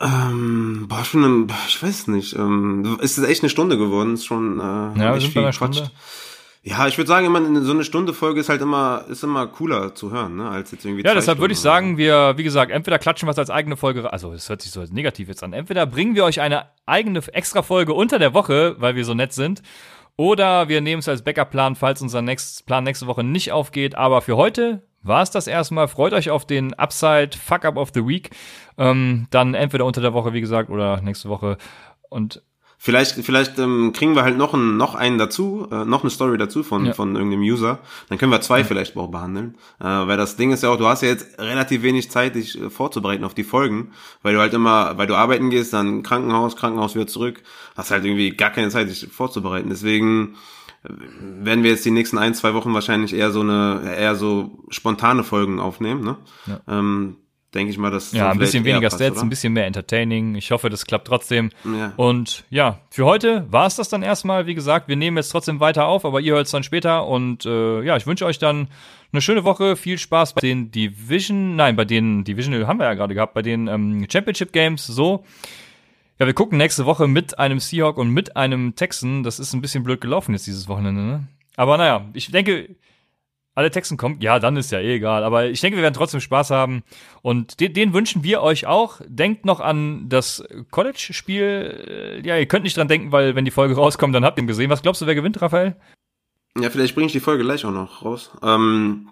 Ähm, 0.00 0.86
boah, 0.88 1.04
schon, 1.04 1.48
ich 1.68 1.82
weiß 1.82 2.08
nicht. 2.08 2.34
Ähm, 2.34 2.98
ist 3.00 3.18
es 3.18 3.24
echt 3.24 3.42
eine 3.42 3.50
Stunde 3.50 3.78
geworden? 3.78 4.14
Ist 4.14 4.26
schon 4.26 4.58
äh, 4.58 4.62
ja, 4.62 5.16
bei 5.34 5.40
einer 5.40 5.52
Stunde. 5.52 5.90
Ja, 6.66 6.88
ich 6.88 6.96
würde 6.96 7.08
sagen, 7.08 7.26
immer 7.26 7.62
so 7.62 7.72
eine 7.72 7.84
Stunde 7.84 8.14
Folge 8.14 8.40
ist 8.40 8.48
halt 8.48 8.62
immer 8.62 9.04
ist 9.10 9.22
immer 9.22 9.46
cooler 9.48 9.94
zu 9.94 10.10
hören, 10.10 10.36
ne, 10.36 10.48
als 10.48 10.70
jetzt 10.70 10.86
irgendwie. 10.86 11.04
Ja, 11.04 11.12
deshalb 11.12 11.38
würde 11.38 11.52
ich 11.52 11.60
sagen, 11.60 11.98
wir, 11.98 12.38
wie 12.38 12.42
gesagt, 12.42 12.72
entweder 12.72 12.98
klatschen 12.98 13.26
wir 13.26 13.32
es 13.32 13.38
als 13.38 13.50
eigene 13.50 13.76
Folge, 13.76 14.10
also 14.10 14.32
es 14.32 14.48
hört 14.48 14.62
sich 14.62 14.72
so 14.72 14.82
negativ 14.90 15.28
jetzt 15.28 15.42
an. 15.42 15.52
Entweder 15.52 15.84
bringen 15.84 16.14
wir 16.14 16.24
euch 16.24 16.40
eine 16.40 16.68
eigene 16.86 17.20
extra 17.34 17.60
Folge 17.60 17.92
unter 17.92 18.18
der 18.18 18.32
Woche, 18.32 18.76
weil 18.78 18.96
wir 18.96 19.04
so 19.04 19.12
nett 19.12 19.34
sind, 19.34 19.60
oder 20.16 20.68
wir 20.68 20.80
nehmen 20.80 21.00
es 21.00 21.08
als 21.08 21.22
Backup-Plan, 21.22 21.74
falls 21.74 22.00
unser 22.02 22.22
nächst, 22.22 22.66
Plan 22.66 22.84
nächste 22.84 23.06
Woche 23.06 23.24
nicht 23.24 23.52
aufgeht. 23.52 23.96
Aber 23.96 24.20
für 24.20 24.36
heute 24.36 24.82
war 25.02 25.22
es 25.22 25.30
das 25.30 25.46
erstmal. 25.46 25.88
Freut 25.88 26.12
euch 26.12 26.30
auf 26.30 26.46
den 26.46 26.74
Upside 26.74 27.30
Fuck 27.36 27.64
Up 27.64 27.76
of 27.76 27.90
the 27.94 28.06
Week. 28.06 28.30
Ähm, 28.78 29.26
dann 29.30 29.54
entweder 29.54 29.84
unter 29.84 30.00
der 30.00 30.14
Woche, 30.14 30.32
wie 30.32 30.40
gesagt, 30.40 30.70
oder 30.70 31.00
nächste 31.00 31.28
Woche. 31.28 31.58
Und 32.08 32.42
Vielleicht, 32.84 33.14
vielleicht 33.24 33.58
ähm, 33.58 33.94
kriegen 33.94 34.14
wir 34.14 34.24
halt 34.24 34.36
noch, 34.36 34.52
einen, 34.52 34.76
noch 34.76 34.94
einen 34.94 35.16
dazu, 35.16 35.66
äh, 35.72 35.86
noch 35.86 36.02
eine 36.02 36.10
Story 36.10 36.36
dazu 36.36 36.62
von, 36.62 36.84
ja. 36.84 36.92
von 36.92 37.16
irgendeinem 37.16 37.40
User. 37.40 37.78
Dann 38.10 38.18
können 38.18 38.30
wir 38.30 38.42
zwei 38.42 38.58
ja. 38.58 38.64
vielleicht 38.66 38.94
auch 38.94 39.10
behandeln. 39.10 39.54
Äh, 39.80 39.84
weil 39.84 40.18
das 40.18 40.36
Ding 40.36 40.52
ist 40.52 40.62
ja 40.62 40.68
auch, 40.68 40.76
du 40.76 40.86
hast 40.86 41.00
ja 41.00 41.08
jetzt 41.08 41.38
relativ 41.38 41.80
wenig 41.80 42.10
Zeit, 42.10 42.34
dich 42.34 42.60
äh, 42.60 42.68
vorzubereiten 42.68 43.24
auf 43.24 43.32
die 43.32 43.42
Folgen, 43.42 43.92
weil 44.20 44.34
du 44.34 44.40
halt 44.40 44.52
immer, 44.52 44.98
weil 44.98 45.06
du 45.06 45.14
arbeiten 45.14 45.48
gehst, 45.48 45.72
dann 45.72 46.02
Krankenhaus, 46.02 46.56
Krankenhaus 46.56 46.94
wieder 46.94 47.06
zurück, 47.06 47.42
hast 47.74 47.90
halt 47.90 48.04
irgendwie 48.04 48.36
gar 48.36 48.50
keine 48.50 48.68
Zeit, 48.68 48.90
dich 48.90 49.08
vorzubereiten. 49.10 49.70
Deswegen 49.70 50.34
äh, 50.82 50.90
werden 51.42 51.64
wir 51.64 51.70
jetzt 51.70 51.86
die 51.86 51.90
nächsten 51.90 52.18
ein, 52.18 52.34
zwei 52.34 52.52
Wochen 52.52 52.74
wahrscheinlich 52.74 53.14
eher 53.14 53.30
so 53.30 53.40
eine, 53.40 53.94
eher 53.96 54.14
so 54.14 54.58
spontane 54.68 55.24
Folgen 55.24 55.58
aufnehmen, 55.58 56.04
ne? 56.04 56.18
Ja. 56.44 56.60
Ähm, 56.68 57.16
denke 57.54 57.70
ich 57.70 57.78
mal, 57.78 57.90
dass 57.90 58.12
ja 58.12 58.30
ein 58.30 58.38
bisschen 58.38 58.64
weniger 58.64 58.88
passt, 58.88 58.96
Stats, 58.96 59.16
oder? 59.16 59.26
ein 59.26 59.30
bisschen 59.30 59.52
mehr 59.52 59.66
Entertaining. 59.66 60.34
Ich 60.34 60.50
hoffe, 60.50 60.70
das 60.70 60.84
klappt 60.86 61.06
trotzdem. 61.06 61.50
Ja. 61.64 61.92
Und 61.96 62.44
ja, 62.50 62.80
für 62.90 63.04
heute 63.04 63.46
war 63.50 63.66
es 63.66 63.76
das 63.76 63.88
dann 63.88 64.02
erstmal. 64.02 64.46
Wie 64.46 64.54
gesagt, 64.54 64.88
wir 64.88 64.96
nehmen 64.96 65.16
jetzt 65.16 65.30
trotzdem 65.30 65.60
weiter 65.60 65.86
auf, 65.86 66.04
aber 66.04 66.20
ihr 66.20 66.34
hört 66.34 66.46
es 66.46 66.52
dann 66.52 66.62
später. 66.62 67.06
Und 67.06 67.46
äh, 67.46 67.82
ja, 67.82 67.96
ich 67.96 68.06
wünsche 68.06 68.26
euch 68.26 68.38
dann 68.38 68.68
eine 69.12 69.20
schöne 69.20 69.44
Woche, 69.44 69.76
viel 69.76 69.98
Spaß 69.98 70.34
bei 70.34 70.40
den 70.40 70.72
Division, 70.72 71.54
nein, 71.54 71.76
bei 71.76 71.84
den 71.84 72.24
Division 72.24 72.66
haben 72.66 72.78
wir 72.78 72.86
ja 72.86 72.94
gerade 72.94 73.14
gehabt, 73.14 73.34
bei 73.34 73.42
den 73.42 73.68
ähm, 73.68 74.06
Championship 74.10 74.52
Games. 74.52 74.86
So. 74.86 75.24
Ja, 76.18 76.26
wir 76.26 76.34
gucken 76.34 76.58
nächste 76.58 76.84
Woche 76.84 77.08
mit 77.08 77.38
einem 77.38 77.60
Seahawk 77.60 77.98
und 77.98 78.10
mit 78.10 78.36
einem 78.36 78.74
Texan. 78.74 79.22
Das 79.22 79.38
ist 79.38 79.52
ein 79.52 79.60
bisschen 79.60 79.84
blöd 79.84 80.00
gelaufen 80.00 80.32
jetzt 80.32 80.46
dieses 80.46 80.68
Wochenende. 80.68 81.02
Ne? 81.02 81.28
Aber 81.56 81.76
naja, 81.76 82.04
ich 82.12 82.30
denke, 82.30 82.74
alle 83.54 83.70
Texten 83.70 83.96
kommen, 83.96 84.20
ja, 84.20 84.38
dann 84.38 84.56
ist 84.56 84.72
ja 84.72 84.80
eh 84.80 84.96
egal. 84.96 85.22
Aber 85.22 85.46
ich 85.46 85.60
denke, 85.60 85.76
wir 85.76 85.82
werden 85.82 85.94
trotzdem 85.94 86.20
Spaß 86.20 86.50
haben. 86.50 86.82
Und 87.22 87.60
den, 87.60 87.72
den 87.72 87.94
wünschen 87.94 88.24
wir 88.24 88.42
euch 88.42 88.66
auch. 88.66 89.00
Denkt 89.06 89.44
noch 89.44 89.60
an 89.60 90.08
das 90.08 90.44
College-Spiel. 90.70 92.22
Ja, 92.24 92.36
ihr 92.36 92.46
könnt 92.46 92.64
nicht 92.64 92.76
dran 92.76 92.88
denken, 92.88 93.12
weil 93.12 93.36
wenn 93.36 93.44
die 93.44 93.50
Folge 93.52 93.74
rauskommt, 93.76 94.14
dann 94.14 94.24
habt 94.24 94.38
ihr 94.38 94.42
ihn 94.42 94.48
gesehen. 94.48 94.70
Was 94.70 94.82
glaubst 94.82 95.02
du, 95.02 95.06
wer 95.06 95.14
gewinnt, 95.14 95.40
Raphael? 95.40 95.76
Ja, 96.58 96.70
vielleicht 96.70 96.94
bringe 96.94 97.06
ich 97.06 97.12
die 97.12 97.20
Folge 97.20 97.44
gleich 97.44 97.64
auch 97.64 97.72
noch 97.72 98.04
raus. 98.04 98.30
Ähm, 98.42 99.10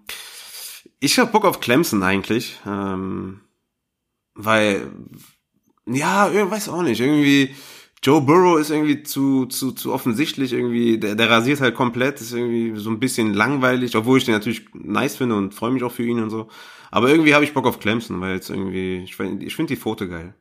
ich 0.98 1.18
hab 1.18 1.32
Bock 1.32 1.44
auf 1.44 1.60
Clemson 1.60 2.02
eigentlich. 2.02 2.58
Ähm, 2.66 3.40
weil, 4.34 4.90
ja, 5.86 6.30
weiß 6.50 6.68
auch 6.68 6.82
nicht, 6.82 7.00
irgendwie 7.00 7.54
Joe 8.04 8.20
Burrow 8.20 8.58
ist 8.58 8.70
irgendwie 8.70 9.04
zu, 9.04 9.46
zu, 9.46 9.70
zu 9.70 9.92
offensichtlich 9.92 10.52
irgendwie, 10.52 10.98
der, 10.98 11.14
der 11.14 11.30
rasiert 11.30 11.60
halt 11.60 11.76
komplett, 11.76 12.20
ist 12.20 12.32
irgendwie 12.32 12.78
so 12.78 12.90
ein 12.90 12.98
bisschen 12.98 13.32
langweilig, 13.32 13.94
obwohl 13.94 14.18
ich 14.18 14.24
den 14.24 14.34
natürlich 14.34 14.64
nice 14.74 15.16
finde 15.16 15.36
und 15.36 15.54
freue 15.54 15.70
mich 15.70 15.84
auch 15.84 15.92
für 15.92 16.02
ihn 16.02 16.20
und 16.20 16.30
so. 16.30 16.48
Aber 16.90 17.08
irgendwie 17.08 17.34
habe 17.34 17.44
ich 17.44 17.54
Bock 17.54 17.66
auf 17.66 17.78
Clemson, 17.78 18.20
weil 18.20 18.34
jetzt 18.34 18.50
irgendwie, 18.50 19.04
ich, 19.04 19.18
ich 19.18 19.54
finde 19.54 19.74
die 19.74 19.80
Foto 19.80 20.08
geil. 20.08 20.34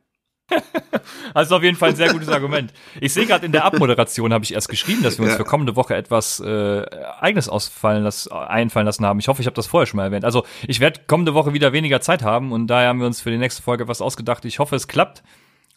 das 1.34 1.46
ist 1.46 1.52
auf 1.52 1.62
jeden 1.62 1.76
Fall 1.76 1.90
ein 1.90 1.96
sehr 1.96 2.12
gutes 2.12 2.28
Argument. 2.28 2.72
Ich 3.00 3.12
sehe 3.12 3.26
gerade 3.26 3.46
in 3.46 3.52
der 3.52 3.64
Abmoderation 3.64 4.32
habe 4.32 4.44
ich 4.44 4.54
erst 4.54 4.68
geschrieben, 4.68 5.04
dass 5.04 5.18
wir 5.18 5.24
uns 5.24 5.34
ja. 5.34 5.38
für 5.38 5.44
kommende 5.44 5.76
Woche 5.76 5.94
etwas 5.94 6.40
äh, 6.40 6.84
eigenes 7.20 7.48
ausfallen 7.48 8.02
lassen, 8.02 8.32
einfallen 8.32 8.86
lassen 8.86 9.06
haben. 9.06 9.20
Ich 9.20 9.28
hoffe, 9.28 9.40
ich 9.40 9.46
habe 9.46 9.54
das 9.54 9.68
vorher 9.68 9.86
schon 9.86 9.98
mal 9.98 10.04
erwähnt. 10.04 10.24
Also 10.24 10.44
ich 10.66 10.80
werde 10.80 11.00
kommende 11.06 11.32
Woche 11.32 11.54
wieder 11.54 11.72
weniger 11.72 12.00
Zeit 12.00 12.22
haben 12.22 12.50
und 12.50 12.66
daher 12.66 12.88
haben 12.88 12.98
wir 12.98 13.06
uns 13.06 13.20
für 13.20 13.30
die 13.30 13.38
nächste 13.38 13.62
Folge 13.62 13.84
etwas 13.84 14.02
ausgedacht. 14.02 14.44
Ich 14.44 14.58
hoffe, 14.58 14.74
es 14.74 14.88
klappt 14.88 15.22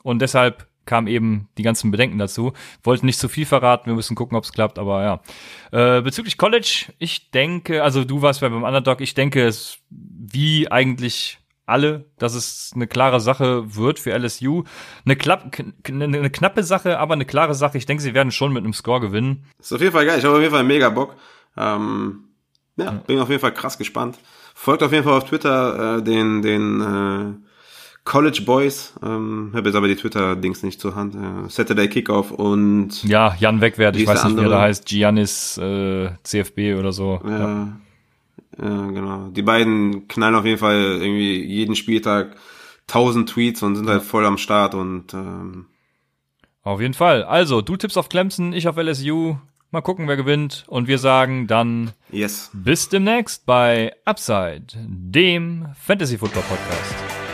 und 0.02 0.20
deshalb 0.22 0.68
kam 0.86 1.08
eben 1.08 1.50
die 1.58 1.64
ganzen 1.64 1.92
Bedenken 1.92 2.18
dazu. 2.18 2.54
Wollten 2.84 3.06
nicht 3.06 3.20
zu 3.20 3.28
viel 3.28 3.46
verraten, 3.46 3.88
wir 3.88 3.96
müssen 3.96 4.16
gucken, 4.16 4.38
ob 4.38 4.44
es 4.44 4.54
klappt, 4.54 4.80
aber 4.80 5.04
ja. 5.04 5.98
Äh, 5.98 6.02
bezüglich 6.02 6.38
College, 6.38 6.94
ich 7.00 7.32
denke, 7.32 7.84
also 7.84 8.04
du 8.04 8.22
warst 8.22 8.42
beim 8.42 8.64
Underdog, 8.64 9.02
ich 9.02 9.14
denke, 9.14 9.46
es 9.46 9.80
wie 9.90 10.72
eigentlich 10.72 11.40
alle, 11.66 12.06
dass 12.18 12.36
es 12.36 12.72
eine 12.76 12.88
klare 12.88 13.20
Sache 13.20 13.76
wird 13.76 14.00
für 14.00 14.12
LSU. 14.18 14.64
Eine, 15.04 15.16
klapp, 15.16 15.52
eine, 15.88 16.30
knappe 16.30 16.64
Sache, 16.64 17.00
aber 17.00 17.14
eine 17.14 17.26
klare 17.26 17.56
Sache. 17.56 17.78
Ich 17.78 17.86
denke, 17.86 18.04
sie 18.04 18.14
werden 18.14 18.32
schon 18.32 18.54
mit 18.54 18.64
einem 18.64 18.74
Score 18.74 19.00
gewinnen. 19.00 19.46
ist 19.60 19.74
auf 19.74 19.82
jeden 19.82 19.94
Fall 19.94 20.06
geil. 20.06 20.20
Ich 20.20 20.26
habe 20.26 20.36
auf 20.36 20.42
jeden 20.42 20.54
Fall 20.54 20.64
mega 20.64 20.90
Bock. 20.90 21.16
Ähm, 21.58 22.26
ja, 22.78 22.92
bin 22.92 23.20
auf 23.20 23.30
jeden 23.30 23.42
Fall 23.42 23.54
krass 23.54 23.78
gespannt. 23.78 24.20
Folgt 24.54 24.84
auf 24.84 24.92
jeden 24.92 25.04
Fall 25.04 25.18
auf 25.18 25.26
Twitter 25.26 25.98
äh, 25.98 26.04
den, 26.04 26.42
den 26.42 26.82
äh, 26.82 27.45
College 28.06 28.44
Boys, 28.46 28.94
ähm, 29.04 29.52
habe 29.56 29.68
jetzt 29.68 29.76
aber 29.76 29.88
die 29.88 29.96
Twitter-Dings 29.96 30.62
nicht 30.62 30.80
zur 30.80 30.96
Hand. 30.96 31.16
Äh, 31.16 31.50
Saturday 31.50 31.90
Kickoff 31.90 32.32
und 32.32 33.04
ja, 33.04 33.36
Jan 33.40 33.62
Wegwert, 33.62 33.96
ich 33.96 34.06
weiß 34.06 34.26
nicht, 34.26 34.38
wie 34.38 34.44
er 34.44 34.50
da 34.50 34.62
heißt, 34.62 34.86
Giannis 34.86 35.58
äh, 35.58 36.12
CFB 36.22 36.78
oder 36.78 36.94
so. 36.94 37.20
Ja, 37.26 37.40
ja. 37.40 37.68
ja, 38.62 38.86
genau. 38.92 39.28
Die 39.30 39.42
beiden 39.42 40.08
knallen 40.08 40.36
auf 40.36 40.46
jeden 40.46 40.60
Fall 40.60 41.00
irgendwie 41.02 41.44
jeden 41.44 41.76
Spieltag 41.76 42.36
tausend 42.86 43.28
Tweets 43.28 43.64
und 43.64 43.76
sind 43.76 43.90
halt 43.90 44.04
voll 44.04 44.26
am 44.26 44.38
Start 44.38 44.76
und 44.76 45.14
ähm, 45.16 45.66
auf 46.62 46.82
jeden 46.82 46.96
Fall. 46.96 47.24
Also, 47.24 47.62
du 47.62 47.76
tippst 47.76 47.98
auf 47.98 48.10
Clemson, 48.10 48.54
ich 48.54 48.68
auf 48.68 48.78
LSU. 48.78 49.38
Mal 49.70 49.82
gucken, 49.82 50.08
wer 50.08 50.18
gewinnt. 50.18 50.64
Und 50.68 50.88
wir 50.88 50.98
sagen 50.98 51.48
dann 51.48 51.92
yes. 52.12 52.50
bis 52.54 52.90
demnächst 52.90 53.46
bei 53.46 53.94
Upside, 54.06 54.66
dem 54.76 55.68
Fantasy 55.80 56.18
Football 56.18 56.44
Podcast. 56.44 57.25